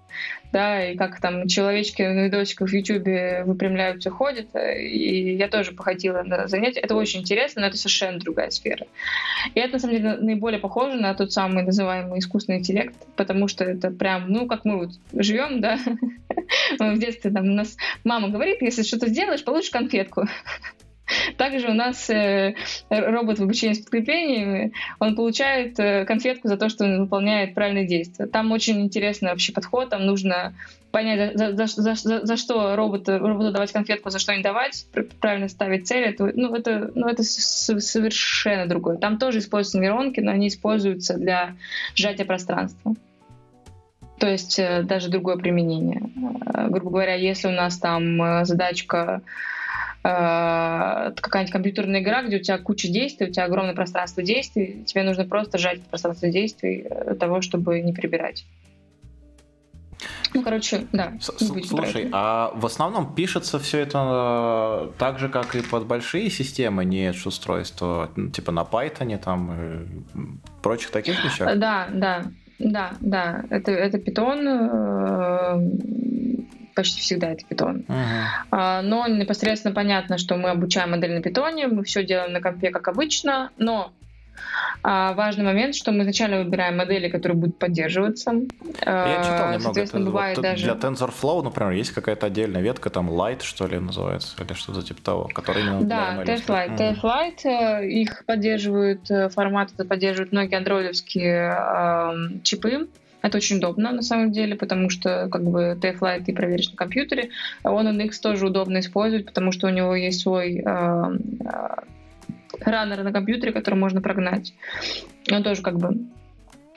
да, 0.53 0.91
и 0.91 0.97
как 0.97 1.21
там 1.21 1.47
человечки 1.47 2.03
на 2.03 2.25
видосиках 2.25 2.69
в 2.69 2.73
Ютубе 2.73 3.43
выпрямляются, 3.45 4.11
ходят. 4.11 4.49
И 4.55 5.35
я 5.35 5.49
тоже 5.49 5.73
походила 5.73 6.23
на 6.23 6.49
занятия. 6.49 6.81
Это 6.81 6.95
очень 6.95 7.21
интересно, 7.21 7.63
но 7.63 7.69
это 7.69 7.77
совершенно 7.77 8.19
другая 8.19 8.51
сфера. 8.51 8.87
И 9.55 9.61
это, 9.61 9.75
на 9.75 9.79
самом 9.79 9.97
деле, 9.97 10.17
наиболее 10.17 10.61
похоже 10.61 10.97
на 10.97 11.15
тот 11.15 11.33
самый 11.33 11.65
называемый 11.65 12.19
искусственный 12.19 12.59
интеллект, 12.59 12.95
потому 13.17 13.49
что 13.49 13.65
это 13.65 13.91
прям, 13.91 14.31
ну, 14.31 14.47
как 14.47 14.65
мы 14.65 14.79
вот 14.79 14.91
живем, 15.13 15.61
да, 15.61 15.79
в 16.79 16.99
детстве 16.99 17.31
там 17.31 17.45
у 17.45 17.53
нас 17.53 17.77
мама 18.05 18.29
говорит, 18.29 18.63
если 18.63 18.83
что-то 18.83 19.09
сделаешь, 19.09 19.45
получишь 19.45 19.71
конфетку. 19.71 20.27
Также 21.37 21.69
у 21.69 21.75
нас 21.75 22.09
э, 22.11 22.55
робот 22.91 23.39
в 23.39 23.43
обучении 23.43 23.75
с 23.75 23.79
подкреплениями, 23.79 24.73
он 24.99 25.15
получает 25.17 25.79
э, 25.79 26.05
конфетку 26.05 26.49
за 26.49 26.57
то, 26.57 26.69
что 26.69 26.85
он 26.85 27.01
выполняет 27.01 27.55
правильные 27.55 27.87
действия. 27.87 28.27
Там 28.27 28.53
очень 28.53 28.81
интересный 28.81 29.31
вообще 29.31 29.53
подход, 29.53 29.91
там 29.91 30.05
нужно 30.05 30.55
понять, 30.91 31.37
за, 31.37 31.55
за, 31.55 31.67
за, 31.67 31.95
за, 31.95 32.27
за 32.27 32.37
что 32.37 32.77
роботу, 32.77 33.19
роботу 33.19 33.53
давать 33.53 33.73
конфетку, 33.73 34.11
за 34.11 34.19
что 34.19 34.35
не 34.35 34.43
давать, 34.43 34.87
правильно 35.21 35.49
ставить 35.49 35.87
цель. 35.87 36.05
Это, 36.05 36.31
ну, 36.35 36.55
это, 36.55 36.91
ну, 36.95 37.09
это 37.09 37.23
совершенно 37.23 38.67
другое. 38.67 38.97
Там 38.97 39.19
тоже 39.19 39.39
используются 39.39 39.81
нейронки, 39.81 40.21
но 40.21 40.31
они 40.31 40.49
используются 40.49 41.15
для 41.15 41.57
сжатия 41.95 42.25
пространства. 42.25 42.95
То 44.19 44.29
есть 44.29 44.59
э, 44.59 44.83
даже 44.83 45.11
другое 45.11 45.37
применение. 45.37 46.03
Грубо 46.71 46.91
говоря, 46.91 47.15
если 47.15 47.49
у 47.49 47.53
нас 47.53 47.79
там 47.79 48.45
задачка 48.45 49.23
какая-нибудь 50.09 51.53
компьютерная 51.53 52.01
игра, 52.01 52.23
где 52.23 52.37
у 52.37 52.41
тебя 52.41 52.59
куча 52.59 52.89
действий, 52.89 53.29
у 53.29 53.31
тебя 53.31 53.45
огромное 53.45 53.75
пространство 53.75 54.23
действий, 54.23 54.85
тебе 54.87 55.03
нужно 55.03 55.27
просто 55.27 55.59
сжать 55.59 55.83
пространство 55.83 56.29
действий 56.29 56.87
для 57.05 57.15
того, 57.15 57.41
чтобы 57.43 57.81
не 57.81 57.93
перебирать. 57.93 58.45
Ну, 60.35 60.43
короче, 60.43 60.87
да. 60.93 61.15
Слушай, 61.21 62.09
а 62.13 62.53
в 62.55 62.67
основном 62.67 63.15
пишется 63.15 63.59
все 63.59 63.79
это 63.79 64.91
э, 64.91 64.99
так 64.99 65.19
же, 65.19 65.29
как 65.29 65.55
и 65.57 65.63
под 65.63 65.87
большие 65.87 66.31
системы, 66.31 66.85
не 66.85 67.13
устройства, 67.25 68.11
ну, 68.15 68.31
типа 68.31 68.53
на 68.53 68.63
Python 68.63 69.19
там 69.19 69.53
и 69.53 69.87
прочих 70.63 70.91
таких 70.91 71.25
вещах? 71.25 71.59
Да, 71.59 71.89
да, 71.93 72.25
да, 72.59 72.93
да. 73.01 73.45
Это, 73.51 73.73
это 73.73 73.99
Python, 73.99 74.43
почти 76.79 77.01
всегда 77.01 77.33
это 77.33 77.45
питон. 77.45 77.85
Uh-huh. 77.89 78.83
Но 78.83 79.09
непосредственно 79.09 79.75
понятно, 79.75 80.17
что 80.17 80.37
мы 80.37 80.51
обучаем 80.51 80.93
модель 80.93 81.13
на 81.13 81.21
питоне, 81.21 81.67
мы 81.67 81.83
все 81.83 82.05
делаем 82.05 82.33
на 82.33 82.41
компе 82.41 82.71
как 82.71 82.87
обычно, 82.87 83.51
но 83.59 83.93
а, 84.85 85.13
важный 85.15 85.45
момент, 85.45 85.75
что 85.75 85.91
мы 85.91 86.03
изначально 86.03 86.45
выбираем 86.45 86.77
модели, 86.77 87.09
которые 87.09 87.37
будут 87.37 87.59
поддерживаться. 87.59 88.31
Я 88.87 89.23
читал 89.25 89.53
немного. 89.53 89.81
Это, 89.81 89.99
бывает 89.99 90.37
вот, 90.37 90.43
даже... 90.43 90.65
Для 90.65 90.75
TensorFlow, 90.75 91.43
например, 91.43 91.73
есть 91.73 91.91
какая-то 91.91 92.27
отдельная 92.27 92.63
ветка, 92.63 92.89
там 92.89 93.11
Light, 93.11 93.43
что 93.43 93.67
ли, 93.67 93.81
называется, 93.81 94.37
или 94.41 94.53
что-то 94.53 94.83
типа 94.83 95.03
того, 95.03 95.31
который 95.35 95.63
именно 95.63 95.83
Да, 95.83 96.23
TF-Lite. 96.23 96.77
TF-Lite, 96.79 97.45
э, 97.45 97.89
их 97.89 98.25
поддерживают, 98.25 99.11
э, 99.11 99.29
формат 99.31 99.71
это 99.75 99.85
поддерживают 99.85 100.31
многие 100.31 100.55
андроидовские 100.55 101.59
э, 101.59 102.43
чипы. 102.45 102.87
Это 103.23 103.39
очень 103.39 103.57
удобно 103.57 103.93
на 103.93 104.03
самом 104.03 104.31
деле, 104.31 104.55
потому 104.55 104.91
что 104.91 105.29
как 105.31 105.43
бы 105.43 105.77
TF-Lite 105.81 106.25
ты 106.25 106.33
проверишь 106.33 106.71
на 106.71 106.77
компьютере. 106.77 107.31
Он 107.65 107.89
NX 107.89 108.13
тоже 108.23 108.47
удобно 108.47 108.79
использовать, 108.79 109.27
потому 109.27 109.53
что 109.53 109.67
у 109.67 109.71
него 109.71 109.95
есть 109.95 110.21
свой 110.21 110.59
э, 110.59 110.63
э, 110.65 111.77
раннер 112.61 113.03
на 113.03 113.13
компьютере, 113.13 113.53
который 113.53 113.75
можно 113.75 114.01
прогнать. 114.01 114.55
Он 115.31 115.43
тоже 115.43 115.63
как 115.63 115.79
бы 115.79 115.97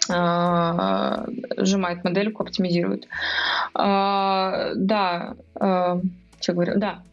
э, 0.09 1.63
сжимает 1.63 2.03
модельку, 2.03 2.43
оптимизирует. 2.43 3.07
Да, 3.73 5.35
э, 5.59 6.01
что 6.39 6.53
говорю? 6.53 6.73
Да, 6.77 7.03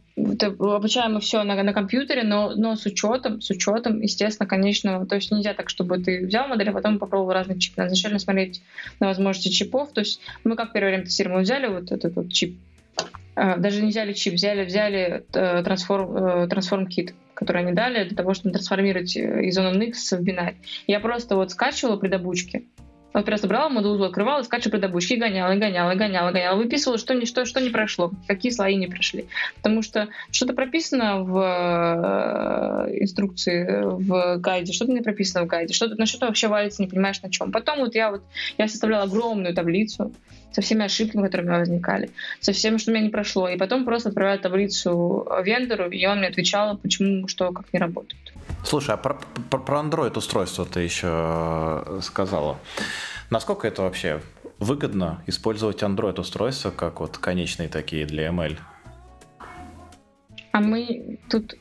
обучаем 0.58 1.14
мы 1.14 1.20
все 1.20 1.42
на, 1.42 1.62
на 1.62 1.72
компьютере, 1.72 2.22
но, 2.22 2.54
но 2.54 2.76
с 2.76 2.86
учетом, 2.86 3.40
с 3.40 3.50
учетом, 3.50 4.00
естественно, 4.00 4.48
конечно, 4.48 5.06
то 5.06 5.16
есть 5.16 5.30
нельзя 5.30 5.54
так, 5.54 5.68
чтобы 5.68 5.98
ты 5.98 6.26
взял 6.26 6.48
модель, 6.48 6.70
а 6.70 6.72
потом 6.72 6.98
попробовал 6.98 7.32
разные 7.32 7.58
чипы. 7.58 7.80
Надо 7.80 7.88
изначально 7.88 8.18
смотреть 8.18 8.62
на 9.00 9.06
возможности 9.06 9.48
чипов. 9.48 9.92
То 9.92 10.00
есть 10.00 10.20
мы 10.44 10.56
как 10.56 10.72
первое 10.72 10.90
время 10.90 11.04
тестируем, 11.04 11.38
мы 11.38 11.42
взяли 11.42 11.66
вот 11.66 11.92
этот 11.92 12.16
вот 12.16 12.32
чип, 12.32 12.58
а, 13.34 13.56
даже 13.56 13.82
не 13.82 13.90
взяли 13.90 14.12
чип, 14.12 14.34
взяли, 14.34 14.64
взяли 14.64 15.24
э, 15.32 15.62
трансформ, 15.62 16.16
э, 16.16 16.48
трансформ 16.48 16.88
кит, 16.88 17.14
который 17.34 17.62
они 17.62 17.72
дали 17.72 18.04
для 18.04 18.16
того, 18.16 18.34
чтобы 18.34 18.52
трансформировать 18.52 19.16
э, 19.16 19.44
из 19.44 19.56
ONNX 19.56 20.16
в 20.16 20.22
бинарь. 20.22 20.56
Я 20.88 20.98
просто 20.98 21.36
вот 21.36 21.52
скачивала 21.52 21.96
при 21.96 22.08
добучке, 22.08 22.64
вот 23.14 23.24
просто 23.24 23.48
брала 23.48 23.68
модулу, 23.68 24.04
открывала, 24.04 24.42
скачивала 24.42 24.72
предобучки, 24.72 25.14
гоняла, 25.14 25.54
гоняла, 25.54 25.94
гоняла, 25.94 26.30
гоняла, 26.30 26.56
выписывала, 26.56 26.98
что, 26.98 27.14
не, 27.14 27.24
что, 27.24 27.44
что 27.44 27.60
не 27.60 27.70
прошло, 27.70 28.12
какие 28.26 28.52
слои 28.52 28.76
не 28.76 28.86
прошли. 28.86 29.26
Потому 29.56 29.82
что 29.82 30.08
что-то 30.30 30.52
прописано 30.52 31.22
в 31.22 31.38
э, 31.38 32.98
инструкции, 33.00 33.82
в 33.82 34.36
гайде, 34.38 34.72
что-то 34.72 34.92
не 34.92 35.00
прописано 35.00 35.44
в 35.44 35.46
гайде, 35.48 35.72
что-то, 35.72 35.96
на 35.96 36.06
что-то 36.06 36.26
вообще 36.26 36.48
валится, 36.48 36.82
не 36.82 36.88
понимаешь 36.88 37.22
на 37.22 37.30
чем. 37.30 37.50
Потом 37.50 37.78
вот 37.78 37.94
я 37.94 38.10
вот, 38.10 38.22
я 38.58 38.68
составляла 38.68 39.04
огромную 39.04 39.54
таблицу 39.54 40.12
со 40.52 40.60
всеми 40.60 40.84
ошибками, 40.84 41.22
которые 41.22 41.46
у 41.46 41.50
меня 41.50 41.60
возникали, 41.60 42.10
со 42.40 42.52
всем, 42.52 42.78
что 42.78 42.90
у 42.90 42.94
меня 42.94 43.04
не 43.04 43.10
прошло. 43.10 43.48
И 43.48 43.56
потом 43.56 43.84
просто 43.84 44.10
отправляла 44.10 44.38
таблицу 44.38 45.26
вендору, 45.42 45.90
и 45.90 46.04
он 46.06 46.18
мне 46.18 46.28
отвечал, 46.28 46.76
почему, 46.76 47.26
что, 47.28 47.52
как 47.52 47.72
не 47.72 47.78
работает. 47.78 48.32
Слушай, 48.64 48.94
а 48.94 48.98
про, 48.98 49.18
про, 49.50 49.58
про 49.58 49.80
Android 49.80 50.16
устройство 50.16 50.66
ты 50.66 50.80
еще 50.80 51.08
э, 51.08 52.00
сказала. 52.02 52.58
Насколько 53.30 53.68
это 53.68 53.82
вообще 53.82 54.20
выгодно 54.58 55.22
использовать 55.26 55.82
Android 55.82 56.20
устройства 56.20 56.70
как 56.70 57.00
вот 57.00 57.18
конечные 57.18 57.68
такие 57.68 58.06
для 58.06 58.28
ML? 58.28 58.58
А 60.52 60.60
мы 60.60 61.18
тут 61.30 61.54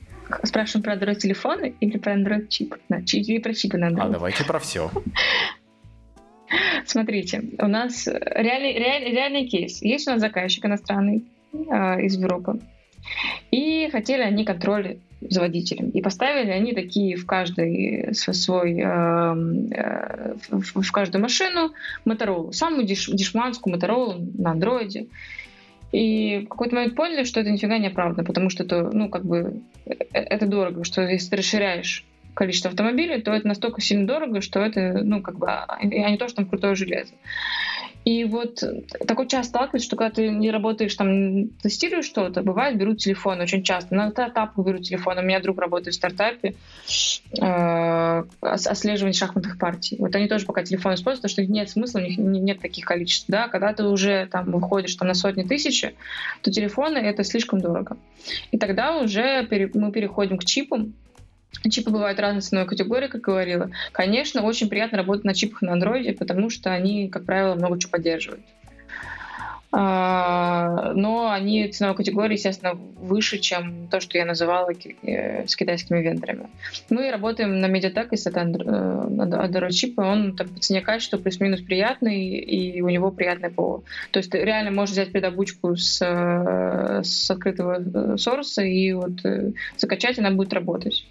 спрашиваем 0.43 0.83
про 0.83 0.95
Android 0.95 1.15
телефоны 1.15 1.75
или 1.79 1.97
про 1.97 2.13
Android 2.13 2.47
чип? 2.47 2.75
Или 2.89 3.39
про 3.39 3.53
чипы 3.53 3.77
на 3.77 3.89
Android? 3.89 4.07
А 4.07 4.09
давайте 4.09 4.43
про 4.43 4.59
все. 4.59 4.91
Смотрите, 6.85 7.43
у 7.59 7.67
нас 7.67 8.07
реальный, 8.07 8.73
реальный, 8.73 9.11
реальный 9.11 9.47
кейс. 9.47 9.81
Есть 9.81 10.07
у 10.07 10.11
нас 10.11 10.21
заказчик 10.21 10.65
иностранный 10.65 11.25
э, 11.53 12.01
из 12.01 12.17
Европы. 12.17 12.59
И 13.51 13.89
хотели 13.91 14.21
они 14.21 14.45
контроль 14.45 14.99
за 15.21 15.41
водителем. 15.41 15.89
И 15.89 16.01
поставили 16.01 16.51
они 16.51 16.73
такие 16.73 17.15
в 17.15 17.25
каждый 17.25 18.13
свой, 18.13 18.79
эм, 18.79 19.71
э, 19.71 20.35
в, 20.49 20.91
каждую 20.91 21.21
машину 21.21 21.73
Моторолу. 22.05 22.51
Самую 22.51 22.85
деш, 22.85 23.07
дешманскую 23.07 23.73
Моторолу 23.73 24.15
на 24.37 24.51
андроиде. 24.51 25.07
И 25.91 26.43
в 26.45 26.49
какой-то 26.49 26.75
момент 26.75 26.95
поняли, 26.95 27.23
что 27.23 27.39
это 27.39 27.49
нифига 27.49 27.77
не 27.77 27.87
оправдано, 27.87 28.25
потому 28.25 28.49
что 28.49 28.63
это, 28.63 28.89
ну, 28.91 29.09
как 29.09 29.25
бы, 29.25 29.61
э, 29.85 29.93
это 30.11 30.45
дорого, 30.45 30.83
что 30.83 31.01
если 31.01 31.29
ты 31.29 31.37
расширяешь 31.37 32.05
количество 32.33 32.69
автомобилей, 32.69 33.21
то 33.21 33.31
это 33.31 33.47
настолько 33.47 33.81
сильно 33.81 34.05
дорого, 34.05 34.41
что 34.41 34.59
это, 34.59 35.01
ну, 35.03 35.21
как 35.21 35.39
бы, 35.39 35.47
а 35.49 35.83
не 35.83 36.17
то, 36.17 36.27
что 36.27 36.37
там 36.37 36.45
крутое 36.45 36.75
железо. 36.75 37.13
И 38.07 38.23
вот 38.23 38.63
такой 39.05 39.27
часто 39.27 39.49
сталкивается, 39.49 39.85
что 39.85 39.97
когда 39.97 40.15
ты 40.15 40.29
не 40.29 40.49
работаешь, 40.49 40.95
там, 40.95 41.49
тестируешь 41.61 42.05
что-то, 42.05 42.41
бывает, 42.41 42.77
берут 42.77 42.99
телефон 42.99 43.41
очень 43.41 43.63
часто. 43.63 43.95
На 43.95 44.11
этапах 44.11 44.65
берут 44.65 44.83
телефон. 44.83 45.17
У 45.17 45.23
меня 45.23 45.41
друг 45.41 45.59
работает 45.59 45.93
в 45.93 45.97
стартапе, 45.97 46.55
э, 47.37 48.23
отслеживание 48.39 49.13
шахматных 49.13 49.59
партий. 49.59 49.97
Вот 49.99 50.15
они 50.15 50.29
тоже 50.29 50.45
пока 50.45 50.63
телефон 50.63 50.93
используют, 50.93 51.23
потому 51.23 51.31
что 51.47 51.51
нет 51.51 51.69
смысла, 51.69 51.99
у 51.99 52.03
них 52.03 52.17
нет 52.17 52.61
таких 52.61 52.85
количеств. 52.85 53.25
Да? 53.27 53.49
Когда 53.49 53.73
ты 53.73 53.83
уже 53.83 54.25
там 54.31 54.51
выходишь 54.51 54.95
там, 54.95 55.09
на 55.09 55.13
сотни 55.13 55.43
тысяч, 55.43 55.83
то 56.43 56.49
телефоны— 56.49 56.97
это 56.99 57.25
слишком 57.25 57.59
дорого. 57.59 57.97
И 58.51 58.57
тогда 58.57 58.99
уже 58.99 59.45
мы 59.73 59.91
переходим 59.91 60.37
к 60.37 60.45
чипам, 60.45 60.93
Чипы 61.69 61.89
бывают 61.89 62.19
разной 62.19 62.41
ценовой 62.41 62.67
категории, 62.67 63.07
как 63.07 63.21
говорила. 63.21 63.69
Конечно, 63.91 64.43
очень 64.43 64.69
приятно 64.69 64.99
работать 64.99 65.25
на 65.25 65.33
чипах 65.33 65.61
на 65.61 65.73
андроиде, 65.73 66.13
потому 66.13 66.49
что 66.49 66.71
они, 66.71 67.09
как 67.09 67.25
правило, 67.25 67.55
много 67.55 67.79
чего 67.79 67.91
поддерживают. 67.91 68.45
А, 69.69 70.93
но 70.95 71.29
они 71.29 71.67
ценовой 71.67 71.97
категории, 71.97 72.33
естественно, 72.33 72.73
выше, 72.73 73.37
чем 73.37 73.89
то, 73.89 73.99
что 73.99 74.17
я 74.17 74.25
называла 74.25 74.71
э, 74.71 75.45
с 75.45 75.55
китайскими 75.55 76.01
вендорами. 76.01 76.47
Мы 76.89 77.11
работаем 77.11 77.59
на 77.59 77.65
Mediatek, 77.65 78.07
если 78.11 78.31
это 78.31 78.41
Android 78.41 79.71
чип, 79.71 79.99
и 79.99 80.01
он 80.01 80.37
там, 80.37 80.47
по 80.47 80.59
цене 80.59 80.81
качества 80.81 81.17
плюс-минус 81.17 81.61
приятный, 81.61 82.27
и 82.27 82.81
у 82.81 82.87
него 82.87 83.11
приятное 83.11 83.49
ПО. 83.49 83.83
То 84.11 84.19
есть 84.19 84.33
реально 84.33 84.71
можешь 84.71 84.93
взять 84.93 85.11
предобучку 85.11 85.75
с, 85.75 86.01
э, 86.01 87.03
с 87.03 87.29
открытого 87.29 88.15
сорса 88.15 88.63
и 88.63 88.93
вот 88.93 89.19
закачать, 89.77 90.17
она 90.17 90.31
будет 90.31 90.53
работать. 90.53 91.05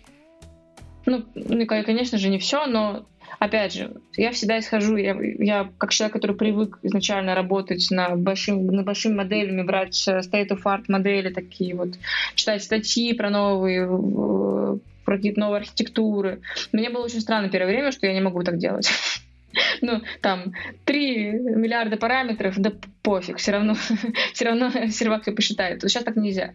Ну, 1.06 1.24
ну, 1.34 1.66
конечно 1.66 2.18
же, 2.18 2.28
не 2.28 2.38
все, 2.38 2.66
но 2.66 3.06
опять 3.38 3.72
же, 3.72 3.94
я 4.16 4.32
всегда 4.32 4.58
исхожу, 4.58 4.96
я, 4.96 5.16
я 5.20 5.70
как 5.78 5.90
человек, 5.90 6.14
который 6.14 6.36
привык 6.36 6.78
изначально 6.82 7.34
работать 7.34 7.86
на 7.90 8.16
большим, 8.16 8.66
на 8.66 8.82
большими 8.82 9.14
моделями, 9.14 9.62
брать 9.62 10.06
э, 10.08 10.20
state 10.20 10.48
of 10.48 10.62
art 10.64 10.84
модели 10.88 11.32
такие 11.32 11.76
вот, 11.76 11.90
читать 12.34 12.62
статьи 12.64 13.12
про 13.14 13.30
новые, 13.30 13.86
про 15.04 15.16
какие-то 15.16 15.40
новые 15.40 15.60
архитектуры. 15.60 16.40
Мне 16.72 16.90
было 16.90 17.04
очень 17.04 17.20
странно 17.20 17.48
первое 17.48 17.72
время, 17.72 17.92
что 17.92 18.06
я 18.06 18.12
не 18.12 18.20
могу 18.20 18.42
так 18.42 18.58
делать. 18.58 18.90
ну, 19.80 20.02
там, 20.20 20.52
3 20.84 21.32
миллиарда 21.32 21.96
параметров, 21.96 22.54
да 22.58 22.72
пофиг, 23.02 23.38
все 23.38 23.52
равно, 23.52 23.74
все 24.32 24.44
равно 24.44 24.70
сервак 24.88 25.22
все 25.22 25.32
посчитает. 25.32 25.82
Сейчас 25.82 26.04
так 26.04 26.16
нельзя. 26.16 26.54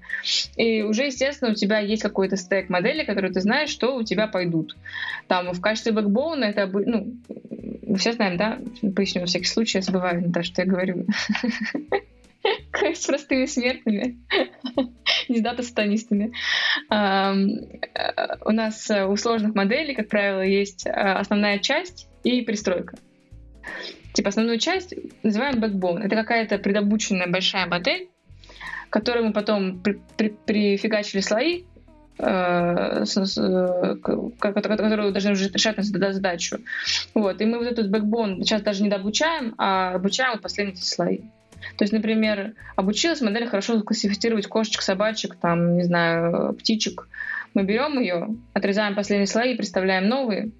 И 0.55 0.81
уже, 0.81 1.05
естественно, 1.05 1.51
у 1.51 1.55
тебя 1.55 1.79
есть 1.79 2.01
какой-то 2.01 2.37
стек 2.37 2.69
модели, 2.69 3.03
которые 3.03 3.31
ты 3.31 3.41
знаешь, 3.41 3.69
что 3.69 3.95
у 3.95 4.03
тебя 4.03 4.27
пойдут. 4.27 4.75
Там, 5.27 5.51
в 5.51 5.61
качестве 5.61 5.91
бэкбоуна 5.91 6.45
это, 6.45 6.67
ну, 6.67 7.15
все 7.97 8.13
знаем, 8.13 8.37
да? 8.37 8.59
Поясню, 8.95 9.21
на 9.21 9.27
всякий 9.27 9.45
случай, 9.45 9.77
я 9.77 9.81
забываю, 9.81 10.23
да, 10.27 10.43
что 10.43 10.61
я 10.61 10.67
говорю. 10.67 11.05
с 12.73 13.05
простыми 13.05 13.45
смертными, 13.45 14.17
не 15.29 15.37
с 15.37 15.41
дата-сатанистами. 15.41 16.33
Э, 16.89 17.33
у 18.43 18.51
нас 18.51 18.89
у 18.89 19.15
сложных 19.15 19.55
моделей, 19.55 19.93
как 19.93 20.09
правило, 20.09 20.41
есть 20.41 20.87
э, 20.87 20.89
основная 20.89 21.59
часть, 21.59 22.07
и 22.23 22.41
пристройка. 22.41 22.97
Типа 24.13 24.29
основную 24.29 24.59
часть 24.59 24.93
называем 25.23 25.63
backbone. 25.63 26.03
Это 26.03 26.15
какая-то 26.15 26.57
предобученная 26.57 27.27
большая 27.27 27.65
модель, 27.65 28.09
которую 28.89 29.27
мы 29.27 29.33
потом 29.33 29.79
при, 29.79 29.99
при, 30.17 30.29
прифигачили 30.29 31.21
слои, 31.21 31.63
э, 32.19 33.05
которые 34.39 35.11
должны 35.11 35.29
решать 35.29 35.77
на 35.77 35.83
задачу. 36.13 36.57
Вот. 37.13 37.39
И 37.39 37.45
мы 37.45 37.59
вот 37.59 37.67
этот 37.67 37.89
backbone 37.89 38.41
сейчас 38.41 38.61
даже 38.61 38.83
не 38.83 38.89
дообучаем, 38.89 39.55
а 39.57 39.93
обучаем 39.93 40.39
последние 40.39 40.75
слои. 40.77 41.19
То 41.77 41.83
есть, 41.83 41.93
например, 41.93 42.53
обучилась 42.75 43.21
модель 43.21 43.47
хорошо 43.47 43.81
классифицировать 43.81 44.47
кошечек, 44.47 44.81
собачек, 44.81 45.35
там, 45.35 45.77
не 45.77 45.83
знаю, 45.83 46.53
птичек. 46.53 47.07
Мы 47.53 47.63
берем 47.63 47.99
ее, 47.99 48.35
отрезаем 48.53 48.95
последние 48.95 49.27
слои, 49.27 49.55
представляем 49.55 50.07
новые, 50.07 50.51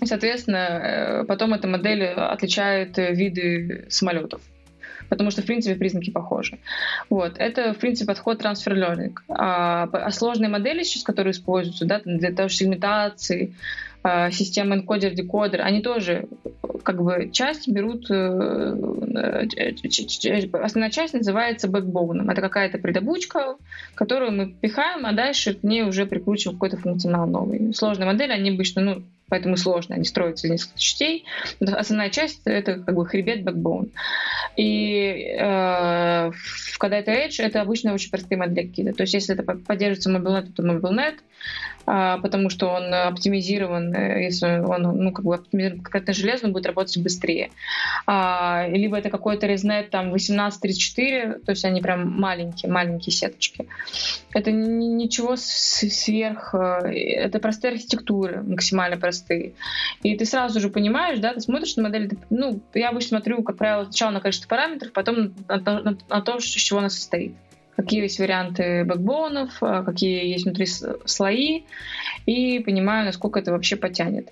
и, 0.00 0.06
соответственно, 0.06 0.56
э, 0.56 1.24
потом 1.24 1.54
эта 1.54 1.68
модель 1.68 2.04
отличает 2.04 2.96
виды 2.96 3.86
самолетов 3.88 4.40
потому 5.10 5.30
что, 5.30 5.42
в 5.42 5.46
принципе, 5.46 5.76
признаки 5.76 6.10
похожи. 6.10 6.58
Вот. 7.10 7.34
Это, 7.38 7.74
в 7.74 7.78
принципе, 7.78 8.06
подход 8.06 8.38
трансфер 8.38 8.74
learning. 8.74 9.14
А, 9.28 9.88
а 9.92 10.10
сложные 10.10 10.48
модели 10.48 10.82
сейчас, 10.82 11.04
которые 11.04 11.32
используются 11.32 11.84
да, 11.84 12.00
для 12.04 12.32
того, 12.32 12.48
же 12.48 12.56
сегментации, 12.56 13.54
а, 14.02 14.30
системы 14.30 14.76
энкодер-декодер, 14.76 15.60
они 15.62 15.80
тоже 15.80 16.26
как 16.82 17.02
бы 17.02 17.30
часть 17.32 17.68
берут, 17.68 18.10
э, 18.10 18.76
э, 19.56 20.48
основная 20.62 20.90
часть 20.90 21.14
называется 21.14 21.68
бэкбоуном. 21.68 22.28
Это 22.28 22.42
какая-то 22.42 22.76
предобучка, 22.76 23.56
которую 23.94 24.32
мы 24.32 24.52
пихаем, 24.52 25.06
а 25.06 25.12
дальше 25.12 25.54
к 25.54 25.62
ней 25.62 25.82
уже 25.82 26.04
прикручиваем 26.04 26.58
какой-то 26.58 26.76
функционал 26.76 27.26
новый. 27.26 27.72
Сложные 27.72 28.06
модели, 28.06 28.32
они 28.32 28.50
обычно, 28.50 28.82
ну, 28.82 29.02
поэтому 29.34 29.56
сложно, 29.56 29.96
они 29.96 30.04
строятся 30.04 30.46
из 30.46 30.52
нескольких 30.52 30.78
частей. 30.78 31.24
Основная 31.60 32.08
часть— 32.10 32.42
это 32.44 32.74
как 32.76 32.94
бы 32.94 33.04
хребет, 33.04 33.42
бэкбоун. 33.42 33.90
И 34.56 35.34
э, 35.36 36.30
когда 36.78 36.96
это 36.96 37.10
Edge, 37.10 37.42
это 37.42 37.60
обычно 37.60 37.94
очень 37.94 38.12
простые 38.12 38.38
модели. 38.38 38.92
То 38.92 39.02
есть 39.02 39.14
если 39.14 39.34
это 39.34 39.42
поддерживается 39.42 40.12
MobileNet, 40.12 40.52
то 40.52 40.62
MobileNet, 40.62 41.16
а, 41.86 42.18
потому 42.18 42.48
что 42.48 42.68
он 42.68 42.94
оптимизирован, 42.94 43.92
э, 43.94 44.24
если 44.24 44.60
он 44.60 44.82
ну, 44.82 45.12
как 45.12 45.24
бы 45.24 45.34
оптимизирован 45.34 45.82
конкретно 45.82 46.14
железо, 46.14 46.48
будет 46.48 46.66
работать 46.66 46.96
быстрее. 46.98 47.50
А, 48.06 48.66
либо 48.68 48.96
это 48.96 49.10
какой-то 49.10 49.46
ResNet 49.46 49.88
там 49.90 50.06
1834, 50.06 51.40
то 51.44 51.50
есть 51.50 51.64
они 51.64 51.82
прям 51.82 52.08
маленькие, 52.20 52.72
маленькие 52.72 53.12
сеточки. 53.12 53.66
Это 54.32 54.50
ничего 54.50 55.34
сверх, 55.36 56.54
э, 56.54 56.88
это 56.88 57.38
простые 57.38 57.72
архитектуры, 57.72 58.42
максимально 58.42 58.96
простые. 58.96 59.23
И 59.28 60.16
ты 60.16 60.24
сразу 60.24 60.60
же 60.60 60.68
понимаешь, 60.68 61.18
да, 61.18 61.34
ты 61.34 61.40
смотришь 61.40 61.76
на 61.76 61.84
модель, 61.84 62.08
ты, 62.08 62.18
ну, 62.30 62.60
я 62.74 62.90
обычно 62.90 63.18
смотрю, 63.18 63.42
как 63.42 63.56
правило, 63.56 63.84
сначала 63.84 64.10
на 64.10 64.20
количество 64.20 64.48
параметров, 64.48 64.92
потом 64.92 65.34
на, 65.48 65.56
на, 65.58 65.82
на, 65.82 65.98
на 66.08 66.20
то, 66.20 66.36
из 66.36 66.44
чего 66.44 66.80
она 66.80 66.90
состоит 66.90 67.34
какие 67.76 68.02
есть 68.02 68.20
варианты 68.20 68.84
бэкбоунов, 68.84 69.60
а, 69.60 69.82
какие 69.82 70.28
есть 70.28 70.44
внутри 70.44 70.66
слои, 70.66 71.62
и 72.26 72.60
понимаю, 72.60 73.04
насколько 73.04 73.40
это 73.40 73.50
вообще 73.50 73.76
потянет. 73.76 74.30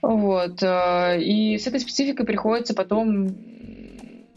Вот. 0.00 0.62
А, 0.62 1.16
и 1.16 1.58
с 1.58 1.66
этой 1.66 1.80
спецификой 1.80 2.24
приходится 2.24 2.74
потом 2.74 3.34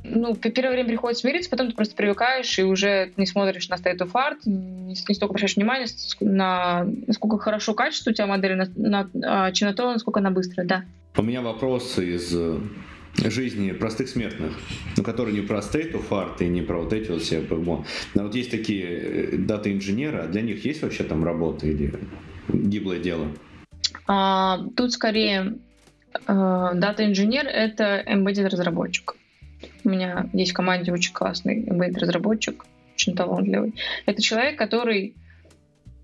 ну, 0.04 0.36
первое 0.36 0.74
время 0.74 0.90
приходится 0.90 1.22
смириться, 1.22 1.50
потом 1.50 1.70
ты 1.70 1.76
просто 1.76 1.96
привыкаешь 1.96 2.58
и 2.58 2.64
уже 2.64 3.12
не 3.18 3.26
смотришь 3.26 3.70
на 3.70 3.76
state 3.76 4.00
of 4.00 4.12
art, 4.14 4.38
не, 4.46 4.96
не 4.96 4.96
столько 5.16 5.32
обращаешь 5.32 5.56
внимание 5.56 5.88
на 6.20 6.88
насколько 7.08 7.38
хорошо 7.38 7.74
качество 7.74 8.12
у 8.12 8.14
тебя 8.14 8.28
модели, 8.28 8.54
на, 8.54 8.70
на, 8.76 9.10
а, 9.24 9.52
чем 9.52 9.70
на 9.70 9.74
то, 9.74 9.92
насколько 9.92 10.20
она 10.20 10.32
быстрая, 10.32 10.68
да. 10.68 10.86
У 11.16 11.22
меня 11.22 11.42
вопрос 11.42 12.00
из 12.00 12.34
жизни 13.16 13.72
простых 13.72 14.10
смертных, 14.10 14.54
ну, 14.98 15.04
которые 15.04 15.40
не 15.40 15.46
про 15.46 15.60
state 15.60 15.94
of 15.94 16.10
art 16.10 16.38
и 16.40 16.48
не 16.48 16.62
про 16.62 16.82
вот 16.82 16.94
эти 16.94 17.12
вот 17.12 17.22
все 17.22 17.46
Но 18.16 18.24
вот 18.24 18.36
есть 18.36 18.52
такие 18.52 18.86
э, 18.86 19.38
дата-инженеры, 19.38 20.20
а 20.20 20.28
для 20.28 20.42
них 20.42 20.64
есть 20.66 20.82
вообще 20.82 21.04
там 21.04 21.24
работа 21.24 21.68
или 21.68 21.94
гиблое 22.48 23.00
дело? 23.00 23.28
А, 24.08 24.60
тут 24.76 24.94
скорее 24.94 25.58
дата-инженер— 26.28 27.46
это 27.48 28.04
embedded 28.06 28.48
разработчик. 28.48 29.16
У 29.84 29.90
меня 29.90 30.30
есть 30.34 30.52
в 30.52 30.56
команде 30.56 30.92
очень 30.92 31.14
классный 31.14 31.64
embedded 31.64 32.00
разработчик, 32.00 32.66
очень 32.94 33.16
талантливый. 33.16 33.76
Это 34.06 34.22
человек, 34.22 34.58
который 34.58 35.16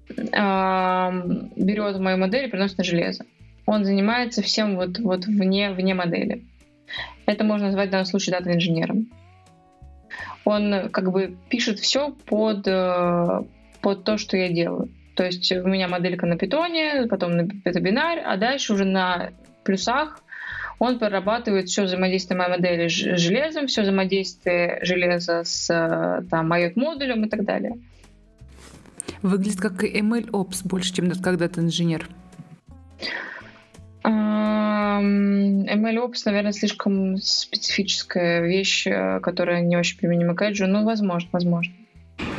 берет 0.09 1.99
мою 1.99 2.17
модель 2.17 2.45
и 2.45 2.49
приносит 2.49 2.77
на 2.77 2.83
железо. 2.83 3.25
Он 3.65 3.83
занимается 3.83 4.41
всем 4.41 4.77
вот, 4.77 4.99
вот 4.99 5.25
вне, 5.25 5.71
вне 5.71 5.93
модели. 5.93 6.45
Это 7.25 7.43
можно 7.43 7.67
назвать 7.67 7.89
в 7.89 7.91
данном 7.91 8.05
случае 8.05 8.37
дата-инженером. 8.37 9.11
Он 10.45 10.89
как 10.89 11.11
бы 11.11 11.37
пишет 11.49 11.79
все 11.79 12.11
под, 12.11 12.65
э, 12.65 13.41
под 13.81 14.05
то, 14.05 14.17
что 14.17 14.37
я 14.37 14.47
делаю. 14.47 14.89
То 15.17 15.25
есть 15.25 15.51
у 15.51 15.67
меня 15.67 15.89
моделька 15.89 16.25
на 16.25 16.37
питоне, 16.37 17.07
потом 17.09 17.31
на 17.31 17.47
это 17.65 17.81
бинарь, 17.81 18.19
а 18.19 18.37
дальше 18.37 18.73
уже 18.73 18.85
на 18.85 19.31
плюсах 19.65 20.21
он 20.79 20.99
прорабатывает 20.99 21.69
все 21.69 21.83
взаимодействие 21.83 22.37
моей 22.37 22.51
модели 22.51 22.87
с 22.87 22.91
железом, 22.91 23.67
все 23.67 23.81
взаимодействие 23.81 24.79
железа 24.83 25.43
с 25.43 25.69
э, 25.69 26.23
там, 26.29 26.47
модулем 26.47 27.25
и 27.25 27.29
так 27.29 27.43
далее. 27.43 27.79
Выглядит 29.21 29.59
как 29.59 29.83
ML 29.83 30.29
Ops 30.31 30.61
больше, 30.63 30.93
чем 30.93 31.09
когда-то 31.11 31.61
инженер. 31.61 32.07
MLOps, 35.67 36.21
наверное, 36.25 36.51
слишком 36.53 37.17
специфическая 37.17 38.41
вещь, 38.41 38.87
э, 38.87 39.19
которая 39.19 39.61
не 39.61 39.77
очень 39.77 39.97
применима 39.97 40.35
к 40.35 40.41
Edge, 40.41 40.65
но 40.65 40.83
возможно, 40.83 41.29
возможно. 41.31 41.73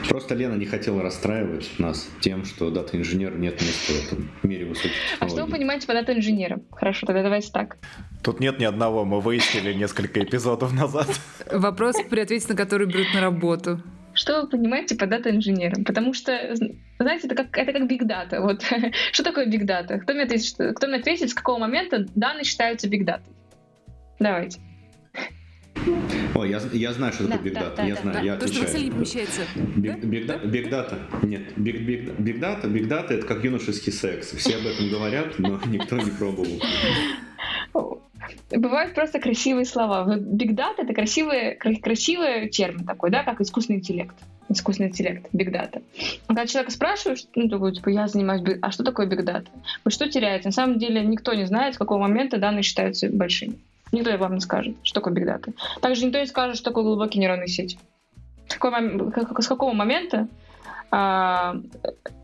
Просто 0.09 0.35
Лена 0.35 0.55
не 0.55 0.67
хотела 0.67 1.03
расстраивать 1.03 1.79
нас 1.79 2.09
тем, 2.21 2.45
что 2.45 2.71
дата-инженер 2.71 3.37
нет 3.37 3.61
места 3.61 3.93
в 3.93 4.07
этом 4.07 4.31
мире 4.43 4.67
высоких 4.67 4.93
технологий. 4.93 5.21
А 5.21 5.29
что 5.29 5.47
вы 5.47 5.53
понимаете 5.53 5.87
по 5.87 5.93
дата-инженерам? 5.93 6.63
Хорошо, 6.73 7.07
тогда 7.07 7.23
давайте 7.23 7.53
так. 7.53 7.77
Тут 8.23 8.41
нет 8.41 8.59
ни 8.59 8.65
одного, 8.65 9.05
мы 9.05 9.21
выяснили 9.21 9.73
несколько 9.75 10.23
эпизодов 10.23 10.73
назад. 10.73 11.09
Вопрос, 11.53 11.97
при 12.09 12.21
ответе 12.21 12.49
на 12.49 12.57
который 12.57 12.87
берут 12.87 13.13
на 13.15 13.21
работу 13.21 13.83
что 14.19 14.43
вы 14.43 14.49
понимаете 14.49 14.97
под 14.97 15.11
дата-инженером? 15.11 15.85
Потому 15.85 16.13
что, 16.13 16.53
знаете, 16.99 17.29
это 17.29 17.37
как, 17.37 17.57
это 17.57 17.73
как 17.73 17.83
big 17.83 18.01
data. 18.01 18.41
Вот. 18.41 18.65
что 19.13 19.23
такое 19.23 19.47
big 19.47 19.65
data? 19.65 19.99
Кто 19.99 20.13
мне, 20.13 20.25
ответит, 20.25 20.57
кто 20.77 20.89
мне 20.89 20.97
ответит, 20.97 21.31
с 21.31 21.35
какого 21.35 21.59
момента 21.59 22.05
данные 22.17 22.43
считаются 22.43 22.89
big 22.89 23.05
data? 23.05 23.23
Давайте. 24.19 24.59
О, 26.35 26.45
я, 26.45 26.61
я 26.73 26.93
знаю, 26.93 27.13
что 27.13 27.29
такое 27.29 27.53
да, 27.53 27.61
big 27.61 27.65
data. 27.65 27.77
Да, 27.77 27.83
я 27.85 27.95
да, 27.95 28.01
знаю, 28.03 28.17
да. 28.19 28.23
я 28.23 28.37
То, 28.37 28.45
отвечаю. 28.45 28.69
что 28.69 28.79
в 28.79 28.83
не 28.83 28.91
помещается. 28.91 29.41
Big, 29.55 30.01
big, 30.01 30.27
да? 30.27 30.35
big 30.37 30.71
data. 30.71 31.27
Нет, 31.27 31.43
big, 31.57 31.87
big, 31.87 32.17
big 32.17 32.41
data. 32.41 32.67
Big 32.67 32.89
data 32.89 33.11
это 33.11 33.27
как 33.27 33.45
юношеский 33.45 33.93
секс. 33.93 34.33
Все 34.33 34.57
об 34.57 34.67
этом 34.67 34.89
говорят, 34.91 35.39
но 35.39 35.61
никто 35.67 35.97
не 35.97 36.11
пробовал. 36.11 36.61
бывают 38.51 38.95
просто 38.95 39.21
красивые 39.21 39.65
слова. 39.65 40.17
Data— 40.17 40.75
это 40.79 40.95
красивый, 40.95 41.57
красивый 41.57 42.49
термин 42.49 42.85
такой, 42.85 43.11
да, 43.11 43.23
как 43.23 43.41
искусственный 43.41 43.79
интеллект. 43.79 44.15
Искусственный 44.51 44.89
интеллект, 44.89 45.27
big 45.35 45.51
data. 45.53 45.83
Когда 46.27 46.47
человека 46.47 46.73
спрашиваешь, 46.73 47.27
ну, 47.35 47.49
такой, 47.49 47.75
типа, 47.75 47.91
я 47.91 48.07
занимаюсь 48.09 48.43
big... 48.43 48.59
А 48.63 48.71
что 48.71 48.83
такое 48.83 49.07
big 49.07 49.25
data? 49.25 49.47
Вот 49.85 49.93
что 49.93 50.09
теряется? 50.09 50.49
На 50.49 50.53
самом 50.53 50.79
деле 50.79 51.03
никто 51.05 51.35
не 51.35 51.45
знает, 51.45 51.75
с 51.75 51.79
какого 51.79 51.99
момента 51.99 52.39
данные 52.39 52.63
считаются 52.63 53.11
большими. 53.11 53.59
Никто 53.93 54.17
вам 54.19 54.35
не 54.35 54.41
скажет, 54.41 54.77
что 54.83 55.01
такое 55.01 55.15
data. 55.15 55.53
Также 55.81 56.07
никто 56.07 56.19
не 56.19 56.27
скажет, 56.27 56.57
что 56.57 56.67
такое 56.67 56.85
глубокие 56.85 57.21
нейронные 57.21 57.49
сети. 57.49 57.79
С 58.49 58.55
какого, 58.55 59.41
с 59.41 59.47
какого 59.47 59.73
момента 59.73 60.29
а, 60.91 61.57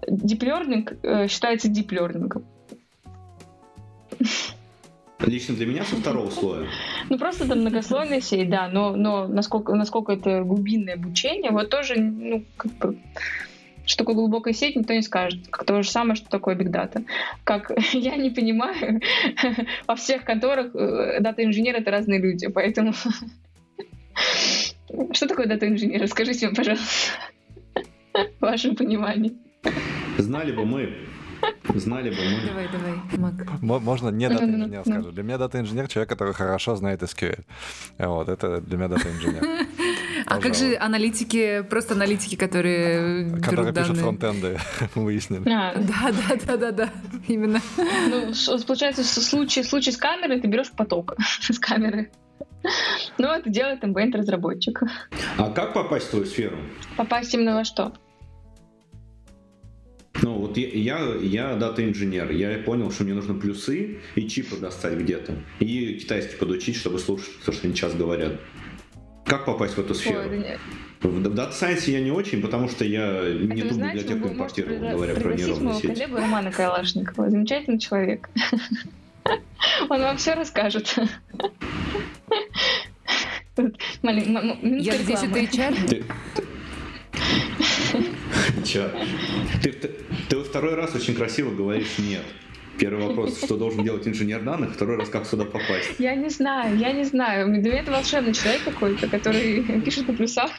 deep 0.08 0.40
learning 0.40 0.98
э, 1.02 1.28
считается 1.28 1.68
deep 1.68 1.88
learning? 1.88 2.42
Лично 5.20 5.54
для 5.54 5.66
меня 5.66 5.84
со 5.84 5.96
второго 5.96 6.30
слоя. 6.30 6.66
Ну, 7.10 7.18
просто 7.18 7.44
это 7.44 7.54
многослойная 7.54 8.20
сеть, 8.20 8.48
да, 8.48 8.68
но, 8.68 8.96
но 8.96 9.26
насколько, 9.26 9.74
насколько 9.74 10.12
это 10.12 10.42
глубинное 10.42 10.94
обучение, 10.94 11.50
вот 11.50 11.68
тоже, 11.68 11.96
ну, 11.96 12.44
как 12.56 12.72
бы, 12.72 12.98
что 13.86 13.98
такое 13.98 14.14
глубокая 14.14 14.54
сеть, 14.54 14.76
никто 14.76 14.94
не 14.94 15.02
скажет. 15.02 15.48
Как 15.50 15.64
то 15.64 15.82
же 15.82 15.90
самое, 15.90 16.14
что 16.14 16.28
такое 16.28 16.54
Big 16.54 16.70
Data. 16.70 17.04
Как 17.44 17.70
я 17.92 18.16
не 18.16 18.30
понимаю, 18.30 19.00
во 19.86 19.96
всех 19.96 20.24
конторах 20.24 20.74
э, 20.74 21.20
дата-инженеры— 21.20 21.78
это 21.80 21.90
разные 21.90 22.20
люди, 22.20 22.48
поэтому... 22.48 22.92
Что 25.12 25.26
такое 25.26 25.46
дата-инженер? 25.46 26.00
Расскажите 26.02 26.46
мне, 26.46 26.54
пожалуйста, 26.54 26.86
в 28.38 28.40
вашем 28.40 28.76
понимании. 28.76 29.32
Знали 30.18 30.52
бы 30.52 30.64
мы, 30.64 30.94
Знали 31.74 32.10
бы 32.10 32.16
мы. 32.16 32.46
Давай, 32.46 32.68
давай, 32.70 32.92
Мак. 33.18 33.62
Можно 33.82 34.10
не 34.10 34.28
дата-инженер 34.28 34.82
скажу. 34.82 35.10
Для 35.10 35.22
меня 35.22 35.38
дата-инженер 35.38 35.88
человек, 35.88 36.08
который 36.08 36.32
хорошо 36.32 36.76
знает 36.76 37.02
SQL. 37.02 37.44
Вот, 37.98 38.28
это 38.28 38.60
для 38.60 38.76
меня 38.76 38.88
дата-инженер. 38.88 39.66
А 40.26 40.38
как 40.40 40.54
же 40.54 40.76
аналитики, 40.76 41.62
просто 41.68 41.94
аналитики, 41.94 42.36
которые 42.36 43.30
Которые 43.40 43.72
данные? 43.72 43.84
пишут 43.90 43.98
фронтенды, 43.98 44.58
выяснили. 44.94 45.48
А, 45.50 45.74
Да, 45.76 46.12
да, 46.12 46.36
да, 46.46 46.56
да, 46.56 46.70
да, 46.72 46.90
именно. 47.28 47.60
ну, 47.76 48.32
получается, 48.66 49.02
в 49.02 49.06
случае, 49.06 49.64
в 49.64 49.68
случае 49.68 49.92
с 49.92 49.96
камерой 49.96 50.40
ты 50.40 50.48
берешь 50.48 50.70
поток 50.70 51.14
с 51.40 51.58
камеры. 51.58 52.10
Ну, 53.18 53.28
это 53.28 53.50
делает 53.50 53.84
эмбэнд-разработчик. 53.84 54.82
А 55.36 55.50
как 55.50 55.74
попасть 55.74 56.06
в 56.06 56.10
твою 56.10 56.24
сферу? 56.24 56.56
Попасть 56.96 57.34
именно 57.34 57.54
во 57.54 57.64
что? 57.64 57.92
Ну, 60.22 60.38
вот 60.38 60.56
я, 60.56 60.68
я, 60.68 61.14
я 61.20 61.56
data 61.56 61.77
-инженер. 61.77 62.30
Я 62.30 62.58
понял, 62.60 62.90
что 62.90 63.04
мне 63.04 63.12
нужно 63.14 63.34
плюсы 63.34 63.98
и 64.14 64.28
чипы 64.28 64.56
достать 64.56 64.94
где-то. 64.94 65.34
И 65.58 65.98
китайский 65.98 66.36
подучить, 66.36 66.76
чтобы 66.76 66.98
слушать 66.98 67.34
то, 67.44 67.52
что 67.52 67.66
они 67.66 67.76
сейчас 67.76 67.94
говорят. 67.94 68.40
Как 69.24 69.44
попасть 69.44 69.74
в 69.74 69.80
эту 69.80 69.94
сферу? 69.94 70.20
Ой, 70.20 70.58
В 71.00 71.06
в 71.06 71.34
data 71.34 71.52
science 71.52 71.83
-е 71.83 71.92
я 71.92 72.00
не 72.00 72.10
очень, 72.10 72.40
потому 72.42 72.68
что 72.68 72.84
я 72.84 73.22
не 73.22 73.60
Это 73.60 73.74
знаете, 73.74 73.98
библиотеку 74.04 74.28
вы 74.28 74.34
можете 74.34 74.62
импортировал, 74.62 74.96
говоря 74.96 75.14
про 75.14 75.28
моего 75.30 75.72
сеть. 75.74 75.94
коллегу 75.94 76.16
Романа 76.16 76.50
Калашникова. 76.52 77.30
Замечательный 77.30 77.78
человек. 77.78 78.28
Он 79.88 80.00
вам 80.00 80.16
все 80.16 80.34
расскажет. 80.34 80.94
Я 83.56 83.62
надеюсь, 84.92 85.22
это. 85.22 85.38
HR? 85.38 85.74
Ты... 85.88 86.04
Чё? 88.64 88.90
Ты, 89.62 89.72
ты, 89.72 89.90
ты 90.28 90.36
во 90.36 90.44
второй 90.44 90.74
раз 90.74 90.94
очень 90.94 91.14
красиво 91.14 91.50
говоришь 91.54 91.98
«нет». 91.98 92.22
Первый 92.78 93.06
вопрос, 93.06 93.38
что 93.42 93.56
должен 93.56 93.84
делать 93.84 94.06
инженер 94.08 94.42
данных, 94.42 94.74
второй 94.74 94.96
раз, 94.96 95.08
как 95.08 95.26
сюда 95.26 95.44
попасть. 95.44 95.94
Я 95.98 96.14
не 96.14 96.28
знаю, 96.28 96.76
я 96.76 96.92
не 96.92 97.04
знаю. 97.04 97.62
Для 97.62 97.78
это 97.78 97.92
волшебный 97.92 98.34
человек 98.34 98.64
какой-то, 98.64 99.08
который 99.08 99.62
пишет 99.84 100.08
на 100.08 100.14
плюсах. 100.14 100.50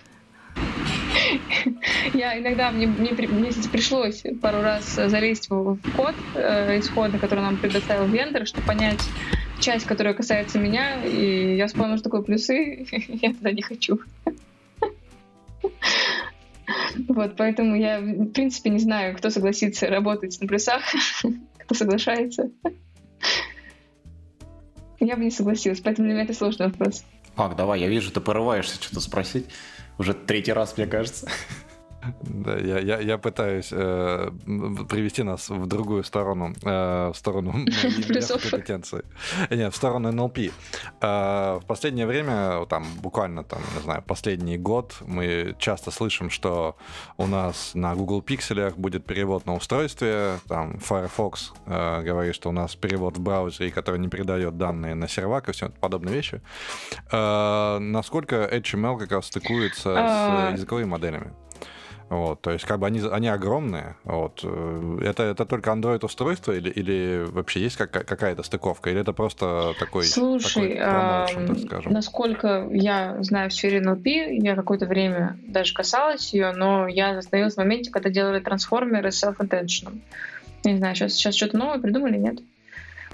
Я 2.14 2.40
иногда, 2.40 2.72
мне, 2.72 2.88
мне, 2.88 3.12
мне 3.12 3.52
пришлось 3.72 4.24
пару 4.42 4.62
раз 4.62 4.96
залезть 4.96 5.50
в 5.50 5.78
код 5.96 6.16
э, 6.36 6.80
исходный, 6.80 7.20
который 7.20 7.42
нам 7.42 7.58
предоставил 7.58 8.06
вендор, 8.08 8.46
чтобы 8.46 8.68
понять 8.68 9.02
часть, 9.60 9.86
которая 9.86 10.14
касается 10.14 10.60
меня, 10.60 11.04
и 11.04 11.56
я 11.56 11.68
вспомнила, 11.68 11.98
что 11.98 12.06
такое 12.06 12.22
плюсы, 12.22 12.86
я 12.92 13.34
туда 13.34 13.52
не 13.52 13.62
хочу. 13.62 14.00
Вот, 17.08 17.36
поэтому 17.36 17.76
я, 17.76 18.00
в 18.00 18.28
принципе, 18.28 18.70
не 18.70 18.80
знаю, 18.80 19.16
кто 19.18 19.30
согласится 19.30 19.88
работать 19.88 20.40
на 20.42 20.48
плюсах, 20.48 20.82
кто 21.66 21.76
соглашается. 21.76 22.50
Я 25.00 25.18
бы 25.18 25.26
не 25.26 25.32
согласилась, 25.32 25.82
поэтому 25.82 26.08
для 26.08 26.14
меня 26.14 26.24
это 26.24 26.34
сложный 26.34 26.68
вопрос. 26.68 27.04
Ак, 27.36 27.56
давай, 27.56 27.82
я 27.82 27.88
вижу, 27.88 28.12
ты 28.12 28.22
порываешься 28.22 28.82
что-то 28.82 29.02
спросить. 29.02 29.46
Уже 29.98 30.14
третий 30.14 30.54
раз, 30.54 30.78
мне 30.78 30.88
кажется. 30.88 31.30
Да, 32.22 32.58
я, 32.58 32.80
я, 32.80 33.00
я 33.00 33.18
пытаюсь 33.18 33.70
э, 33.72 34.30
привести 34.90 35.24
нас 35.24 35.50
в 35.50 35.66
другую 35.68 36.04
сторону, 36.04 36.54
э, 36.64 37.12
в 37.14 37.18
сторону 37.18 37.54
компетенции. 38.52 39.04
Нет, 39.50 39.74
в 39.74 39.76
сторону 39.76 40.12
НЛП. 40.12 40.40
Э, 41.02 41.60
в 41.62 41.66
последнее 41.68 42.06
время, 42.06 42.66
там, 42.68 42.86
буквально, 43.02 43.44
там, 43.44 43.62
не 43.76 43.82
знаю, 43.82 44.04
последний 44.04 44.58
год 44.58 44.96
мы 45.02 45.56
часто 45.60 45.92
слышим, 45.92 46.30
что 46.30 46.76
у 47.18 47.28
нас 47.28 47.72
на 47.74 47.96
Google 47.96 48.22
Пикселях 48.22 48.78
будет 48.78 49.06
перевод 49.06 49.46
на 49.46 49.56
устройстве, 49.56 50.40
там, 50.48 50.80
Firefox 50.80 51.54
э, 51.66 52.02
говорит, 52.04 52.36
что 52.36 52.50
у 52.50 52.52
нас 52.54 52.76
перевод 52.76 53.18
в 53.18 53.22
браузере, 53.22 53.72
который 53.72 54.00
не 54.00 54.08
передает 54.08 54.58
данные 54.58 54.96
на 54.96 55.08
сервак 55.08 55.50
и 55.50 55.52
все 55.52 55.70
подобные 55.70 56.14
вещи. 56.14 56.42
Э, 57.12 57.80
насколько 57.80 58.46
HTML 58.46 59.00
как 59.00 59.12
раз 59.12 59.28
стыкуется 59.28 59.96
А. 59.98 60.50
с 60.52 60.54
языковыми 60.54 60.86
моделями? 60.86 61.34
Вот, 62.08 62.40
то 62.42 62.52
есть, 62.52 62.66
как 62.66 62.80
бы 62.80 62.86
они, 62.86 63.02
они 63.12 63.28
огромные. 63.28 63.96
Вот. 64.04 64.42
э, 64.44 65.00
Это, 65.04 65.24
это 65.24 65.46
только 65.46 65.72
Android 65.72 66.06
устройство 66.06 66.52
или, 66.52 66.70
или 66.70 67.26
вообще 67.32 67.62
есть 67.62 67.78
какая- 67.78 68.04
какая-то 68.04 68.44
стыковка? 68.44 68.92
Или 68.92 69.02
это 69.02 69.12
просто 69.12 69.74
такой, 69.80 70.04
Слушай, 70.04 70.76
такой 70.76 70.78
промоушен, 70.78 71.48
так 71.48 71.58
скажем? 71.60 71.94
насколько 71.94 72.68
я 72.72 73.18
знаю 73.24 73.50
в 73.50 73.54
сфере 73.54 73.80
NLP, 73.82 74.36
я 74.44 74.56
какое-то 74.56 74.86
время 74.86 75.40
даже 75.48 75.74
касалась 75.74 76.32
ее, 76.32 76.52
но 76.52 76.88
я 76.88 77.18
остановилась 77.18 77.56
в 77.56 77.58
моменте, 77.58 77.90
когда 77.90 78.10
делали 78.12 78.40
трансформеры 78.40 79.12
с 79.12 79.24
self-attention. 79.24 80.00
Не 80.64 80.78
знаю, 80.78 80.96
сейчас, 80.96 81.14
сейчас 81.14 81.36
что-то 81.36 81.58
новое 81.58 81.80
придумали, 81.80 82.18
нет? 82.18 82.36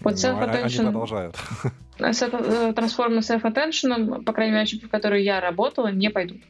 Вот 0.01 0.21
Ну, 0.21 0.29
а- 0.37 0.43
они 0.43 0.51
self-attention, 0.65 0.83
продолжают. 0.83 1.35
self- 1.97 2.69
э, 2.69 2.73
трансформеры 2.73 3.21
с 3.21 3.29
self-attention, 3.31 4.23
по 4.25 4.33
крайней 4.33 4.53
мере, 4.53 4.65
в 4.79 4.89
которые 4.89 5.23
я 5.23 5.39
работала, 5.39 5.87
не 5.91 6.09
пойдут. 6.09 6.41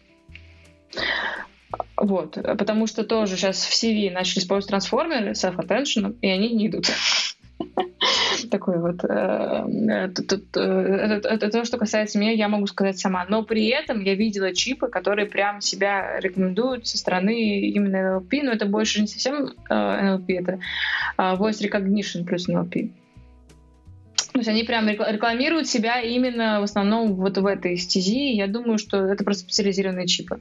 Вот, 1.97 2.34
потому 2.34 2.88
что 2.88 3.03
тоже 3.03 3.38
сейчас 3.38 3.63
в 3.65 3.72
CV 3.72 4.11
начали 4.11 4.39
использовать 4.39 4.69
трансформеры 4.69 5.32
self-attention, 5.32 6.17
и 6.22 6.28
они 6.28 6.49
не 6.49 6.67
идут. 6.67 6.88
Такой 8.49 8.80
вот. 8.80 9.03
э, 9.03 9.07
э, 9.07 10.09
э, 10.55 11.22
Это 11.24 11.49
то, 11.49 11.65
что 11.65 11.78
касается 11.78 12.19
меня, 12.19 12.32
я 12.32 12.47
могу 12.47 12.67
сказать 12.67 12.97
сама. 12.97 13.26
Но 13.30 13.43
при 13.43 13.67
этом 13.67 14.01
я 14.01 14.15
видела 14.15 14.53
чипы, 14.53 14.88
которые 14.88 15.28
прям 15.28 15.61
себя 15.61 16.19
рекомендуют 16.19 16.88
со 16.88 16.97
стороны 16.97 17.61
именно 17.61 18.17
NLP, 18.17 18.43
но 18.43 18.51
это 18.51 18.65
больше 18.65 19.01
не 19.01 19.07
совсем 19.07 19.53
NLP, 19.69 20.39
это 20.39 20.59
Voice 21.17 21.61
Recognition 21.61 22.26
плюс 22.26 22.49
NLP. 22.49 22.91
То 24.34 24.40
есть 24.40 24.50
они 24.50 24.64
прям 24.64 24.88
рекла- 24.88 25.12
рекламируют 25.12 25.68
себя 25.68 26.00
именно 26.02 26.62
в 26.62 26.64
основном 26.64 27.16
вот 27.16 27.38
в 27.38 27.46
этой 27.46 27.78
стези. 27.78 28.34
Я 28.34 28.48
думаю, 28.48 28.78
что 28.78 29.06
это 29.06 29.24
просто 29.24 29.44
специализированные 29.44 30.08
чипы. 30.08 30.40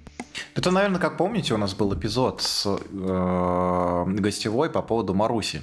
Это, 0.54 0.70
наверное, 0.70 1.00
как 1.00 1.16
помните, 1.16 1.54
у 1.54 1.56
нас 1.58 1.74
был 1.74 1.92
эпизод 1.94 2.40
с 2.40 2.66
э, 2.66 4.04
гостевой 4.06 4.70
по 4.70 4.82
поводу 4.82 5.14
Маруси. 5.14 5.62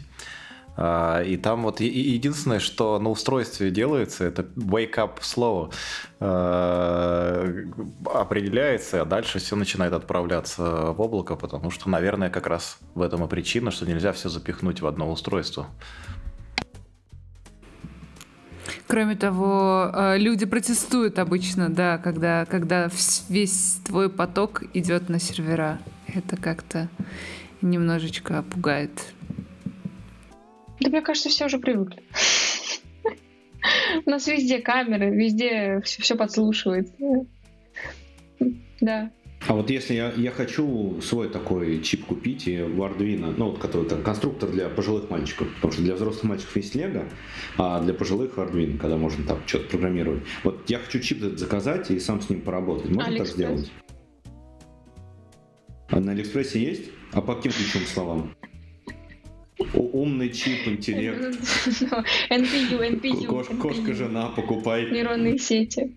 А, 0.80 1.24
И 1.24 1.38
там 1.38 1.64
вот 1.64 1.80
единственное, 1.80 2.60
что 2.60 3.00
на 3.00 3.10
устройстве 3.10 3.72
делается, 3.72 4.26
это 4.26 4.44
wake 4.56 4.96
up 4.96 5.12
слово 5.22 5.72
э, 6.20 7.64
определяется, 8.14 9.02
а 9.02 9.06
дальше 9.06 9.40
все 9.40 9.56
начинает 9.56 9.94
отправляться 9.94 10.92
в 10.92 11.02
облако, 11.02 11.36
потому 11.36 11.72
что, 11.72 11.90
наверное, 11.90 12.30
как 12.30 12.46
раз 12.46 12.78
в 12.94 13.02
этом 13.02 13.24
и 13.24 13.28
причина, 13.28 13.72
что 13.72 13.88
нельзя 13.88 14.12
все 14.12 14.30
запихнуть 14.30 14.82
в 14.82 14.88
одно 14.88 15.10
устройство. 15.10 15.68
Кроме 18.88 19.16
того, 19.16 19.92
э, 19.94 20.18
люди 20.18 20.46
протестуют 20.46 21.20
обычно, 21.20 21.70
да, 21.70 21.98
когда, 21.98 22.46
когда 22.46 22.90
весь 23.28 23.80
твой 23.86 24.10
поток 24.10 24.64
идет 24.74 25.10
на 25.10 25.20
сервера. 25.20 25.80
Это 26.14 26.38
как-то 26.38 26.88
немножечко 27.62 28.44
пугает. 28.44 28.92
Да 30.80 30.90
мне 30.90 31.02
кажется, 31.02 31.30
все 31.30 31.46
уже 31.46 31.60
привыкли. 31.60 32.04
У 34.06 34.10
нас 34.10 34.28
везде 34.28 34.60
камеры, 34.60 35.10
везде 35.10 35.82
все 35.84 36.16
подслушивает. 36.16 36.90
Да. 38.80 39.12
А 39.46 39.54
вот 39.54 39.70
если 39.70 39.94
я, 39.94 40.12
я 40.14 40.32
хочу 40.32 41.00
свой 41.02 41.30
такой 41.30 41.82
чип 41.82 42.06
купить 42.06 42.48
и 42.48 42.60
в 42.62 42.82
Arduino, 42.82 43.34
ну 43.38 43.52
вот 43.52 43.60
который 43.60 43.88
там 43.88 44.02
конструктор 44.04 44.50
для 44.50 44.68
пожилых 44.68 45.10
мальчиков, 45.10 45.48
потому 45.56 45.74
что 45.74 45.84
для 45.84 45.96
взрослых 45.96 46.24
мальчиков 46.24 46.56
есть 46.56 46.76
Lego, 46.76 47.08
а 47.58 47.82
для 47.82 47.94
пожилых 47.94 48.38
Arduino, 48.38 48.78
когда 48.78 48.98
можно 48.98 49.26
там 49.26 49.40
что-то 49.46 49.70
программировать. 49.70 50.24
Вот 50.44 50.70
я 50.70 50.80
хочу 50.80 51.00
чип 51.00 51.24
этот 51.24 51.40
заказать 51.40 51.92
и 51.92 52.00
сам 52.00 52.22
с 52.22 52.30
ним 52.30 52.42
поработать. 52.42 52.90
Можно 52.92 53.18
так 53.18 53.28
сделать? 53.28 53.72
А 55.90 56.00
на 56.00 56.12
Алиэкспрессе 56.12 56.62
есть? 56.62 56.90
А 57.14 57.22
по 57.22 57.36
каким 57.36 57.52
ключевым 57.52 57.88
словам? 57.88 58.36
Умный 59.74 60.30
чип, 60.30 60.68
интеллект. 60.68 61.20
NPU, 62.30 63.02
NPU. 63.02 63.58
Кошка, 63.60 63.94
жена, 63.94 64.28
покупай. 64.30 64.92
Нейронные 64.92 65.38
сети. 65.38 65.96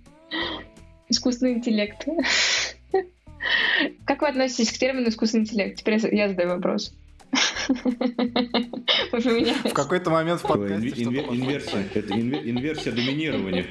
Искусственный 1.08 1.54
интеллект. 1.54 2.06
Как 4.04 4.22
вы 4.22 4.28
относитесь 4.28 4.72
к 4.72 4.78
термину 4.78 5.08
искусственный 5.08 5.44
интеллект? 5.44 5.78
Теперь 5.78 5.98
я 6.14 6.28
задаю 6.28 6.50
вопрос. 6.50 6.94
В 9.12 9.72
какой-то 9.72 10.10
момент 10.10 10.40
в 10.40 10.46
подкасте 10.46 11.04
Инверсия. 11.04 11.84
Это 11.94 12.12
инверсия 12.14 12.92
доминирования. 12.92 13.66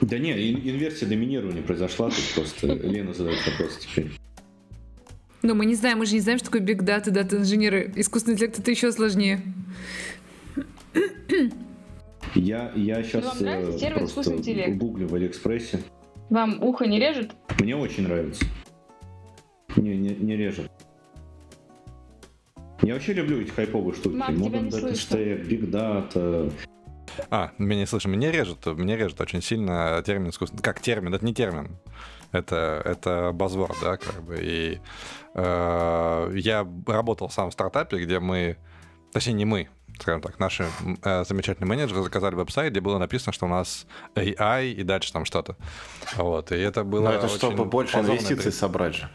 Да 0.00 0.18
нет, 0.18 0.38
инверсия 0.38 1.06
доминирования 1.06 1.62
произошла, 1.62 2.08
тут 2.08 2.24
просто 2.34 2.66
Лена 2.66 3.12
задает 3.12 3.38
вопрос 3.46 3.78
теперь. 3.78 4.10
Но 5.42 5.54
мы 5.54 5.66
не 5.66 5.74
знаем, 5.74 5.98
мы 5.98 6.06
же 6.06 6.14
не 6.14 6.20
знаем, 6.20 6.38
что 6.38 6.46
такое 6.46 6.62
big 6.62 6.82
data, 6.82 7.10
data 7.10 7.36
инженеры. 7.36 7.92
Искусственный 7.96 8.34
интеллект 8.34 8.58
это 8.58 8.70
еще 8.70 8.90
сложнее. 8.92 9.42
Я, 12.34 12.72
я 12.74 13.02
сейчас 13.02 13.40
ну, 13.40 13.46
э, 13.46 13.90
просто 13.90 14.32
гуглю 14.70 15.06
в 15.06 15.14
Алиэкспрессе. 15.14 15.80
Вам 16.30 16.62
ухо 16.62 16.86
не 16.86 16.98
режет? 16.98 17.32
Мне 17.60 17.76
очень 17.76 18.04
нравится. 18.04 18.44
Не, 19.76 19.96
не, 19.96 20.14
не 20.14 20.36
режет. 20.36 20.70
Я 22.82 22.94
вообще 22.94 23.14
люблю 23.14 23.40
эти 23.40 23.50
хайповые 23.50 23.94
штуки. 23.94 24.14
Мак, 24.14 24.30
Modern 24.30 24.68
Data 24.68 24.92
Stack, 24.92 25.46
Big 25.48 25.70
Data. 25.70 26.52
А, 27.30 27.52
меня 27.58 27.80
не 27.80 27.86
слышно. 27.86 28.10
Мне 28.10 28.30
режет, 28.30 28.66
мне 28.66 28.96
режет 28.96 29.20
очень 29.20 29.42
сильно 29.42 30.02
термин 30.04 30.30
искусственный. 30.30 30.62
Как 30.62 30.80
термин? 30.80 31.14
Это 31.14 31.24
не 31.24 31.34
термин. 31.34 31.76
Это, 32.32 32.82
это 32.84 33.30
базворд, 33.32 33.76
да, 33.80 33.96
как 33.96 34.22
бы. 34.24 34.38
И 34.40 34.80
э, 35.34 36.32
я 36.34 36.66
работал 36.86 37.30
сам 37.30 37.50
в 37.50 37.52
стартапе, 37.52 37.98
где 37.98 38.18
мы... 38.18 38.56
Точнее, 39.12 39.34
не 39.34 39.44
мы, 39.44 39.68
скажем 40.00 40.20
так, 40.20 40.40
наши 40.40 40.66
э, 41.04 41.24
замечательные 41.24 41.68
менеджеры 41.68 42.02
заказали 42.02 42.34
веб-сайт, 42.34 42.72
где 42.72 42.80
было 42.80 42.98
написано, 42.98 43.32
что 43.32 43.46
у 43.46 43.48
нас 43.48 43.86
AI 44.16 44.72
и 44.72 44.82
дальше 44.82 45.12
там 45.12 45.24
что-то. 45.24 45.56
Вот, 46.16 46.50
и 46.50 46.56
это 46.56 46.82
было 46.82 47.04
Но 47.04 47.12
это 47.12 47.28
чтобы 47.28 47.64
больше 47.64 47.98
инвестиций 47.98 48.50
собрать 48.50 48.96
же. 48.96 49.08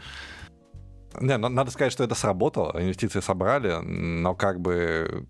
Не, 1.18 1.36
надо 1.36 1.70
сказать, 1.70 1.92
что 1.92 2.04
это 2.04 2.14
сработало, 2.14 2.72
инвестиции 2.80 3.20
собрали, 3.20 3.80
но 3.82 4.34
как 4.34 4.60
бы 4.60 5.26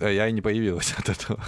я 0.00 0.28
и 0.28 0.32
не 0.32 0.40
появилась 0.40 0.94
от 0.98 1.08
этого. 1.08 1.40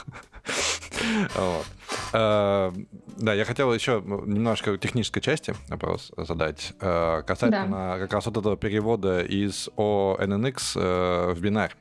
Вот. 1.34 1.66
Э, 2.12 2.72
да, 3.16 3.34
я 3.34 3.44
хотел 3.44 3.72
еще 3.72 4.02
немножко 4.04 4.76
технической 4.76 5.22
части 5.22 5.54
вопрос 5.68 6.12
задать. 6.16 6.72
Э, 6.80 7.22
касательно 7.26 7.94
да. 7.94 7.98
как 7.98 8.12
раз 8.12 8.26
вот 8.26 8.36
этого 8.36 8.56
перевода 8.56 9.20
из 9.20 9.68
ONNX 9.76 10.72
э, 10.76 11.32
в 11.32 11.40
бинарь. 11.40 11.74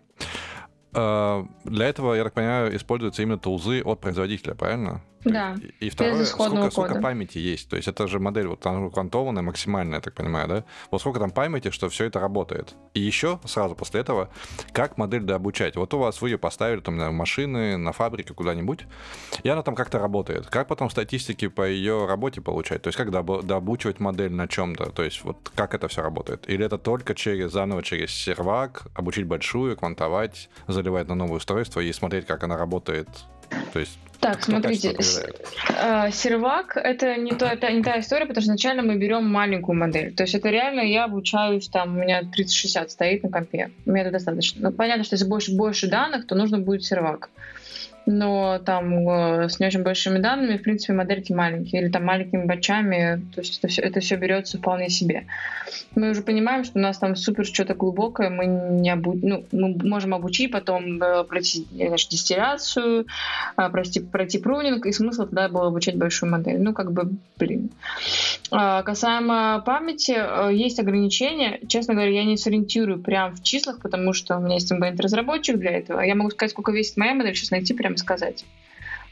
Для 0.91 1.85
этого, 1.85 2.15
я 2.15 2.23
так 2.23 2.33
понимаю, 2.33 2.75
используются 2.75 3.21
именно 3.21 3.37
тулзы 3.37 3.83
от 3.83 3.99
производителя, 3.99 4.55
правильно? 4.55 5.03
Да. 5.23 5.55
И, 5.79 5.87
и 5.87 5.89
второе, 5.89 6.25
сколько, 6.25 6.69
сколько 6.71 7.01
памяти 7.01 7.37
есть. 7.37 7.69
То 7.69 7.75
есть 7.75 7.87
это 7.87 8.07
же 8.07 8.19
модель 8.19 8.47
вот 8.47 8.61
квантованная, 8.61 9.43
максимальная, 9.43 9.95
я 9.95 10.01
так 10.01 10.13
понимаю, 10.13 10.47
да? 10.47 10.63
Вот 10.91 11.01
сколько 11.01 11.19
там 11.19 11.31
памяти, 11.31 11.71
что 11.71 11.89
все 11.89 12.05
это 12.05 12.19
работает. 12.19 12.75
И 12.93 12.99
еще 12.99 13.39
сразу 13.45 13.75
после 13.75 14.01
этого, 14.01 14.29
как 14.71 14.97
модель 14.97 15.23
дообучать. 15.23 15.75
Вот 15.75 15.93
у 15.93 15.99
вас 15.99 16.21
вы 16.21 16.29
ее 16.29 16.37
поставили 16.37 16.79
там 16.79 16.97
на 16.97 17.11
машины, 17.11 17.77
на 17.77 17.91
фабрике, 17.91 18.33
куда-нибудь, 18.33 18.85
и 19.43 19.49
она 19.49 19.63
там 19.63 19.75
как-то 19.75 19.99
работает. 19.99 20.47
Как 20.47 20.67
потом 20.67 20.89
статистики 20.89 21.47
по 21.47 21.67
ее 21.67 22.05
работе 22.05 22.41
получать? 22.41 22.81
То 22.81 22.87
есть 22.87 22.97
как 22.97 23.11
дообучивать 23.11 23.99
модель 23.99 24.31
на 24.31 24.47
чем-то? 24.47 24.91
То 24.91 25.03
есть 25.03 25.23
вот 25.23 25.51
как 25.55 25.73
это 25.73 25.87
все 25.87 26.01
работает? 26.01 26.49
Или 26.49 26.65
это 26.65 26.77
только 26.77 27.15
через 27.15 27.51
заново 27.51 27.83
через 27.83 28.11
сервак, 28.11 28.87
обучить 28.95 29.25
большую, 29.25 29.75
квантовать, 29.75 30.49
заливать 30.67 31.07
на 31.07 31.15
новое 31.15 31.37
устройство 31.37 31.79
и 31.79 31.91
смотреть, 31.91 32.25
как 32.25 32.43
она 32.43 32.57
работает 32.57 33.07
то 33.73 33.79
есть 33.79 33.99
так, 34.19 34.43
смотрите, 34.43 34.95
э, 35.69 36.11
сервак 36.11 36.75
это 36.75 37.15
не, 37.15 37.31
то, 37.31 37.45
это 37.45 37.71
не 37.71 37.81
та 37.81 37.99
история, 38.01 38.25
потому 38.25 38.41
что 38.41 38.49
изначально 38.49 38.83
мы 38.83 38.97
берем 38.97 39.25
маленькую 39.25 39.77
модель. 39.77 40.13
То 40.13 40.23
есть 40.23 40.35
это 40.35 40.49
реально 40.49 40.81
я 40.81 41.05
обучаюсь, 41.05 41.69
там, 41.69 41.95
у 41.95 42.01
меня 42.01 42.23
3060 42.23 42.91
стоит 42.91 43.23
на 43.23 43.29
компе. 43.29 43.71
Мне 43.85 44.01
это 44.01 44.11
достаточно. 44.11 44.61
Но 44.61 44.71
понятно, 44.75 45.05
что 45.05 45.13
если 45.13 45.25
больше, 45.25 45.55
больше 45.55 45.87
данных, 45.87 46.27
то 46.27 46.35
нужно 46.35 46.59
будет 46.59 46.83
сервак 46.83 47.29
но 48.09 48.57
там 48.57 49.07
э, 49.07 49.49
с 49.49 49.59
не 49.59 49.67
очень 49.67 49.83
большими 49.83 50.17
данными, 50.17 50.57
в 50.57 50.63
принципе, 50.63 50.93
модельки 50.93 51.31
маленькие, 51.31 51.83
или 51.83 51.89
там 51.89 52.05
маленькими 52.05 52.45
батчами, 52.45 53.21
то 53.35 53.41
есть 53.41 53.59
это 53.59 53.67
все, 53.67 53.81
это 53.83 53.99
все 53.99 54.15
берется 54.15 54.57
вполне 54.57 54.89
себе. 54.89 55.27
Мы 55.93 56.09
уже 56.09 56.23
понимаем, 56.23 56.63
что 56.63 56.79
у 56.79 56.81
нас 56.81 56.97
там 56.97 57.15
супер 57.15 57.45
что-то 57.45 57.75
глубокое, 57.75 58.31
мы 58.31 58.47
не 58.47 58.89
обу... 58.89 59.13
ну, 59.21 59.45
мы 59.51 59.75
можем 59.83 60.15
обучить, 60.15 60.51
потом 60.51 61.01
э, 61.01 61.23
пройти 61.23 61.67
значит, 61.71 62.09
дистилляцию, 62.09 63.05
а, 63.55 63.69
пройти, 63.69 63.99
пройти 63.99 64.39
прунинг, 64.39 64.87
и 64.87 64.91
смысл 64.91 65.25
тогда 65.25 65.47
было 65.47 65.67
обучать 65.67 65.95
большую 65.95 66.31
модель. 66.31 66.59
Ну, 66.59 66.73
как 66.73 66.91
бы, 66.91 67.11
блин. 67.37 67.69
А, 68.49 68.81
касаемо 68.81 69.61
памяти, 69.63 70.15
э, 70.17 70.49
есть 70.51 70.79
ограничения. 70.79 71.59
Честно 71.67 71.93
говоря, 71.93 72.11
я 72.11 72.23
не 72.23 72.37
сориентирую 72.37 72.99
прям 72.99 73.35
в 73.35 73.43
числах, 73.43 73.79
потому 73.81 74.13
что 74.13 74.37
у 74.37 74.41
меня 74.41 74.55
есть 74.55 74.71
MBNet-разработчик 74.71 75.57
для 75.57 75.77
этого. 75.77 76.01
Я 76.01 76.15
могу 76.15 76.31
сказать, 76.31 76.51
сколько 76.51 76.71
весит 76.71 76.97
моя 76.97 77.13
модель, 77.13 77.35
сейчас 77.35 77.51
найти 77.51 77.75
прям 77.75 77.98
сказать. 77.99 78.45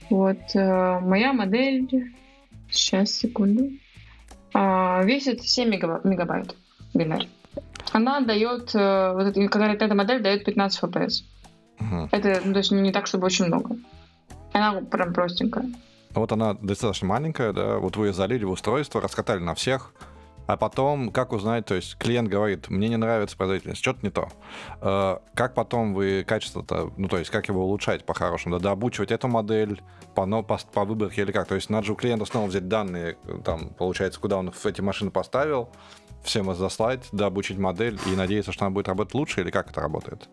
Вот 0.09 0.38
э, 0.55 0.99
моя 1.01 1.33
модель, 1.33 2.13
сейчас, 2.69 3.11
секунду, 3.11 3.71
э, 4.53 5.05
весит 5.05 5.43
7 5.43 5.69
мегабайт 5.69 6.55
бинар. 6.93 7.25
Она 7.91 8.21
дает, 8.21 8.73
э, 8.73 9.13
вот 9.13 9.27
эта, 9.27 9.47
когда 9.47 9.73
эта 9.73 9.95
модель 9.95 10.21
дает 10.21 10.45
15 10.45 10.83
FPS. 10.83 11.23
Угу. 11.79 12.09
Это, 12.11 12.41
ну, 12.43 12.53
то 12.53 12.59
есть 12.59 12.71
не 12.71 12.91
так, 12.91 13.07
чтобы 13.07 13.25
очень 13.25 13.45
много. 13.45 13.77
Она 14.53 14.81
прям 14.81 15.13
простенькая. 15.13 15.65
Вот 16.11 16.31
она 16.31 16.55
достаточно 16.55 17.07
маленькая, 17.07 17.53
да, 17.53 17.77
вот 17.77 17.95
вы 17.97 18.07
ее 18.07 18.13
залили 18.13 18.43
в 18.43 18.51
устройство, 18.51 19.01
раскатали 19.01 19.39
на 19.39 19.53
всех, 19.53 19.93
а 20.47 20.57
потом, 20.57 21.11
как 21.11 21.33
узнать, 21.33 21.65
то 21.65 21.75
есть 21.75 21.97
клиент 21.97 22.29
говорит, 22.29 22.69
мне 22.69 22.87
не 22.87 22.97
нравится 22.97 23.37
производительность, 23.37 23.81
что-то 23.81 23.99
не 24.01 24.09
то. 24.09 24.29
Э, 24.81 25.17
как 25.35 25.53
потом 25.53 25.93
вы 25.93 26.23
качество-то, 26.27 26.91
ну 26.97 27.07
то 27.07 27.17
есть 27.17 27.29
как 27.29 27.47
его 27.49 27.65
улучшать 27.65 28.05
по-хорошему, 28.05 28.57
да, 28.57 28.63
дообучивать 28.63 29.11
эту 29.11 29.27
модель 29.27 29.81
по, 30.15 30.25
но, 30.25 30.41
по, 30.41 30.57
по 30.73 30.85
выборке 30.85 31.21
или 31.21 31.31
как? 31.31 31.47
То 31.47 31.55
есть 31.55 31.69
надо 31.69 31.85
же 31.85 31.93
у 31.93 31.95
клиента 31.95 32.25
снова 32.25 32.47
взять 32.47 32.67
данные, 32.67 33.17
там, 33.43 33.69
получается, 33.77 34.19
куда 34.19 34.37
он 34.37 34.53
эти 34.63 34.81
машины 34.81 35.11
поставил, 35.11 35.69
всем 36.23 36.53
заслать, 36.55 37.07
дообучить 37.11 37.57
модель 37.57 37.99
и 38.05 38.15
надеяться, 38.15 38.51
что 38.51 38.65
она 38.65 38.73
будет 38.73 38.87
работать 38.87 39.13
лучше, 39.13 39.41
или 39.41 39.51
как 39.51 39.69
это 39.69 39.81
работает? 39.81 40.29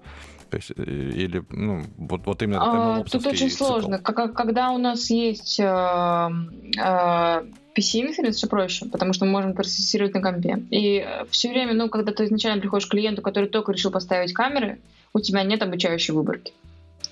То 0.55 0.59
есть, 0.59 0.71
э, 0.77 0.83
или, 0.85 1.43
ну, 1.51 1.83
вот, 1.97 2.27
вот 2.27 2.43
именно 2.43 2.99
а, 2.99 3.03
Тут 3.03 3.27
очень 3.27 3.51
цикл. 3.51 3.65
сложно. 3.65 3.99
Когда 3.99 4.71
у 4.71 4.79
нас 4.79 5.11
есть 5.11 5.59
э, 5.59 5.65
э, 5.65 7.45
PC-инференс 7.75 8.37
все 8.37 8.47
проще, 8.47 8.87
потому 8.87 9.13
что 9.15 9.25
мы 9.25 9.33
можем 9.33 9.55
процессировать 9.55 10.15
на 10.15 10.21
компе. 10.21 10.63
И 10.71 11.05
э, 11.05 11.25
все 11.29 11.49
время, 11.49 11.75
ну, 11.75 11.89
когда 11.89 12.13
ты 12.13 12.27
изначально 12.27 12.61
приходишь 12.61 12.87
к 12.87 12.91
клиенту, 12.91 13.21
который 13.21 13.49
только 13.49 13.73
решил 13.73 13.91
поставить 13.91 14.33
камеры, 14.33 14.79
у 15.13 15.19
тебя 15.19 15.43
нет 15.43 15.61
обучающей 15.61 16.15
выборки. 16.15 16.53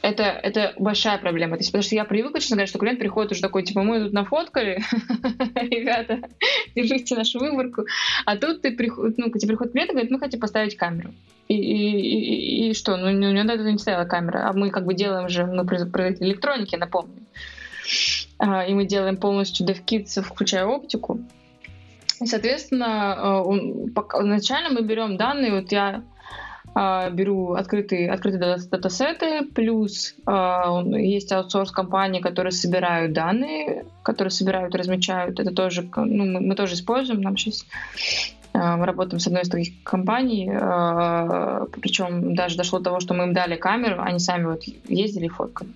Это, 0.02 0.24
это 0.24 0.74
большая 0.78 1.18
проблема. 1.18 1.56
То 1.56 1.60
есть, 1.60 1.70
потому 1.70 1.84
что 1.84 1.94
я 1.94 2.04
привыкла, 2.04 2.40
честно 2.40 2.56
говоря, 2.56 2.66
что 2.66 2.80
клиент 2.80 2.98
приходит 2.98 3.30
уже 3.30 3.40
такой, 3.40 3.62
типа, 3.62 3.84
мы 3.84 4.00
тут 4.00 4.12
нафоткали, 4.12 4.82
ребята, 5.54 6.18
держите 6.74 7.14
нашу 7.14 7.38
выборку. 7.38 7.86
А 8.26 8.36
тут 8.36 8.62
ты 8.62 8.72
приход, 8.72 9.16
ну, 9.16 9.30
тебе 9.30 9.48
приходит 9.48 9.72
клиент 9.72 9.90
и 9.90 9.94
говорит, 9.94 10.10
мы 10.10 10.18
хотим 10.18 10.40
поставить 10.40 10.76
камеру. 10.76 11.14
И, 11.46 11.54
и, 11.54 12.66
и, 12.66 12.70
и 12.70 12.74
что? 12.74 12.96
Ну, 12.96 13.06
у 13.06 13.10
него 13.12 13.44
до 13.44 13.52
этого 13.52 13.68
не 13.68 13.78
стояла 13.78 14.04
камера. 14.04 14.48
А 14.48 14.52
мы 14.52 14.70
как 14.70 14.86
бы 14.86 14.94
делаем 14.94 15.28
же, 15.28 15.46
мы 15.46 15.64
производитель 15.64 16.26
электроники, 16.26 16.74
напомню. 16.74 17.22
А, 18.38 18.64
и 18.64 18.74
мы 18.74 18.86
делаем 18.86 19.16
полностью 19.16 19.64
DevKits, 19.64 20.20
включая 20.20 20.66
оптику. 20.66 21.20
И, 22.20 22.26
соответственно, 22.26 23.44
э, 23.46 24.22
изначально 24.22 24.70
мы 24.70 24.82
берем 24.82 25.16
данные, 25.16 25.60
вот 25.60 25.70
я 25.70 26.02
беру 26.74 27.52
открытые, 27.52 28.10
открытые 28.10 28.56
датасеты, 28.70 29.44
плюс 29.54 30.14
а, 30.26 30.82
есть 30.82 31.30
аутсорс-компании, 31.32 32.20
которые 32.20 32.52
собирают 32.52 33.12
данные, 33.12 33.84
которые 34.02 34.30
собирают 34.30 34.74
и 34.74 34.78
размечают. 34.78 35.38
Это 35.38 35.54
тоже, 35.54 35.88
ну, 35.96 36.24
мы, 36.24 36.40
мы 36.40 36.54
тоже 36.54 36.74
используем, 36.74 37.20
нам 37.20 37.36
сейчас 37.36 37.66
мы 38.54 38.84
работаем 38.84 39.18
с 39.18 39.26
одной 39.26 39.42
из 39.42 39.48
таких 39.48 39.82
компаний, 39.82 40.46
причем 41.80 42.34
даже 42.34 42.58
дошло 42.58 42.80
до 42.80 42.84
того, 42.84 43.00
что 43.00 43.14
мы 43.14 43.24
им 43.24 43.32
дали 43.32 43.56
камеру, 43.56 44.02
они 44.02 44.18
сами 44.18 44.44
вот 44.44 44.64
ездили 44.88 45.24
и 45.24 45.28
фоткали. 45.30 45.70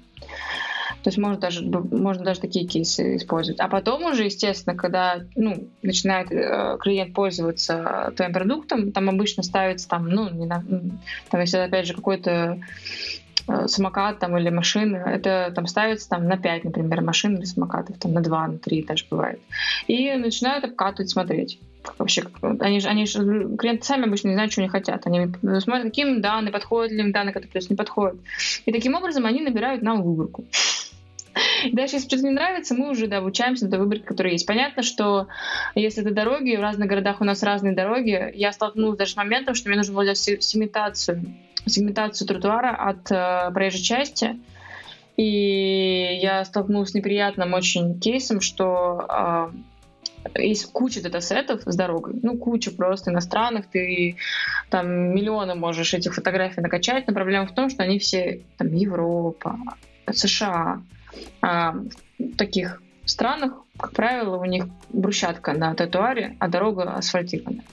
То 1.07 1.11
есть 1.11 1.19
можно 1.19 1.39
даже, 1.39 1.63
можно 1.65 2.25
даже 2.25 2.41
такие 2.41 2.67
кейсы 2.67 3.15
использовать. 3.15 3.61
А 3.61 3.69
потом 3.69 4.07
уже, 4.07 4.25
естественно, 4.25 4.77
когда 4.77 5.21
ну, 5.37 5.69
начинает 5.81 6.33
э, 6.33 6.79
клиент 6.81 7.15
пользоваться 7.15 8.13
твоим 8.17 8.33
продуктом, 8.33 8.91
там 8.91 9.09
обычно 9.09 9.45
ставится 9.45 9.89
там, 9.89 10.09
ну, 10.09 10.29
не 10.29 10.47
на, 10.47 10.65
там, 11.31 11.41
если 11.41 11.59
опять 11.59 11.87
же 11.87 11.95
какой-то 11.95 12.59
э, 13.47 13.69
самокат 13.69 14.19
там, 14.19 14.37
или 14.37 14.51
машины, 14.51 14.97
это 14.97 15.53
там 15.55 15.69
ставится 15.69 16.09
там 16.09 16.27
на 16.27 16.37
5, 16.39 16.65
например, 16.65 17.03
машин 17.03 17.37
или 17.37 17.45
самокатов, 17.45 17.99
там 18.01 18.13
на 18.13 18.21
2, 18.21 18.49
на 18.49 18.59
3 18.59 18.83
даже 18.83 19.05
бывает. 19.09 19.39
И 19.87 20.13
начинают 20.15 20.65
обкатывать, 20.65 21.11
смотреть 21.11 21.61
вообще, 21.99 22.25
они 22.43 22.81
же, 22.81 22.89
они 22.89 23.07
же, 23.07 23.57
клиенты 23.57 23.85
сами 23.85 24.07
обычно 24.07 24.29
не 24.29 24.35
знают, 24.35 24.53
что 24.53 24.61
они 24.61 24.69
хотят. 24.69 25.07
Они 25.07 25.29
смотрят, 25.61 25.85
какие 25.85 26.07
им 26.07 26.21
данные, 26.21 26.53
подходят 26.53 26.93
ли 26.93 27.01
им 27.01 27.13
данные, 27.13 27.33
которые 27.33 27.63
не 27.69 27.77
подходят. 27.77 28.17
И 28.65 28.73
таким 28.73 28.95
образом 28.95 29.27
они 29.27 29.41
набирают 29.41 29.83
нам 29.83 30.03
выборку. 30.03 30.45
Дальше, 31.73 31.97
если 31.97 32.09
что-то 32.09 32.25
не 32.25 32.31
нравится, 32.31 32.75
мы 32.75 32.91
уже 32.91 33.07
да, 33.07 33.19
обучаемся 33.19 33.65
на 33.65 33.71
той 33.71 33.81
выборке, 33.81 34.05
которая 34.05 34.33
есть. 34.33 34.47
Понятно, 34.47 34.83
что 34.83 35.29
если 35.75 36.03
это 36.03 36.13
дороги, 36.13 36.57
в 36.57 36.61
разных 36.61 36.89
городах 36.89 37.21
у 37.21 37.25
нас 37.25 37.43
разные 37.43 37.75
дороги, 37.75 38.33
я 38.35 38.53
столкнулась 38.53 38.99
даже 38.99 39.13
с 39.13 39.17
моментом, 39.17 39.55
что 39.55 39.69
мне 39.69 39.79
нужно 39.79 39.95
было 39.95 40.05
делать 40.05 40.19
сегментацию, 40.19 41.23
сегментацию 41.67 42.27
тротуара 42.27 42.75
от 42.75 43.11
э, 43.11 43.51
проезжей 43.53 43.83
части. 43.83 44.39
И 45.17 46.19
я 46.21 46.45
столкнулась 46.45 46.91
с 46.91 46.95
неприятным 46.95 47.55
очень 47.55 47.99
кейсом, 47.99 48.41
что 48.41 49.07
э, 50.35 50.43
есть 50.43 50.71
куча 50.73 51.03
датасетов 51.03 51.63
с 51.65 51.77
дорогой, 51.77 52.19
ну, 52.23 52.37
куча 52.37 52.71
просто 52.71 53.11
иностранных, 53.11 53.67
ты 53.67 54.17
там 54.69 55.15
миллионы 55.15 55.55
можешь 55.55 55.95
этих 55.95 56.15
фотографий 56.15 56.61
накачать, 56.61 57.07
но 57.07 57.15
проблема 57.15 57.47
в 57.47 57.55
том, 57.55 57.71
что 57.71 57.83
они 57.83 57.99
все 57.99 58.43
там 58.59 58.75
Европа, 58.75 59.59
США, 60.13 60.83
а, 61.43 61.75
таких 62.37 62.83
странах, 63.05 63.53
как 63.79 63.93
правило, 63.93 64.37
у 64.37 64.45
них 64.45 64.67
брусчатка 64.91 65.53
на 65.53 65.75
тротуаре, 65.75 66.37
а 66.39 66.49
дорога 66.49 66.95
асфальтированная. 66.95 67.65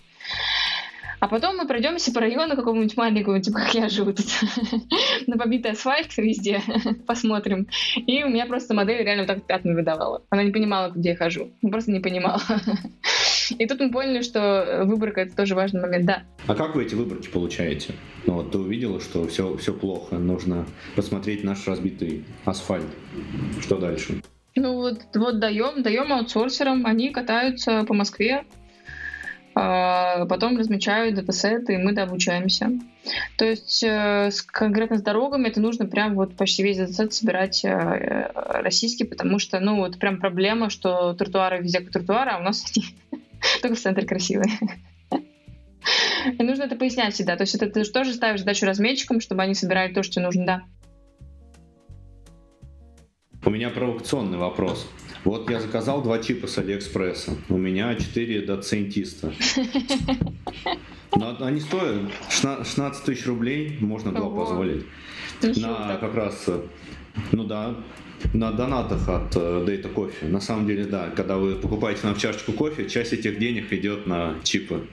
А 1.23 1.27
потом 1.29 1.55
мы 1.55 1.65
пройдемся 1.65 2.11
по 2.11 2.19
району 2.19 2.57
какому-нибудь 2.57 2.97
маленькому, 2.97 3.39
типа 3.39 3.59
как 3.59 3.73
я 3.73 3.87
живу 3.87 4.11
тут, 4.11 4.25
на 5.27 5.37
побитый 5.37 5.71
асфальт 5.71 6.17
везде, 6.17 6.61
посмотрим. 7.07 7.67
И 7.95 8.25
у 8.25 8.27
меня 8.27 8.45
просто 8.45 8.73
модель 8.73 9.05
реально 9.05 9.25
так 9.25 9.45
пятна 9.45 9.73
выдавала. 9.73 10.21
Она 10.29 10.43
не 10.43 10.51
понимала, 10.51 10.91
где 10.91 11.11
я 11.11 11.15
хожу. 11.15 11.53
Просто 11.61 11.93
не 11.93 12.01
понимала. 12.01 12.41
И 13.57 13.65
тут 13.65 13.79
мы 13.79 13.91
поняли, 13.91 14.21
что 14.21 14.83
выборка 14.85 15.21
это 15.21 15.35
тоже 15.35 15.55
важный 15.55 15.81
момент, 15.81 16.05
да. 16.05 16.23
А 16.47 16.55
как 16.55 16.75
вы 16.75 16.83
эти 16.85 16.95
выборки 16.95 17.27
получаете? 17.29 17.93
Ну 18.25 18.33
вот 18.33 18.51
ты 18.51 18.57
увидела, 18.57 18.99
что 18.99 19.27
все, 19.27 19.55
все 19.57 19.73
плохо, 19.73 20.17
нужно 20.17 20.65
посмотреть 20.95 21.43
наш 21.43 21.67
разбитый 21.67 22.25
асфальт. 22.45 22.85
Что 23.61 23.77
дальше? 23.77 24.21
Ну 24.55 24.73
вот, 24.75 24.99
вот 25.15 25.39
даем, 25.39 25.81
даем 25.81 26.13
аутсорсерам, 26.13 26.85
они 26.85 27.09
катаются 27.09 27.83
по 27.85 27.93
Москве, 27.93 28.43
а, 29.55 30.25
потом 30.25 30.57
размечают 30.57 31.15
датасеты, 31.15 31.75
и 31.75 31.77
мы 31.77 31.93
дообучаемся. 31.93 32.71
То 33.37 33.45
есть 33.45 33.83
э, 33.83 34.29
конкретно 34.47 34.97
с 34.97 35.01
дорогами 35.01 35.47
это 35.47 35.59
нужно 35.59 35.85
прям 35.85 36.15
вот 36.15 36.35
почти 36.35 36.63
весь 36.63 36.77
датасет 36.77 37.13
собирать 37.13 37.63
э, 37.63 38.31
российский, 38.33 39.03
потому 39.03 39.39
что, 39.39 39.59
ну, 39.59 39.77
вот 39.77 39.99
прям 39.99 40.19
проблема, 40.19 40.69
что 40.69 41.13
тротуары 41.13 41.61
везде 41.61 41.81
как 41.81 41.91
тротуары, 41.91 42.31
а 42.31 42.39
у 42.39 42.43
нас 42.43 42.65
они 42.75 43.22
только 43.61 43.75
в 43.75 43.79
центре 43.79 44.05
красивые. 44.05 44.51
И 46.39 46.43
нужно 46.43 46.63
это 46.63 46.75
пояснять 46.75 47.13
всегда. 47.13 47.35
То 47.35 47.43
есть 47.43 47.55
это 47.55 47.69
ты 47.69 47.83
тоже 47.83 48.13
ставишь 48.13 48.39
задачу 48.39 48.65
разметчикам, 48.65 49.19
чтобы 49.19 49.41
они 49.41 49.53
собирали 49.53 49.93
то, 49.93 50.03
что 50.03 50.13
тебе 50.13 50.25
нужно, 50.25 50.45
да. 50.45 50.63
У 53.45 53.49
меня 53.49 53.69
провокационный 53.69 54.37
вопрос. 54.37 54.89
Вот 55.25 55.49
я 55.49 55.59
заказал 55.59 56.01
два 56.01 56.19
чипа 56.19 56.47
с 56.47 56.57
Алиэкспресса. 56.57 57.35
У 57.49 57.57
меня 57.57 57.95
4 57.95 58.41
доцентиста. 58.45 59.33
Но 61.15 61.35
они 61.39 61.59
стоят 61.59 62.11
16 62.29 63.03
тысяч 63.03 63.25
рублей, 63.27 63.77
можно 63.81 64.11
два 64.11 64.29
позволить. 64.29 64.85
На 65.41 65.97
как 65.97 66.15
раз, 66.15 66.49
ну 67.31 67.43
да, 67.43 67.75
на 68.33 68.51
донатах 68.51 69.07
от 69.09 69.35
э, 69.35 69.39
Data 69.39 69.93
Coffee. 69.93 70.29
На 70.29 70.39
самом 70.39 70.67
деле, 70.67 70.85
да, 70.85 71.09
когда 71.15 71.37
вы 71.37 71.55
покупаете 71.55 72.01
нам 72.03 72.15
чашечку 72.15 72.53
кофе, 72.53 72.89
часть 72.89 73.13
этих 73.13 73.39
денег 73.39 73.71
идет 73.73 74.07
на 74.07 74.35
чипы. 74.43 74.87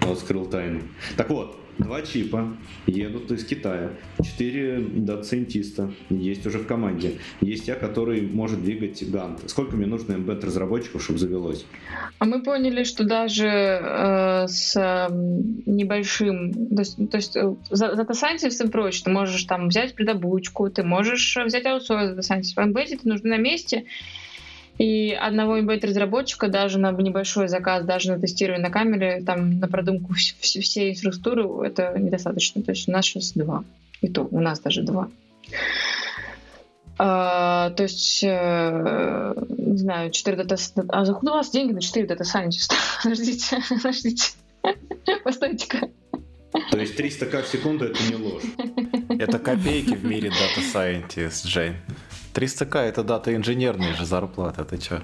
Вот 0.00 0.18
скрыл 0.18 0.46
тайну. 0.46 0.80
Так 1.16 1.30
вот, 1.30 1.58
Два 1.78 2.02
чипа 2.02 2.56
едут 2.86 3.30
из 3.30 3.44
Китая. 3.44 3.90
Четыре 4.22 4.80
доцентиста 4.80 5.92
есть 6.10 6.44
уже 6.44 6.58
в 6.58 6.66
команде. 6.66 7.18
Есть 7.40 7.68
я, 7.68 7.76
который 7.76 8.22
может 8.22 8.62
двигать 8.62 9.08
гант. 9.08 9.48
Сколько 9.48 9.76
мне 9.76 9.86
нужно 9.86 10.14
embed 10.14 10.44
разработчиков, 10.44 11.02
чтобы 11.02 11.20
завелось? 11.20 11.64
А 12.18 12.24
мы 12.24 12.42
поняли, 12.42 12.82
что 12.82 13.04
даже 13.04 13.46
э, 13.48 14.48
с 14.48 14.76
э, 14.76 15.08
небольшим, 15.66 16.52
то 16.52 16.80
есть, 16.80 17.10
то 17.10 17.16
есть 17.16 17.36
э, 17.36 17.54
за 17.70 17.86
и 17.88 18.68
прочее, 18.68 19.04
ты 19.04 19.10
можешь 19.10 19.44
там 19.44 19.68
взять 19.68 19.94
предобучку, 19.94 20.68
ты 20.70 20.82
можешь 20.82 21.36
взять 21.36 21.64
аутсорс 21.66 22.28
Scientist. 22.28 22.54
В 22.56 22.58
Embedded 22.58 22.98
ты 23.02 23.08
нужно 23.08 23.30
на 23.30 23.36
месте, 23.36 23.84
и 24.78 25.12
одного 25.12 25.58
embedded-разработчика 25.58 26.48
даже 26.48 26.78
на 26.78 26.92
небольшой 26.92 27.48
заказ, 27.48 27.84
даже 27.84 28.12
на 28.12 28.20
тестирование 28.20 28.64
на 28.64 28.72
камере, 28.72 29.22
там 29.24 29.58
на 29.58 29.66
продумку 29.66 30.14
всей 30.14 30.92
инфраструктуры, 30.92 31.66
это 31.66 31.98
недостаточно. 31.98 32.62
То 32.62 32.70
есть 32.70 32.88
у 32.88 32.92
нас 32.92 33.04
сейчас 33.04 33.32
два. 33.32 33.64
И 34.00 34.08
то, 34.08 34.28
у 34.30 34.40
нас 34.40 34.60
даже 34.60 34.82
два. 34.82 35.08
А, 37.00 37.70
то 37.70 37.84
есть, 37.84 38.22
э, 38.24 39.34
не 39.48 39.78
знаю, 39.78 40.10
4 40.10 40.36
data... 40.36 40.56
А 40.88 41.04
закуда 41.04 41.32
у 41.32 41.34
вас 41.34 41.50
деньги 41.50 41.72
на 41.72 41.80
4 41.80 42.06
data 42.06 42.24
scientist 42.24 42.61
-а? 42.61 42.74
Подождите, 43.02 43.58
подождите. 43.68 44.32
Постойте-ка. 45.24 45.90
То 46.70 46.78
есть 46.78 46.96
300 46.96 47.26
к 47.26 47.42
в 47.42 47.48
секунду 47.48 47.84
это 47.84 48.02
не 48.10 48.16
ложь. 48.16 48.42
Это 49.20 49.38
копейки 49.38 49.94
в 49.94 50.04
мире 50.04 50.30
data 50.30 50.66
scientist, 50.66 51.46
Джейн. 51.46 51.76
300к 52.34 52.78
это 52.78 53.02
data 53.02 53.34
инженерная 53.34 53.94
же 53.94 54.04
зарплата, 54.04 54.64
ты 54.64 54.78
чё? 54.78 55.00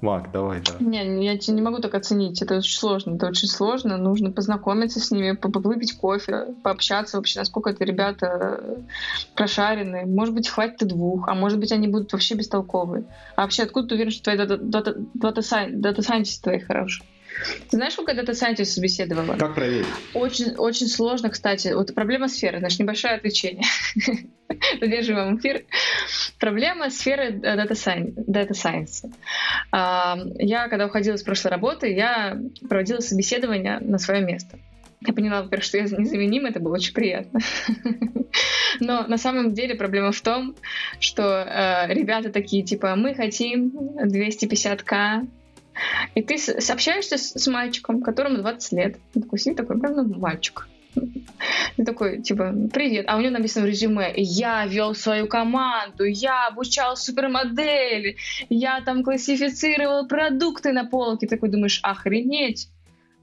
Мак, 0.00 0.30
давай, 0.32 0.60
да. 0.60 0.72
Не, 0.80 1.24
я 1.24 1.38
тебе 1.38 1.56
не 1.56 1.62
могу 1.62 1.78
так 1.78 1.94
оценить. 1.94 2.42
Это 2.42 2.58
очень 2.58 2.76
сложно. 2.76 3.14
Это 3.14 3.26
очень 3.26 3.48
сложно. 3.48 3.96
Нужно 3.96 4.30
познакомиться 4.30 5.00
с 5.00 5.10
ними, 5.10 5.38
выпить 5.42 5.96
кофе, 5.96 6.54
пообщаться 6.62 7.16
вообще, 7.16 7.38
насколько 7.38 7.70
это 7.70 7.84
ребята 7.84 8.60
прошаренные. 9.34 10.04
Может 10.04 10.34
быть, 10.34 10.46
хватит 10.46 10.82
и 10.82 10.84
двух, 10.84 11.26
а 11.28 11.34
может 11.34 11.58
быть, 11.58 11.72
они 11.72 11.88
будут 11.88 12.12
вообще 12.12 12.34
бестолковые. 12.34 13.04
А 13.34 13.42
вообще, 13.42 13.62
откуда 13.62 13.88
ты 13.88 13.94
уверен, 13.94 14.10
что 14.10 14.24
твои 14.24 14.36
дата-сайентисты 15.14 16.42
твои 16.42 16.60
хорошие? 16.60 17.08
Ты 17.70 17.76
знаешь, 17.76 17.92
сколько 17.92 18.12
Data 18.12 18.30
Scientist 18.30 18.66
собеседовала? 18.66 19.36
Как 19.36 19.54
проверить? 19.54 19.86
Очень, 20.14 20.54
очень 20.56 20.86
сложно, 20.86 21.30
кстати. 21.30 21.72
Вот 21.74 21.94
проблема 21.94 22.28
сферы, 22.28 22.58
значит, 22.58 22.80
небольшое 22.80 23.14
отвлечение. 23.14 23.64
Задерживаем 24.80 25.38
эфир. 25.38 25.64
Проблема 26.38 26.90
сферы 26.90 27.30
Data 27.32 27.72
Science. 27.72 28.14
Data 28.26 28.52
science. 28.52 29.12
Я, 30.38 30.68
когда 30.68 30.86
уходила 30.86 31.16
с 31.16 31.22
прошлой 31.22 31.50
работы, 31.50 31.92
я 31.92 32.38
проводила 32.68 33.00
собеседование 33.00 33.78
на 33.80 33.98
свое 33.98 34.22
место. 34.22 34.58
Я 35.06 35.12
поняла, 35.12 35.42
во-первых, 35.42 35.64
что 35.64 35.76
я 35.76 35.84
незаменим, 35.84 36.46
это 36.46 36.60
было 36.60 36.74
очень 36.74 36.94
приятно. 36.94 37.40
Но 38.80 39.06
на 39.06 39.18
самом 39.18 39.52
деле 39.52 39.74
проблема 39.74 40.12
в 40.12 40.20
том, 40.20 40.56
что 40.98 41.22
э, 41.22 41.92
ребята 41.92 42.30
такие, 42.30 42.64
типа, 42.64 42.96
мы 42.96 43.14
хотим 43.14 43.72
250к 43.98 45.26
и 46.14 46.22
ты 46.22 46.36
общаешься 46.70 47.18
с, 47.18 47.32
с 47.32 47.46
мальчиком, 47.46 48.02
которому 48.02 48.38
20 48.38 48.72
лет. 48.72 48.96
Он 49.14 49.22
такой 49.22 49.38
сидит, 49.38 49.56
такой, 49.56 49.78
прям 49.78 49.94
ну, 49.94 50.18
мальчик. 50.18 50.68
Ты 51.76 51.84
такой, 51.84 52.22
типа, 52.22 52.54
привет. 52.72 53.06
А 53.08 53.16
у 53.16 53.20
него 53.20 53.32
написано 53.32 53.66
в 53.66 53.68
резюме, 53.68 54.12
я 54.16 54.64
вел 54.66 54.94
свою 54.94 55.26
команду, 55.26 56.04
я 56.04 56.46
обучал 56.46 56.96
супермодели, 56.96 58.16
я 58.48 58.80
там 58.80 59.02
классифицировал 59.02 60.06
продукты 60.06 60.72
на 60.72 60.84
полке. 60.84 61.26
Ты 61.26 61.36
такой 61.36 61.50
думаешь, 61.50 61.80
охренеть 61.82 62.68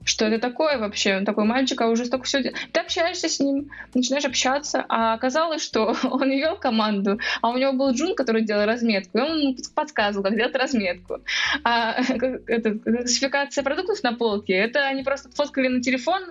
что 0.04 0.26
это 0.26 0.38
такое 0.38 0.78
вообще? 0.78 1.16
Он 1.16 1.24
такой 1.24 1.44
мальчик, 1.44 1.80
а 1.80 1.88
уже 1.88 2.04
столько 2.04 2.24
все... 2.24 2.42
Ты 2.42 2.80
общаешься 2.80 3.28
с 3.28 3.40
ним, 3.40 3.70
начинаешь 3.94 4.24
общаться, 4.24 4.84
а 4.88 5.14
оказалось, 5.14 5.62
что 5.62 5.96
он 6.04 6.30
вел 6.30 6.56
команду, 6.56 7.18
а 7.40 7.50
у 7.50 7.56
него 7.56 7.72
был 7.72 7.92
Джун, 7.92 8.14
который 8.14 8.42
делал 8.42 8.66
разметку, 8.66 9.18
и 9.18 9.20
он 9.20 9.56
подсказывал, 9.74 10.24
как 10.24 10.36
делать 10.36 10.54
разметку. 10.56 11.20
А 11.64 11.92
это, 12.46 12.78
классификация 12.78 13.64
продуктов 13.64 14.02
на 14.02 14.12
полке, 14.14 14.54
это 14.54 14.86
они 14.86 15.02
просто 15.02 15.30
фоткали 15.30 15.68
на 15.68 15.82
телефон 15.82 16.22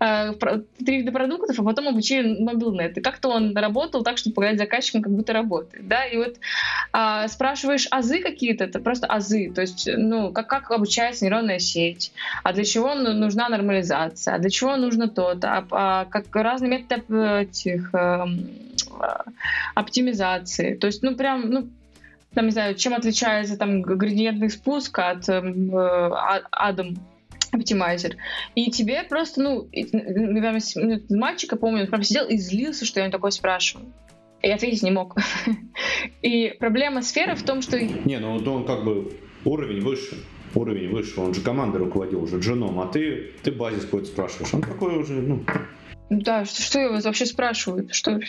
э, 0.00 0.32
три 0.84 0.98
вида 0.98 1.12
продуктов, 1.12 1.58
а 1.58 1.62
потом 1.62 1.88
обучили 1.88 2.42
мобилнет. 2.42 2.96
И 2.98 3.00
как-то 3.00 3.28
он 3.28 3.56
работал 3.56 4.02
так, 4.02 4.18
чтобы 4.18 4.34
показать 4.34 4.58
заказчикам, 4.58 5.02
как 5.02 5.12
будто 5.12 5.32
работает. 5.32 5.86
Да? 5.86 6.04
И 6.06 6.16
вот 6.16 6.36
а, 6.92 7.28
спрашиваешь 7.28 7.86
азы 7.90 8.20
какие-то, 8.20 8.64
это 8.64 8.78
просто 8.78 9.06
азы, 9.06 9.52
то 9.54 9.60
есть, 9.60 9.88
ну, 9.92 10.32
как, 10.32 10.48
как 10.48 10.70
обучается 10.70 11.24
нейронная 11.24 11.58
сеть, 11.58 12.12
а 12.42 12.52
для 12.52 12.64
чего 12.64 12.93
чего 12.94 13.12
нужна 13.12 13.48
нормализация, 13.48 14.34
а 14.34 14.38
для 14.38 14.50
чего 14.50 14.76
нужно 14.76 15.08
то-то, 15.08 15.48
а, 15.52 15.66
а 15.70 16.04
как 16.04 16.34
разные 16.34 16.70
методы 16.70 17.42
этих 17.42 17.94
э, 17.94 18.24
оптимизации. 19.74 20.74
То 20.74 20.86
есть, 20.86 21.02
ну, 21.02 21.16
прям, 21.16 21.50
ну, 21.50 21.68
там, 22.34 22.46
не 22.46 22.50
знаю, 22.50 22.74
чем 22.74 22.94
отличается 22.94 23.56
там 23.56 23.82
градиентный 23.82 24.50
спуск 24.50 24.98
от 24.98 25.28
э, 25.28 25.40
Адам 26.50 26.96
оптимайзер. 27.52 28.16
И 28.54 28.70
тебе 28.70 29.04
просто, 29.04 29.42
ну, 29.42 29.68
прямо, 29.70 30.58
мальчика, 31.10 31.56
помню, 31.56 31.82
он 31.82 31.86
прям 31.88 32.02
сидел 32.02 32.26
и 32.26 32.36
злился, 32.36 32.84
что 32.84 33.00
я 33.00 33.04
ему 33.04 33.12
такое 33.12 33.30
спрашиваю. 33.30 33.92
И 34.42 34.50
ответить 34.50 34.82
не 34.82 34.90
мог. 34.90 35.16
И 36.22 36.54
проблема 36.58 37.00
сферы 37.02 37.34
в 37.34 37.42
том, 37.44 37.62
что... 37.62 37.80
Не, 37.80 38.18
ну 38.18 38.34
он 38.34 38.66
как 38.66 38.84
бы 38.84 39.16
уровень 39.44 39.80
выше. 39.80 40.16
Уровень 40.54 40.90
выше. 40.90 41.20
Он 41.20 41.34
же 41.34 41.40
командой 41.40 41.78
руководил 41.78 42.22
уже 42.22 42.38
дженом, 42.38 42.80
а 42.80 42.86
ты, 42.86 43.32
ты 43.42 43.50
базис 43.50 43.84
какой-то 43.84 44.06
спрашиваешь. 44.06 44.54
Он 44.54 44.62
такой 44.62 44.96
уже, 44.98 45.14
ну, 45.14 45.44
да, 46.10 46.44
что, 46.44 46.62
что 46.62 46.80
я 46.80 46.90
вас 46.90 47.04
вообще 47.04 47.24
спрашиваю? 47.24 47.88
Что? 47.90 48.20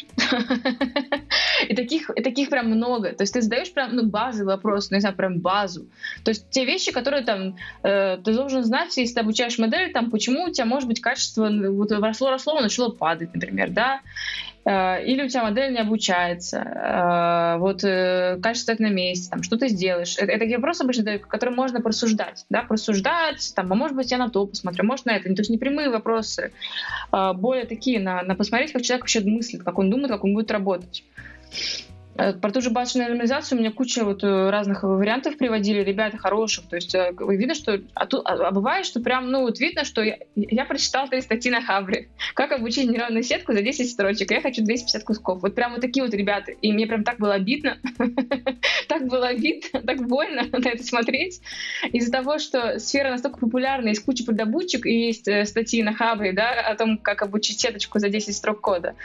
и 1.68 1.76
таких, 1.76 2.10
и 2.10 2.24
таких 2.24 2.50
прям 2.50 2.68
много. 2.68 3.12
То 3.12 3.24
есть 3.24 3.34
ты 3.34 3.42
задаешь 3.42 3.72
прям 3.74 3.96
ну, 3.96 4.06
базовый 4.06 4.56
вопрос, 4.56 4.90
ну, 4.90 4.96
не 4.96 5.02
знаю, 5.02 5.16
прям 5.16 5.40
базу. 5.40 5.86
То 6.24 6.30
есть 6.30 6.50
те 6.50 6.66
вещи, 6.66 6.94
которые 6.94 7.24
там 7.24 7.58
э, 7.84 8.18
ты 8.24 8.34
должен 8.34 8.64
знать, 8.64 8.96
если 8.96 9.16
ты 9.16 9.20
обучаешь 9.20 9.58
модель, 9.58 9.92
там, 9.92 10.10
почему 10.10 10.46
у 10.46 10.52
тебя 10.52 10.66
может 10.66 10.88
быть 10.88 11.02
качество 11.02 11.50
вот 11.50 11.92
росло-росло, 11.92 12.62
начало 12.62 12.92
падать, 12.92 13.34
например, 13.34 13.72
да, 13.72 14.00
или 14.68 15.24
у 15.24 15.28
тебя 15.28 15.44
модель 15.44 15.74
не 15.74 15.80
обучается, 15.80 16.58
э, 16.58 17.58
вот 17.60 17.84
э, 17.84 18.40
качество 18.42 18.74
стоит 18.74 18.80
на 18.80 18.90
месте, 18.90 19.30
там, 19.30 19.44
что 19.44 19.58
ты 19.58 19.68
сделаешь. 19.68 20.18
Это, 20.18 20.32
это 20.32 20.46
вопросы 20.56 20.82
обычно, 20.82 21.20
которые 21.20 21.56
можно 21.56 21.82
просуждать, 21.82 22.46
да, 22.50 22.64
просуждать, 22.64 23.54
там, 23.56 23.72
а 23.72 23.76
может 23.76 23.96
быть, 23.96 24.10
я 24.12 24.18
на 24.18 24.30
то 24.30 24.48
посмотрю, 24.48 24.86
может, 24.86 25.06
на 25.06 25.16
это. 25.16 25.30
То 25.36 25.42
есть 25.42 25.52
не 25.52 25.58
прямые 25.58 25.90
вопросы, 25.90 26.52
более 27.12 27.66
такие, 27.66 28.00
на, 28.00 28.24
на 28.24 28.36
посмотреть, 28.36 28.72
как 28.72 28.82
человек 28.82 29.04
вообще 29.04 29.22
мыслит, 29.22 29.64
как 29.64 29.78
он 29.78 29.90
думает, 29.92 30.10
как 30.10 30.24
он 30.24 30.34
будет 30.34 30.50
работать. 30.50 31.04
Э, 32.18 32.34
про 32.34 32.52
ту 32.52 32.62
же 32.62 32.70
базовую 32.70 33.10
нормализацию 33.10 33.58
у 33.58 33.62
меня 33.62 33.72
куча 33.72 34.06
вот 34.06 34.24
э, 34.24 34.50
разных 34.50 34.84
вариантов 34.84 35.38
приводили, 35.38 35.82
ребята 35.82 36.18
хороших. 36.18 36.68
То 36.68 36.78
есть 36.78 36.96
э, 36.96 37.12
видно, 37.20 37.54
что... 37.56 37.82
А, 37.94 38.06
тут, 38.06 38.22
а, 38.26 38.48
а 38.48 38.52
бывает, 38.52 38.86
что 38.86 39.02
прям, 39.02 39.30
ну 39.30 39.42
вот 39.42 39.60
видно, 39.60 39.84
что 39.84 40.02
я, 40.02 40.18
я 40.36 40.66
прочитала 40.66 41.08
три 41.10 41.22
статьи 41.22 41.52
на 41.52 41.62
Хабре. 41.62 42.08
Как 42.34 42.52
обучить 42.52 42.90
нейронную 42.90 43.24
сетку 43.24 43.54
за 43.54 43.62
10 43.62 43.90
строчек. 43.90 44.32
Я 44.32 44.42
хочу 44.42 44.64
250 44.64 45.04
кусков. 45.04 45.42
Вот 45.42 45.56
прям 45.56 45.74
вот 45.74 45.82
такие 45.82 46.04
вот 46.04 46.14
ребята. 46.14 46.52
И 46.52 46.72
мне 46.72 46.88
прям 46.88 47.04
так 47.04 47.20
было 47.20 47.34
обидно. 47.34 47.78
так 48.88 49.08
было 49.08 49.28
обидно, 49.28 49.82
так 49.82 50.08
больно 50.08 50.44
на 50.52 50.70
это 50.70 50.84
смотреть. 50.84 51.42
Из-за 51.92 52.12
того, 52.12 52.40
что 52.40 52.80
сфера 52.80 53.10
настолько 53.10 53.40
популярна, 53.40 53.90
есть 53.90 54.06
куча 54.06 54.24
предобучек, 54.24 54.86
и 54.86 55.08
есть 55.08 55.28
статьи 55.48 55.84
на 55.84 55.94
Хабре, 55.94 56.32
да, 56.32 56.62
о 56.62 56.76
том, 56.76 56.98
как 56.98 57.22
обучить 57.22 57.60
сеточку 57.60 58.00
за 58.00 58.08
10 58.08 58.34
строк 58.36 58.62
кода. 58.62 58.96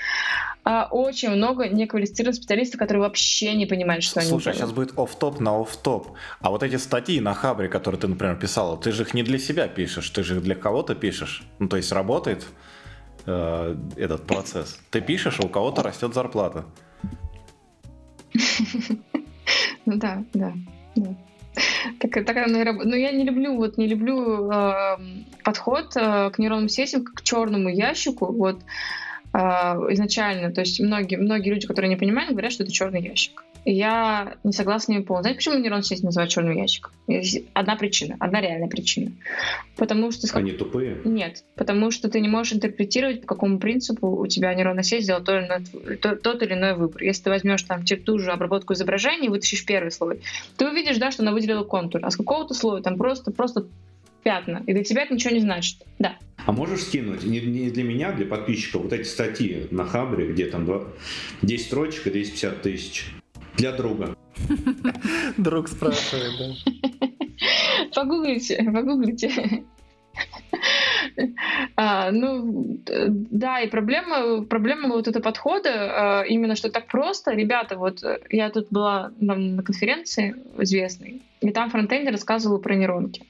А 0.63 0.89
очень 0.91 1.31
много 1.31 1.69
неквалифицированных 1.69 2.37
специалистов, 2.37 2.79
которые 2.79 3.00
вообще 3.01 3.55
не 3.55 3.67
понимают, 3.67 4.05
что 4.05 4.21
Слушай, 4.21 4.49
они 4.49 4.59
сейчас 4.59 4.73
будет 4.73 4.99
оф 4.99 5.17
топ 5.17 5.41
на 5.41 5.61
оф 5.61 5.77
топ 5.77 6.13
А 6.41 6.51
вот 6.51 6.63
эти 6.63 6.77
статьи 6.77 7.21
на 7.21 7.35
Хабре, 7.35 7.69
которые 7.69 8.01
ты, 8.01 8.09
например, 8.09 8.37
писала, 8.37 8.77
ты 8.77 8.93
же 8.93 9.03
их 9.03 9.15
не 9.15 9.23
для 9.23 9.39
себя 9.39 9.69
пишешь, 9.69 10.11
ты 10.11 10.23
же 10.23 10.37
их 10.37 10.43
для 10.43 10.55
кого-то 10.55 10.95
пишешь. 10.95 11.43
Ну, 11.59 11.69
то 11.69 11.77
есть 11.77 11.93
работает 11.93 12.47
э, 13.27 13.77
этот 13.97 14.27
процесс. 14.27 14.79
Ты 14.91 15.01
пишешь, 15.01 15.39
а 15.41 15.47
у 15.47 15.49
кого-то 15.49 15.83
растет 15.83 16.15
зарплата. 16.15 16.65
Ну 19.87 19.97
да, 19.97 20.23
да, 20.35 20.53
да. 20.95 21.15
Так, 21.99 22.25
так 22.25 22.37
оно 22.37 22.61
и 22.61 22.65
работает. 22.65 22.91
Но 22.91 22.97
я 22.97 23.11
не 23.13 23.25
люблю, 23.25 23.57
вот 23.57 23.77
не 23.77 23.89
люблю 23.89 24.51
э, 24.51 24.99
подход 25.43 25.97
э, 25.97 26.31
к 26.31 26.39
нейронным 26.39 26.69
сетям 26.69 27.05
к 27.05 27.23
черному 27.23 27.69
ящику. 27.69 28.33
Вот 28.33 28.61
изначально. 29.33 30.51
То 30.53 30.61
есть 30.63 30.81
многие, 30.81 31.17
многие 31.17 31.51
люди, 31.51 31.67
которые 31.67 31.89
не 31.89 31.97
понимают, 31.97 32.33
говорят, 32.33 32.53
что 32.53 32.65
это 32.65 32.73
черный 32.73 33.03
ящик. 33.03 33.45
И 33.65 33.73
я 33.75 34.37
не 34.43 34.53
согласна 34.53 34.87
с 34.87 34.89
ними 34.89 35.03
полностью. 35.03 35.23
Знаете, 35.23 35.37
почему 35.37 35.63
нейронную 35.63 35.83
сеть 35.83 36.03
называют 36.03 36.33
черным 36.33 36.57
ящиком? 36.57 36.93
Есть 37.07 37.45
одна 37.53 37.77
причина, 37.77 38.17
одна 38.19 38.41
реальная 38.41 38.69
причина. 38.69 39.13
Потому 39.77 40.11
что... 40.13 40.27
Они 40.37 40.53
тупые? 40.53 40.97
Нет, 41.05 41.45
потому 41.57 41.91
что 41.91 42.09
ты 42.09 42.21
не 42.21 42.29
можешь 42.29 42.55
интерпретировать, 42.55 43.21
по 43.21 43.27
какому 43.27 43.59
принципу 43.59 44.09
у 44.09 44.27
тебя 44.27 44.55
нейронная 44.55 44.83
сеть 44.83 45.03
сделала 45.03 45.23
тот 45.23 45.35
или 45.37 45.47
иной, 45.47 45.97
тот, 45.99 46.23
тот 46.23 46.43
или 46.43 46.55
иной 46.55 46.75
выбор. 46.75 47.03
Если 47.03 47.25
ты 47.25 47.31
возьмешь 47.31 47.63
там 47.65 47.85
ту 47.85 48.19
же 48.19 48.33
обработку 48.33 48.73
изображения 48.73 49.27
и 49.27 49.31
вытащишь 49.31 49.67
первый 49.67 49.91
слой, 49.91 50.23
ты 50.57 50.67
увидишь, 50.67 50.97
да, 50.97 51.11
что 51.11 51.23
она 51.23 51.33
выделила 51.33 51.65
контур, 51.65 52.01
а 52.03 52.11
с 52.11 52.17
какого-то 52.17 52.55
слоя 52.55 52.83
там 52.83 52.97
просто, 52.97 53.31
просто 53.31 53.67
пятна, 54.23 54.63
и 54.67 54.73
для 54.73 54.85
тебя 54.85 55.03
это 55.03 55.15
ничего 55.15 55.35
не 55.35 55.41
значит. 55.41 55.87
Да. 55.99 56.17
А 56.47 56.53
можешь 56.53 56.85
скинуть, 56.85 57.25
не, 57.25 57.41
не 57.41 57.71
для 57.71 57.85
меня, 57.85 58.13
для 58.13 58.27
подписчиков, 58.27 58.83
вот 58.83 58.93
эти 58.93 59.07
статьи 59.07 59.69
на 59.71 59.85
Хабре, 59.85 60.33
где 60.33 60.47
там 60.47 60.65
2, 60.65 60.83
10 61.43 61.67
строчек 61.67 62.07
и 62.07 62.11
250 62.11 62.63
тысяч. 62.63 63.15
Для 63.57 63.73
друга. 63.73 64.17
Друг 65.37 65.69
спрашивает, 65.69 66.33
да. 66.39 67.09
Погуглите, 67.95 68.63
погуглите. 68.63 69.65
А, 71.77 72.11
ну, 72.11 72.79
да, 72.87 73.61
и 73.61 73.69
проблема, 73.69 74.45
проблема 74.45 74.89
вот 74.89 75.09
этого 75.09 75.23
подхода, 75.23 76.21
а, 76.21 76.23
именно 76.23 76.55
что 76.57 76.71
так 76.71 76.87
просто. 76.87 77.33
Ребята, 77.33 77.77
вот 77.77 78.03
я 78.31 78.51
тут 78.51 78.69
была 78.71 79.13
на, 79.21 79.35
на 79.35 79.63
конференции 79.63 80.37
известной, 80.59 81.23
и 81.41 81.51
там 81.51 81.71
фронтендер 81.71 82.13
рассказывал 82.13 82.59
про 82.59 82.75
нейронки. 82.75 83.23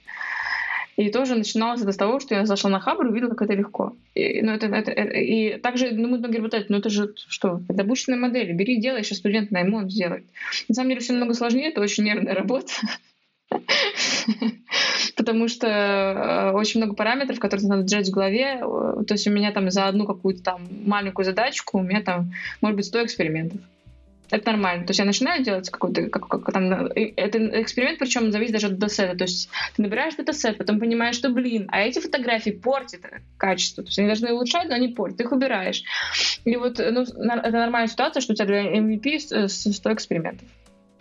И 1.01 1.11
тоже 1.11 1.35
начиналось 1.35 1.81
это 1.81 1.93
с 1.93 1.97
того, 1.97 2.21
что 2.21 2.35
я 2.35 2.45
зашла 2.45 2.69
на 2.69 2.79
Хабр 2.79 3.07
и 3.07 3.09
увидела, 3.09 3.31
как 3.31 3.49
это 3.49 3.55
легко. 3.55 3.97
И, 4.15 4.43
ну, 4.43 4.53
это, 4.53 4.67
это, 4.67 4.91
это, 4.91 5.17
и 5.17 5.57
также 5.57 5.93
ну, 5.93 6.09
многие 6.09 6.37
работают, 6.37 6.69
ну 6.69 6.77
это 6.77 6.91
же 6.91 7.15
что, 7.17 7.63
это 7.71 7.81
обученные 7.81 8.21
модели, 8.21 8.53
бери, 8.53 8.79
делай, 8.79 9.03
сейчас 9.03 9.17
студент 9.17 9.51
найму, 9.51 9.79
он 9.79 9.89
сделает. 9.89 10.27
На 10.69 10.75
самом 10.75 10.91
деле 10.91 11.01
все 11.01 11.15
намного 11.15 11.33
сложнее, 11.33 11.71
это 11.71 11.81
очень 11.81 12.05
нервная 12.05 12.35
работа. 12.35 12.73
Потому 15.17 15.49
что 15.49 15.67
э, 15.67 16.51
очень 16.53 16.81
много 16.81 16.95
параметров, 16.95 17.41
которые 17.41 17.67
надо 17.67 17.85
держать 17.85 18.09
в 18.09 18.13
голове. 18.13 18.59
То 18.59 19.15
есть 19.15 19.27
у 19.27 19.31
меня 19.31 19.53
там 19.53 19.71
за 19.71 19.87
одну 19.87 20.05
какую-то 20.05 20.43
там 20.43 20.69
маленькую 20.85 21.25
задачку 21.25 21.79
у 21.79 21.83
меня 21.83 22.03
там 22.03 22.31
может 22.61 22.77
быть 22.77 22.85
100 22.85 23.05
экспериментов. 23.07 23.61
Это 24.31 24.53
нормально. 24.53 24.87
То 24.87 24.91
есть 24.91 25.01
я 25.01 25.05
начинаю 25.05 25.43
делать 25.43 25.71
какой-то, 25.71 26.09
как, 26.09 26.29
как, 26.29 26.53
там, 26.53 26.73
это 26.73 27.63
эксперимент, 27.63 27.99
причем 27.99 28.33
зависит 28.33 28.53
даже 28.53 28.69
от 28.69 28.79
датасета. 28.79 29.17
То 29.17 29.25
есть 29.25 29.51
ты 29.77 29.83
набираешь 29.83 30.15
датасет, 30.15 30.59
потом 30.59 30.79
понимаешь, 30.81 31.17
что, 31.17 31.31
блин, 31.31 31.69
а 31.71 31.81
эти 31.81 31.99
фотографии 31.99 32.51
портят 32.51 33.01
качество. 33.37 33.83
То 33.83 33.89
есть 33.89 33.99
они 33.99 34.09
должны 34.09 34.33
улучшать, 34.33 34.69
но 34.69 34.75
они 34.75 34.89
портят. 34.89 35.19
Ты 35.19 35.25
их 35.25 35.33
убираешь. 35.33 35.83
И 36.45 36.57
вот 36.57 36.79
ну, 36.79 37.03
это 37.03 37.51
нормальная 37.51 37.89
ситуация, 37.89 38.21
что 38.21 38.33
у 38.33 38.37
тебя 38.37 38.47
для 38.47 38.79
MVP 38.79 39.49
100 39.49 39.93
экспериментов. 39.93 40.47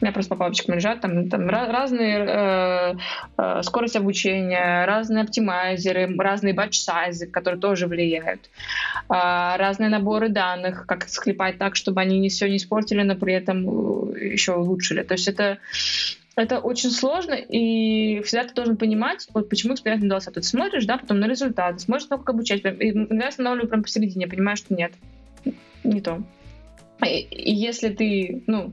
У 0.02 0.06
меня 0.06 0.14
просто 0.14 0.30
по 0.30 0.38
папочкам 0.38 0.76
лежат, 0.76 1.02
там, 1.02 1.30
там 1.30 1.50
разные 1.50 2.20
э, 2.20 2.96
э, 3.38 3.62
скорость 3.64 3.98
обучения, 3.98 4.86
разные 4.86 5.24
оптимайзеры, 5.24 6.16
разные 6.18 6.54
батч-сайзы, 6.54 7.28
которые 7.28 7.60
тоже 7.60 7.88
влияют, 7.88 8.50
э, 9.10 9.14
разные 9.58 9.90
наборы 9.90 10.30
данных, 10.30 10.86
как 10.88 11.10
склепать 11.10 11.58
так, 11.58 11.76
чтобы 11.76 12.00
они 12.00 12.18
не 12.20 12.30
все 12.30 12.48
не 12.48 12.58
испортили, 12.58 13.02
но 13.04 13.16
при 13.16 13.34
этом 13.34 14.14
э, 14.16 14.26
еще 14.26 14.56
улучшили. 14.56 15.04
То 15.04 15.16
есть 15.16 15.28
это 15.28 15.58
это 16.40 16.60
очень 16.60 16.92
сложно, 16.92 17.34
и 17.34 18.22
всегда 18.22 18.46
ты 18.46 18.54
должен 18.54 18.78
понимать, 18.78 19.28
вот 19.34 19.50
почему 19.50 19.74
эксперимент 19.74 20.04
не 20.04 20.08
удался. 20.08 20.32
Ты 20.32 20.42
смотришь, 20.42 20.86
да, 20.86 20.98
потом 20.98 21.20
на 21.20 21.28
результаты, 21.28 21.80
смотришь, 21.80 22.08
как 22.08 22.30
обучать. 22.30 22.64
И 22.64 23.08
я 23.12 23.28
останавливаю 23.28 23.68
прям 23.68 23.84
посередине, 23.84 24.28
понимаю, 24.28 24.56
что 24.56 24.74
нет, 24.74 24.94
не 25.84 26.00
то. 26.00 26.22
И, 27.06 27.20
и 27.20 27.54
если 27.54 27.90
ты, 27.90 28.44
ну, 28.48 28.72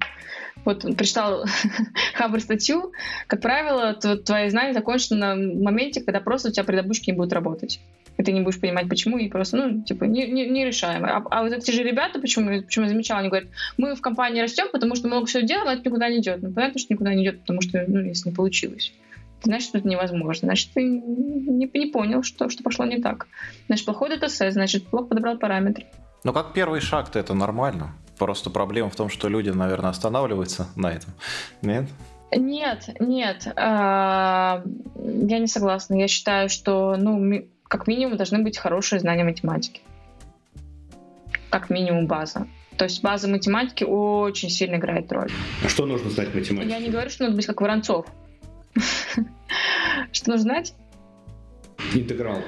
вот 0.67 0.83
прочитал 0.97 1.45
Хабр 2.15 2.41
статью, 2.41 2.93
как 3.27 3.41
правило, 3.41 3.95
то 3.95 4.17
твои 4.17 4.51
знания 4.51 4.75
закончатся 4.75 5.15
на 5.15 5.35
моменте, 5.35 6.03
когда 6.03 6.21
просто 6.21 6.49
у 6.49 6.53
тебя 6.53 6.65
предобучки 6.65 7.11
не 7.11 7.17
будут 7.17 7.33
работать. 7.33 7.81
И 8.19 8.23
ты 8.23 8.33
не 8.33 8.41
будешь 8.41 8.61
понимать, 8.61 8.89
почему, 8.89 9.19
и 9.19 9.29
просто, 9.29 9.57
ну, 9.57 9.83
типа, 9.83 10.05
не, 10.05 10.27
не, 10.27 10.47
не 10.49 10.65
решаем. 10.65 11.05
А, 11.05 11.23
а 11.31 11.43
вот 11.43 11.53
эти 11.53 11.71
же 11.71 11.83
ребята, 11.83 12.19
почему, 12.19 12.63
почему 12.63 12.87
я 12.87 12.91
замечала, 12.91 13.21
они 13.21 13.29
говорят, 13.29 13.51
мы 13.77 13.95
в 13.95 14.01
компании 14.01 14.41
растем, 14.41 14.69
потому 14.73 14.95
что 14.95 15.09
много 15.09 15.27
всего 15.27 15.43
делаем, 15.43 15.69
а 15.69 15.75
это 15.75 15.83
никуда 15.85 16.09
не 16.09 16.19
идет. 16.19 16.43
Ну, 16.43 16.51
понятно, 16.51 16.81
что 16.81 16.95
никуда 16.95 17.15
не 17.15 17.25
идет, 17.25 17.41
потому 17.41 17.61
что, 17.61 17.85
ну, 17.87 18.01
если 18.01 18.31
не 18.31 18.35
получилось. 18.35 18.93
Значит, 19.43 19.75
это 19.75 19.87
невозможно. 19.87 20.47
Значит, 20.47 20.71
ты 20.73 20.83
не, 20.83 21.71
не 21.73 21.87
понял, 21.87 22.23
что, 22.23 22.49
что 22.49 22.63
пошло 22.63 22.87
не 22.87 23.01
так. 23.01 23.27
Значит, 23.67 23.85
плохой 23.85 24.09
датасет, 24.09 24.53
значит, 24.55 24.87
плохо 24.87 25.09
подобрал 25.09 25.37
параметры. 25.37 25.85
Ну, 26.25 26.33
как 26.33 26.55
первый 26.55 26.81
шаг-то 26.81 27.19
это 27.19 27.35
нормально. 27.35 27.93
Просто 28.19 28.51
проблема 28.51 28.91
в 28.91 28.97
том, 28.97 29.09
что 29.09 29.29
люди, 29.29 29.51
наверное, 29.51 29.91
останавливаются 29.91 30.69
на 30.77 30.93
этом. 30.93 31.13
Нет? 31.63 31.89
Нет, 32.35 32.89
нет. 32.99 33.47
А, 33.57 34.63
я 34.95 35.39
не 35.39 35.47
согласна. 35.47 35.95
Я 35.95 36.09
считаю, 36.09 36.49
что, 36.49 36.97
ну, 36.97 37.47
как 37.65 37.87
минимум, 37.87 38.17
должны 38.17 38.43
быть 38.43 38.59
хорошие 38.59 39.01
знания 39.01 39.25
математики. 39.25 39.81
Как 41.51 41.71
минимум 41.71 42.07
база. 42.07 42.47
То 42.77 42.85
есть 42.85 43.03
база 43.03 43.29
математики 43.29 43.85
очень 43.85 44.51
сильно 44.51 44.77
играет 44.77 45.11
роль. 45.13 45.31
А 45.65 45.69
что 45.69 45.87
нужно 45.87 46.11
знать 46.11 46.35
математике? 46.35 46.73
Я 46.73 46.81
не 46.81 46.91
говорю, 46.91 47.09
что 47.11 47.25
надо 47.25 47.37
быть 47.37 47.47
как 47.47 47.61
Воронцов. 47.61 48.07
Что 50.13 50.31
нужно 50.31 50.39
знать? 50.39 50.75
Интеграл. 51.95 52.43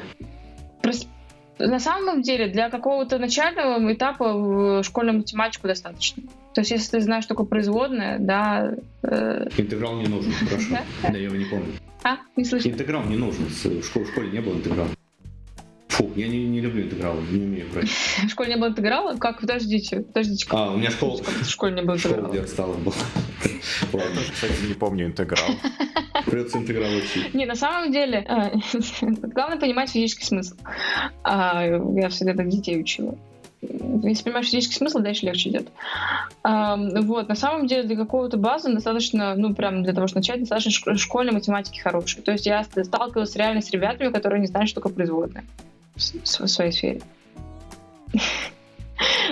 На 1.58 1.80
самом 1.80 2.22
деле 2.22 2.48
для 2.48 2.70
какого-то 2.70 3.18
начального 3.18 3.92
этапа 3.92 4.32
в 4.32 4.82
школьную 4.82 5.18
математику 5.18 5.66
достаточно. 5.66 6.22
То 6.54 6.60
есть, 6.60 6.70
если 6.70 6.98
ты 6.98 7.00
знаешь, 7.00 7.24
что 7.24 7.34
такое 7.34 7.46
производная, 7.46 8.18
да... 8.18 8.74
Э... 9.02 9.48
Интеграл 9.56 9.96
не 9.96 10.06
нужен, 10.06 10.32
хорошо. 10.32 10.78
Да, 11.02 11.16
я 11.16 11.24
его 11.24 11.36
не 11.36 11.44
помню. 11.44 11.72
А, 12.02 12.18
не 12.36 12.44
слышно. 12.44 12.70
Интеграл 12.70 13.04
не 13.04 13.16
нужен. 13.16 13.46
В 13.46 13.84
школе 13.84 14.30
не 14.30 14.40
было 14.40 14.54
интеграла. 14.54 14.88
Фу, 15.98 16.12
я 16.14 16.28
не, 16.28 16.46
не 16.46 16.60
люблю 16.60 16.84
интегралы, 16.84 17.20
не 17.28 17.44
умею 17.44 17.66
брать. 17.72 17.88
В 17.88 18.28
школе 18.28 18.50
не 18.54 18.56
было 18.56 18.68
интеграла? 18.68 19.16
Как? 19.16 19.40
Подождите, 19.40 20.00
подождите. 20.00 20.46
А, 20.50 20.70
у 20.70 20.76
меня 20.76 20.92
школа... 20.92 21.20
В 21.20 21.50
школе 21.50 21.74
не 21.74 21.82
было 21.82 21.96
интеграла? 21.96 22.18
Школа, 22.20 22.32
где 22.32 22.40
отстала 22.40 22.74
была. 22.74 22.94
Ладно, 23.92 24.20
кстати, 24.32 24.66
не 24.68 24.74
помню 24.74 25.06
интеграл. 25.06 25.48
Придется 26.26 26.58
интеграл 26.58 26.90
учить. 26.92 27.34
Не, 27.34 27.46
на 27.46 27.56
самом 27.56 27.90
деле, 27.90 28.24
э, 28.28 28.58
главное 29.10 29.58
понимать 29.58 29.90
физический 29.90 30.24
смысл. 30.24 30.54
А, 31.24 31.64
я 31.64 32.08
всегда 32.10 32.34
так 32.34 32.48
детей 32.48 32.80
учила. 32.80 33.18
Если 33.60 34.22
понимаешь 34.22 34.46
физический 34.46 34.76
смысл, 34.76 35.00
дальше 35.00 35.26
легче 35.26 35.50
идет. 35.50 35.68
вот, 36.44 37.28
на 37.28 37.34
самом 37.34 37.66
деле 37.66 37.82
для 37.82 37.96
какого-то 37.96 38.36
базы 38.36 38.72
достаточно, 38.72 39.34
ну, 39.34 39.52
прям 39.52 39.82
для 39.82 39.92
того, 39.92 40.06
чтобы 40.06 40.20
начать, 40.20 40.38
достаточно 40.38 40.96
школьной 40.96 41.32
математики 41.32 41.80
хорошей. 41.80 42.22
То 42.22 42.30
есть 42.30 42.46
я 42.46 42.62
сталкивалась 42.62 43.34
реально 43.34 43.60
с 43.60 43.70
ребятами, 43.72 44.12
которые 44.12 44.40
не 44.40 44.46
знают, 44.46 44.68
что 44.68 44.80
такое 44.80 44.94
производная 44.94 45.44
в 45.98 46.48
своей 46.48 46.72
сфере. 46.72 47.00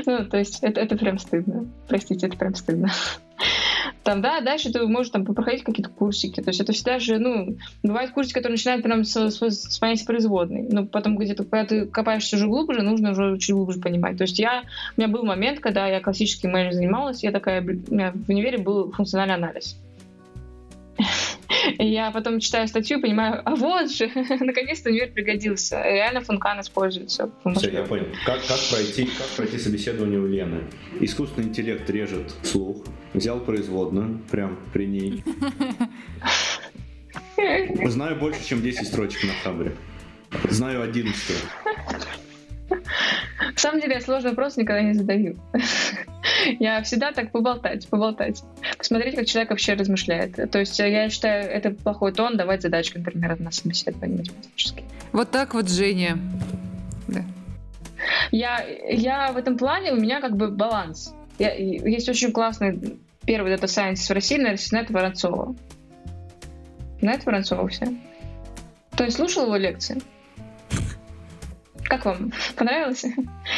Ну, 0.05 0.25
то 0.25 0.37
есть 0.37 0.59
это, 0.62 0.81
это 0.81 0.97
прям 0.97 1.19
стыдно. 1.19 1.67
Простите, 1.89 2.27
это 2.27 2.37
прям 2.37 2.55
стыдно. 2.55 2.93
Там, 4.05 4.23
да, 4.23 4.41
дальше 4.41 4.73
ты 4.73 4.87
можешь 4.87 5.11
там 5.11 5.25
проходить 5.25 5.64
какие-то 5.64 5.91
курсики. 5.91 6.41
То 6.41 6.51
есть 6.51 6.61
это 6.61 6.73
всегда 6.73 7.01
же, 7.01 7.19
ну, 7.19 7.57
бывают 7.83 8.12
курсы, 8.12 8.33
которые 8.33 8.53
начинают 8.53 8.85
прям 8.85 9.03
с, 9.03 9.17
с, 9.17 9.41
с 9.41 9.79
понятия 9.81 10.05
производной. 10.05 10.62
Но 10.71 10.87
потом 10.87 11.17
где-то, 11.17 11.43
когда 11.43 11.64
ты 11.64 11.87
копаешься 11.87 12.37
уже 12.37 12.47
глубже, 12.47 12.83
нужно 12.83 13.11
уже 13.11 13.37
чуть 13.39 13.55
глубже 13.55 13.81
понимать. 13.81 14.17
То 14.17 14.23
есть 14.23 14.39
я, 14.39 14.62
у 14.97 15.01
меня 15.01 15.09
был 15.09 15.25
момент, 15.25 15.59
когда 15.59 15.89
я 15.89 16.01
классический 16.01 16.47
менеджер 16.47 16.75
занималась, 16.75 17.25
я 17.25 17.33
такая, 17.33 17.61
у 17.62 17.64
меня 17.64 18.12
в 18.12 18.29
универе 18.29 18.59
был 18.59 18.93
функциональный 18.93 19.35
анализ. 19.35 19.77
И 21.78 21.86
я 21.86 22.11
потом 22.11 22.40
читаю 22.40 22.68
статью 22.68 22.99
и 22.99 23.03
понимаю, 23.03 23.42
а 23.44 23.55
вот 23.55 23.90
же, 23.90 24.11
наконец-то 24.40 24.90
универ 24.90 25.12
пригодился. 25.12 25.82
Реально 25.82 26.20
функан 26.20 26.61
используется. 26.61 27.30
Все, 27.57 27.70
я 27.70 27.82
понял. 27.84 28.07
Как, 28.24 28.44
как, 28.47 28.59
пройти, 28.70 29.07
как 29.07 29.28
пройти 29.36 29.59
собеседование 29.59 30.18
у 30.18 30.26
Лены? 30.26 30.64
Искусственный 31.01 31.49
интеллект 31.49 31.88
режет 31.90 32.34
слух, 32.42 32.84
взял 33.14 33.40
производную, 33.40 34.20
прям 34.30 34.59
при 34.72 34.86
ней. 34.86 35.24
Знаю 37.86 38.16
больше, 38.16 38.44
чем 38.47 38.62
10 38.62 38.86
строчек 38.86 39.24
на 39.24 39.32
хабре. 39.44 39.72
Знаю 40.51 40.82
11. 40.82 41.36
На 42.69 43.57
самом 43.57 43.81
деле 43.81 43.95
я 43.95 44.01
сложный 44.01 44.31
вопрос 44.31 44.57
никогда 44.57 44.83
не 44.83 44.95
задаю. 44.95 45.37
Я 46.59 46.83
всегда 46.83 47.12
так 47.12 47.31
поболтать, 47.31 47.89
поболтать. 47.89 48.43
Посмотреть, 48.77 49.17
как 49.17 49.27
человек 49.27 49.51
вообще 49.51 49.75
размышляет. 49.75 50.51
То 50.51 50.59
есть 50.59 50.79
я 50.79 51.09
считаю, 51.09 51.49
это 51.49 51.71
плохой 51.71 52.12
тон 52.12 52.37
давать 52.37 52.62
задачку, 52.62 52.99
например, 52.99 53.39
на 53.41 53.51
собеседование 53.51 54.19
математически. 54.19 54.85
Вот 55.12 55.31
так 55.31 55.55
вот, 55.55 55.69
Женя. 55.69 56.19
Да. 57.09 57.25
Я, 58.31 58.64
я 58.89 59.33
в 59.33 59.37
этом 59.37 59.57
плане, 59.57 59.93
у 59.93 59.97
меня 59.97 60.21
как 60.21 60.37
бы 60.37 60.49
баланс. 60.49 61.14
Я, 61.39 61.55
есть 61.55 62.09
очень 62.09 62.33
классный 62.33 62.99
первый 63.25 63.51
data 63.51 63.66
scientist 63.66 64.09
в 64.09 64.12
России, 64.12 64.37
наверное, 64.37 64.59
Нет 64.73 64.91
Воронцова. 64.91 65.55
Нет 67.01 67.25
Воронцова 67.27 67.69
все? 67.69 67.87
То 68.97 69.05
есть 69.05 69.17
слушал 69.17 69.45
его 69.45 69.57
лекции? 69.57 70.01
Как 71.89 72.05
вам? 72.05 72.32
Понравилось? 72.57 73.05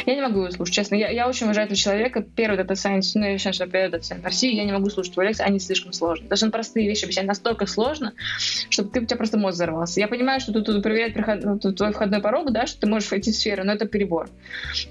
Я 0.07 0.15
не 0.15 0.21
могу 0.21 0.51
слушать, 0.51 0.75
честно. 0.75 0.95
Я, 0.97 1.09
я 1.09 1.29
очень 1.29 1.45
уважаю 1.45 1.67
этого 1.67 1.77
человека. 1.77 2.21
Первый 2.21 2.57
data 2.57 2.75
science, 2.75 3.15
ну, 3.15 3.25
я 3.25 3.39
считаю, 3.39 3.55
что 3.55 3.67
первый 3.67 3.91
data 3.91 4.05
science 4.05 4.23
в 4.23 4.27
России, 4.27 4.55
я 4.55 4.65
не 4.65 4.73
могу 4.73 4.91
слушать 4.91 5.13
его 5.13 5.23
лекции, 5.23 5.45
они 5.45 5.59
слишком 5.59 5.93
сложные. 5.93 6.29
Даже 6.29 6.45
он 6.45 6.53
простые 6.53 6.87
вещи 6.89 7.05
объясняет 7.05 7.29
настолько 7.29 7.67
сложно, 7.67 8.13
чтобы 8.71 8.91
ты, 8.91 9.01
у 9.01 9.07
тебя 9.07 9.17
просто 9.17 9.39
мозг 9.39 9.55
взорвался. 9.55 10.01
Я 10.01 10.09
понимаю, 10.09 10.41
что 10.41 10.53
тут, 10.53 10.67
тут 10.67 10.83
проверяет 10.83 11.15
приход, 11.15 11.43
ну, 11.43 11.59
тут 11.59 11.77
твой 11.77 11.93
входной 11.93 12.21
порог, 12.21 12.53
да, 12.53 12.67
что 12.67 12.81
ты 12.81 12.87
можешь 12.87 13.11
войти 13.11 13.33
в 13.33 13.35
сферу, 13.35 13.65
но 13.65 13.73
это 13.73 13.87
перебор. 13.87 14.29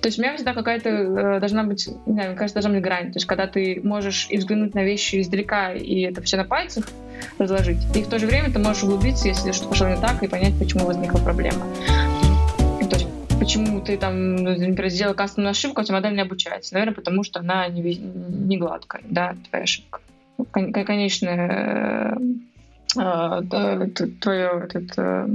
То 0.01 0.07
есть 0.07 0.17
у 0.17 0.21
меня 0.21 0.35
всегда 0.35 0.53
какая-то 0.53 0.89
э, 0.89 1.39
должна 1.39 1.63
быть, 1.63 1.87
не 2.05 2.13
знаю, 2.13 2.29
мне 2.29 2.37
кажется, 2.37 2.55
должна 2.55 2.71
быть 2.71 2.81
грань. 2.81 3.11
То 3.11 3.17
есть 3.17 3.27
когда 3.27 3.47
ты 3.47 3.81
можешь 3.83 4.27
и 4.29 4.37
взглянуть 4.37 4.73
на 4.73 4.83
вещи 4.83 5.21
издалека, 5.21 5.73
и 5.73 6.01
это 6.01 6.21
все 6.21 6.37
на 6.37 6.43
пальцах 6.43 6.85
разложить, 7.37 7.79
и 7.95 8.01
в 8.01 8.07
то 8.07 8.19
же 8.19 8.25
время 8.25 8.51
ты 8.51 8.59
можешь 8.59 8.83
углубиться, 8.83 9.27
если 9.27 9.51
что-то 9.51 9.69
пошло 9.69 9.89
не 9.89 9.99
так, 9.99 10.21
и 10.23 10.27
понять, 10.27 10.57
почему 10.59 10.85
возникла 10.85 11.19
проблема 11.19 11.65
почему 13.47 13.79
ты 13.79 13.97
там, 13.97 14.35
например, 14.35 14.89
сделал 14.89 15.13
кастомную 15.15 15.51
ошибку, 15.51 15.79
а 15.79 15.83
у 15.83 15.85
тебя 15.85 15.95
модель 15.95 16.15
не 16.15 16.21
обучается. 16.21 16.73
Наверное, 16.73 16.93
потому 16.93 17.23
что 17.23 17.39
она 17.39 17.65
не, 17.69 17.95
не 17.95 18.57
гладкая, 18.57 19.01
да, 19.05 19.37
твоя 19.49 19.63
ошибка. 19.63 20.01
Конечное 20.51 22.17
э, 22.97 23.41
твое, 24.19 24.65
этот, 24.65 24.97
э, 24.97 25.29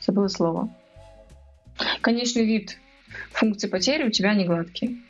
забыла 0.00 0.26
слово. 0.26 0.68
Конечный 2.00 2.44
вид 2.44 2.76
функции 3.30 3.68
потери 3.68 4.08
у 4.08 4.10
тебя 4.10 4.34
не 4.34 4.46
гладкий. 4.46 5.00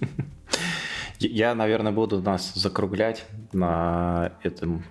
Я, 1.18 1.54
наверное, 1.54 1.92
буду 1.92 2.22
нас 2.22 2.54
закруглять 2.54 3.26
на 3.52 4.32
этом 4.42 4.84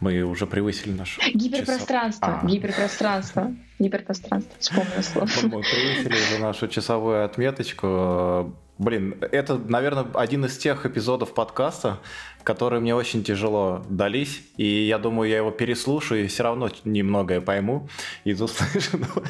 мы 0.00 0.22
уже 0.22 0.46
превысили 0.46 0.92
наш 0.92 1.18
Гиперпространство. 1.34 2.40
А. 2.42 2.46
Гиперпространство. 2.46 3.52
Гиперпространство. 3.78 4.54
Вспомнил 4.58 5.02
слово. 5.02 5.26
Мы 5.42 5.62
превысили 5.62 6.14
уже 6.14 6.38
нашу 6.42 6.68
часовую 6.68 7.24
отметочку. 7.24 8.54
Блин, 8.78 9.16
это, 9.32 9.58
наверное, 9.58 10.06
один 10.14 10.44
из 10.44 10.56
тех 10.56 10.86
эпизодов 10.86 11.34
подкаста, 11.34 11.98
которые 12.44 12.80
мне 12.80 12.94
очень 12.94 13.24
тяжело 13.24 13.84
дались, 13.88 14.42
и 14.56 14.86
я 14.86 14.98
думаю, 14.98 15.28
я 15.28 15.38
его 15.38 15.50
переслушаю 15.50 16.24
и 16.24 16.28
все 16.28 16.44
равно 16.44 16.70
немногое 16.84 17.40
пойму 17.40 17.88
из 18.24 18.40
услышанного. 18.40 19.24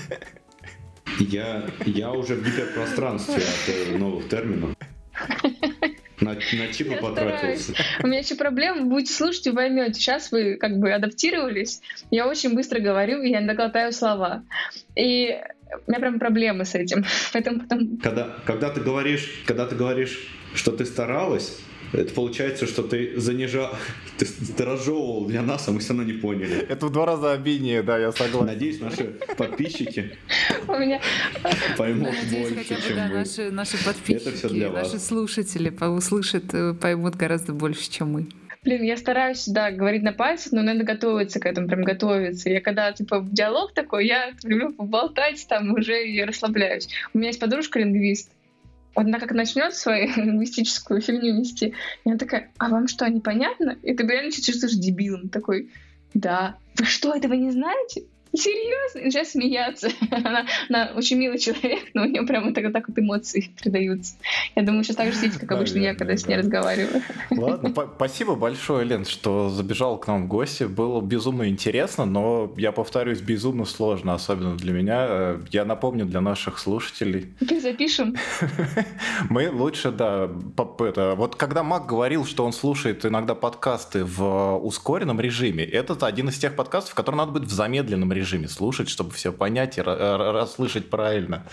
Я, 1.19 1.67
я 1.87 2.13
уже 2.13 2.35
в 2.37 2.45
гиперпространстве 2.45 3.37
от 3.37 3.69
э, 3.69 3.99
новых 3.99 4.29
терминов. 4.29 4.77
На, 6.29 6.35
на 6.35 6.73
чипы 6.73 6.97
потратился. 6.97 7.73
У 8.03 8.07
меня 8.07 8.19
еще 8.19 8.35
проблема, 8.35 8.83
будете 8.87 9.13
слушать 9.13 9.47
и 9.47 9.53
поймете. 9.53 9.95
Сейчас 9.95 10.31
вы 10.31 10.57
как 10.57 10.79
бы 10.79 10.93
адаптировались. 10.93 11.81
Я 12.11 12.29
очень 12.29 12.55
быстро 12.55 12.81
говорю, 12.81 13.23
я 13.23 13.39
иногда 13.39 13.55
глотаю 13.55 13.93
слова. 13.93 14.45
И 14.95 15.39
у 15.87 15.91
меня 15.91 16.01
прям 16.01 16.19
проблемы 16.19 16.65
с 16.65 16.75
этим. 16.75 17.05
Поэтому 17.33 17.61
потом... 17.61 17.99
Когда, 17.99 18.37
когда 18.45 18.71
ты 18.71 18.81
говоришь, 18.81 19.43
когда 19.47 19.67
ты 19.67 19.75
говоришь, 19.75 20.29
что 20.55 20.73
ты 20.73 20.85
старалась, 20.85 21.59
это 21.93 22.13
получается, 22.13 22.67
что 22.67 22.83
ты 22.83 23.19
занижал, 23.19 23.71
ты, 24.19 24.27
ты 24.27 24.65
разжевывал 24.65 25.27
для 25.27 25.43
нас, 25.43 25.69
а 25.69 25.73
мы 25.73 25.81
все 25.81 25.91
равно 25.91 26.05
не 26.05 26.19
поняли. 26.19 26.67
Это 26.69 26.87
в 26.87 26.93
два 26.93 27.07
раза 27.07 27.33
обиднее, 27.33 27.83
да, 27.83 27.99
я 27.99 28.13
согласен. 28.13 28.47
Надеюсь, 28.47 28.81
наши 28.81 29.05
подписчики 29.37 30.17
поймут 31.77 32.15
больше, 32.31 32.65
чем 32.87 32.99
мы. 32.99 33.15
Наши, 33.15 33.51
наши 33.51 33.85
подписчики, 33.85 34.69
наши 34.69 34.99
слушатели 34.99 35.73
услышат, 35.89 36.53
э, 36.53 36.75
поймут 36.75 37.17
гораздо 37.17 37.53
больше, 37.53 37.91
чем 37.91 38.13
мы. 38.13 38.27
Блин, 38.65 38.83
я 38.83 38.97
стараюсь, 38.97 39.47
да, 39.47 39.71
говорить 39.71 40.03
на 40.03 40.13
пальцах, 40.13 40.53
но 40.53 40.63
надо 40.63 40.85
готовиться 40.85 41.39
к 41.41 41.47
этому, 41.47 41.69
прям 41.69 41.85
готовиться. 41.85 42.51
Я 42.51 42.61
когда, 42.61 42.93
типа, 42.93 43.21
в 43.21 43.33
диалог 43.33 43.73
такой, 43.73 44.07
я 44.07 44.33
люблю 44.43 44.73
поболтать 44.73 45.47
там 45.49 45.73
уже 45.73 46.07
и 46.07 46.23
расслабляюсь. 46.25 46.89
У 47.15 47.19
меня 47.19 47.29
есть 47.29 47.41
подружка-лингвист, 47.41 48.31
она 49.07 49.19
как 49.19 49.33
начнет 49.33 49.75
свою 49.75 50.09
лингвистическую 50.17 51.01
фигню 51.01 51.35
нести, 51.39 51.75
и 52.05 52.09
она 52.09 52.19
такая, 52.19 52.51
а 52.59 52.69
вам 52.69 52.89
что, 52.89 53.09
непонятно? 53.09 53.77
И 53.83 53.95
ты 53.95 54.07
реально 54.07 54.33
чувствуешь 54.33 54.75
дебилом 54.75 55.29
такой, 55.29 55.71
да. 56.15 56.57
Вы 56.77 56.85
что, 56.85 57.15
этого 57.15 57.35
не 57.35 57.51
знаете? 57.51 58.05
Серьезно? 58.35 59.03
Начинает 59.03 59.29
смеяться. 59.29 59.89
она, 60.11 60.47
она 60.69 60.91
очень 60.95 61.17
милый 61.17 61.39
человек, 61.39 61.85
но 61.95 62.03
у 62.03 62.05
нее 62.05 62.23
прямо 62.27 62.53
так, 62.53 62.73
так 62.73 62.89
вот 62.89 62.99
эмоции 62.99 63.51
передаются. 63.61 64.15
Я 64.55 64.63
думаю, 64.63 64.85
сейчас 64.85 64.97
так 64.97 65.13
же 65.13 65.19
сидите, 65.19 65.39
как 65.39 65.53
обычно 65.53 65.79
я, 65.79 65.95
когда 65.95 66.17
с 66.17 66.27
ней 66.27 66.37
разговариваю. 66.37 67.03
Ладно, 67.31 67.73
спасибо 67.97 68.35
большое, 68.35 68.85
Лен, 68.85 69.05
что 69.05 69.49
забежал 69.49 69.99
к 69.99 70.07
нам 70.07 70.25
в 70.25 70.29
гости. 70.29 70.65
Было 70.65 71.01
безумно 71.01 71.49
интересно, 71.49 72.05
но, 72.05 72.53
я 72.57 72.73
повторюсь, 72.73 73.21
безумно 73.21 73.65
сложно, 73.65 74.15
особенно 74.15 74.57
для 74.57 74.73
меня. 74.73 75.07
Э, 75.09 75.41
я 75.51 75.65
напомню 75.65 76.05
для 76.05 76.21
наших 76.21 76.59
слушателей. 76.59 77.33
Запишем. 77.41 78.17
Мы 79.31 79.51
лучше, 79.51 79.91
да, 79.91 80.31
это, 80.81 81.15
вот 81.17 81.37
когда 81.37 81.63
Мак 81.63 81.87
говорил, 81.87 82.25
что 82.25 82.45
он 82.45 82.53
слушает 82.53 83.07
иногда 83.07 83.35
подкасты 83.35 84.05
в 84.05 84.57
ускоренном 84.59 85.21
режиме, 85.21 85.65
это 85.65 85.99
один 86.07 86.29
из 86.29 86.39
тех 86.39 86.55
подкастов, 86.55 86.95
который 86.95 87.17
надо 87.17 87.33
быть 87.33 87.45
в 87.45 87.51
замедленном 87.51 88.13
режиме 88.13 88.18
режиме 88.19 88.49
слушать, 88.49 88.89
чтобы 88.89 89.13
все 89.13 89.33
понять 89.33 89.79
и 89.79 89.83
расслышать 89.83 90.91
правильно. 90.91 91.45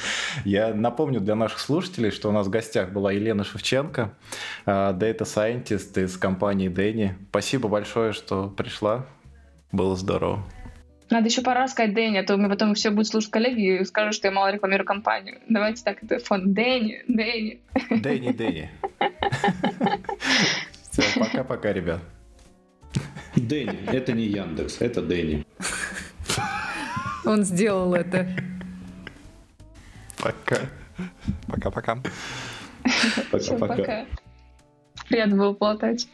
Я 0.43 0.73
напомню 0.73 1.21
для 1.21 1.35
наших 1.35 1.59
слушателей, 1.59 2.11
что 2.11 2.29
у 2.29 2.31
нас 2.31 2.47
в 2.47 2.49
гостях 2.49 2.91
была 2.91 3.11
Елена 3.11 3.43
Шевченко, 3.43 4.13
Data 4.65 5.21
Scientist 5.21 6.03
из 6.03 6.17
компании 6.17 6.67
Дэнни. 6.67 7.15
Спасибо 7.29 7.69
большое, 7.69 8.13
что 8.13 8.49
пришла. 8.49 9.05
Было 9.71 9.95
здорово. 9.95 10.43
Надо 11.09 11.27
еще 11.27 11.41
пора 11.41 11.67
сказать 11.67 11.93
Дэнни, 11.93 12.17
а 12.17 12.23
то 12.23 12.35
мне 12.35 12.49
потом 12.49 12.73
все 12.73 12.89
будут 12.89 13.07
слушать 13.07 13.29
коллеги 13.29 13.81
и 13.81 13.85
скажут, 13.85 14.15
что 14.15 14.27
я 14.27 14.31
мало 14.33 14.51
рекламирую 14.51 14.87
компанию. 14.87 15.39
Давайте 15.47 15.83
так, 15.83 16.03
это 16.03 16.17
фон 16.19 16.53
Дэнни, 16.53 17.03
Дэнни. 17.07 17.61
Дэнни, 17.91 18.31
Дэнни. 18.31 18.69
Все, 20.91 21.19
пока-пока, 21.19 21.73
ребят. 21.73 22.01
Дэнни, 23.35 23.85
это 23.91 24.13
не 24.13 24.23
Яндекс, 24.23 24.81
это 24.81 25.01
Дэнни. 25.01 25.45
Он 27.25 27.43
сделал 27.43 27.93
это. 27.93 28.27
Пока. 30.17 30.57
Пока-пока. 31.47 31.97
Пока-пока. 33.31 33.75
пока. 33.75 34.05
Приятно 35.07 35.37
было 35.37 35.53
болтать. 35.53 36.07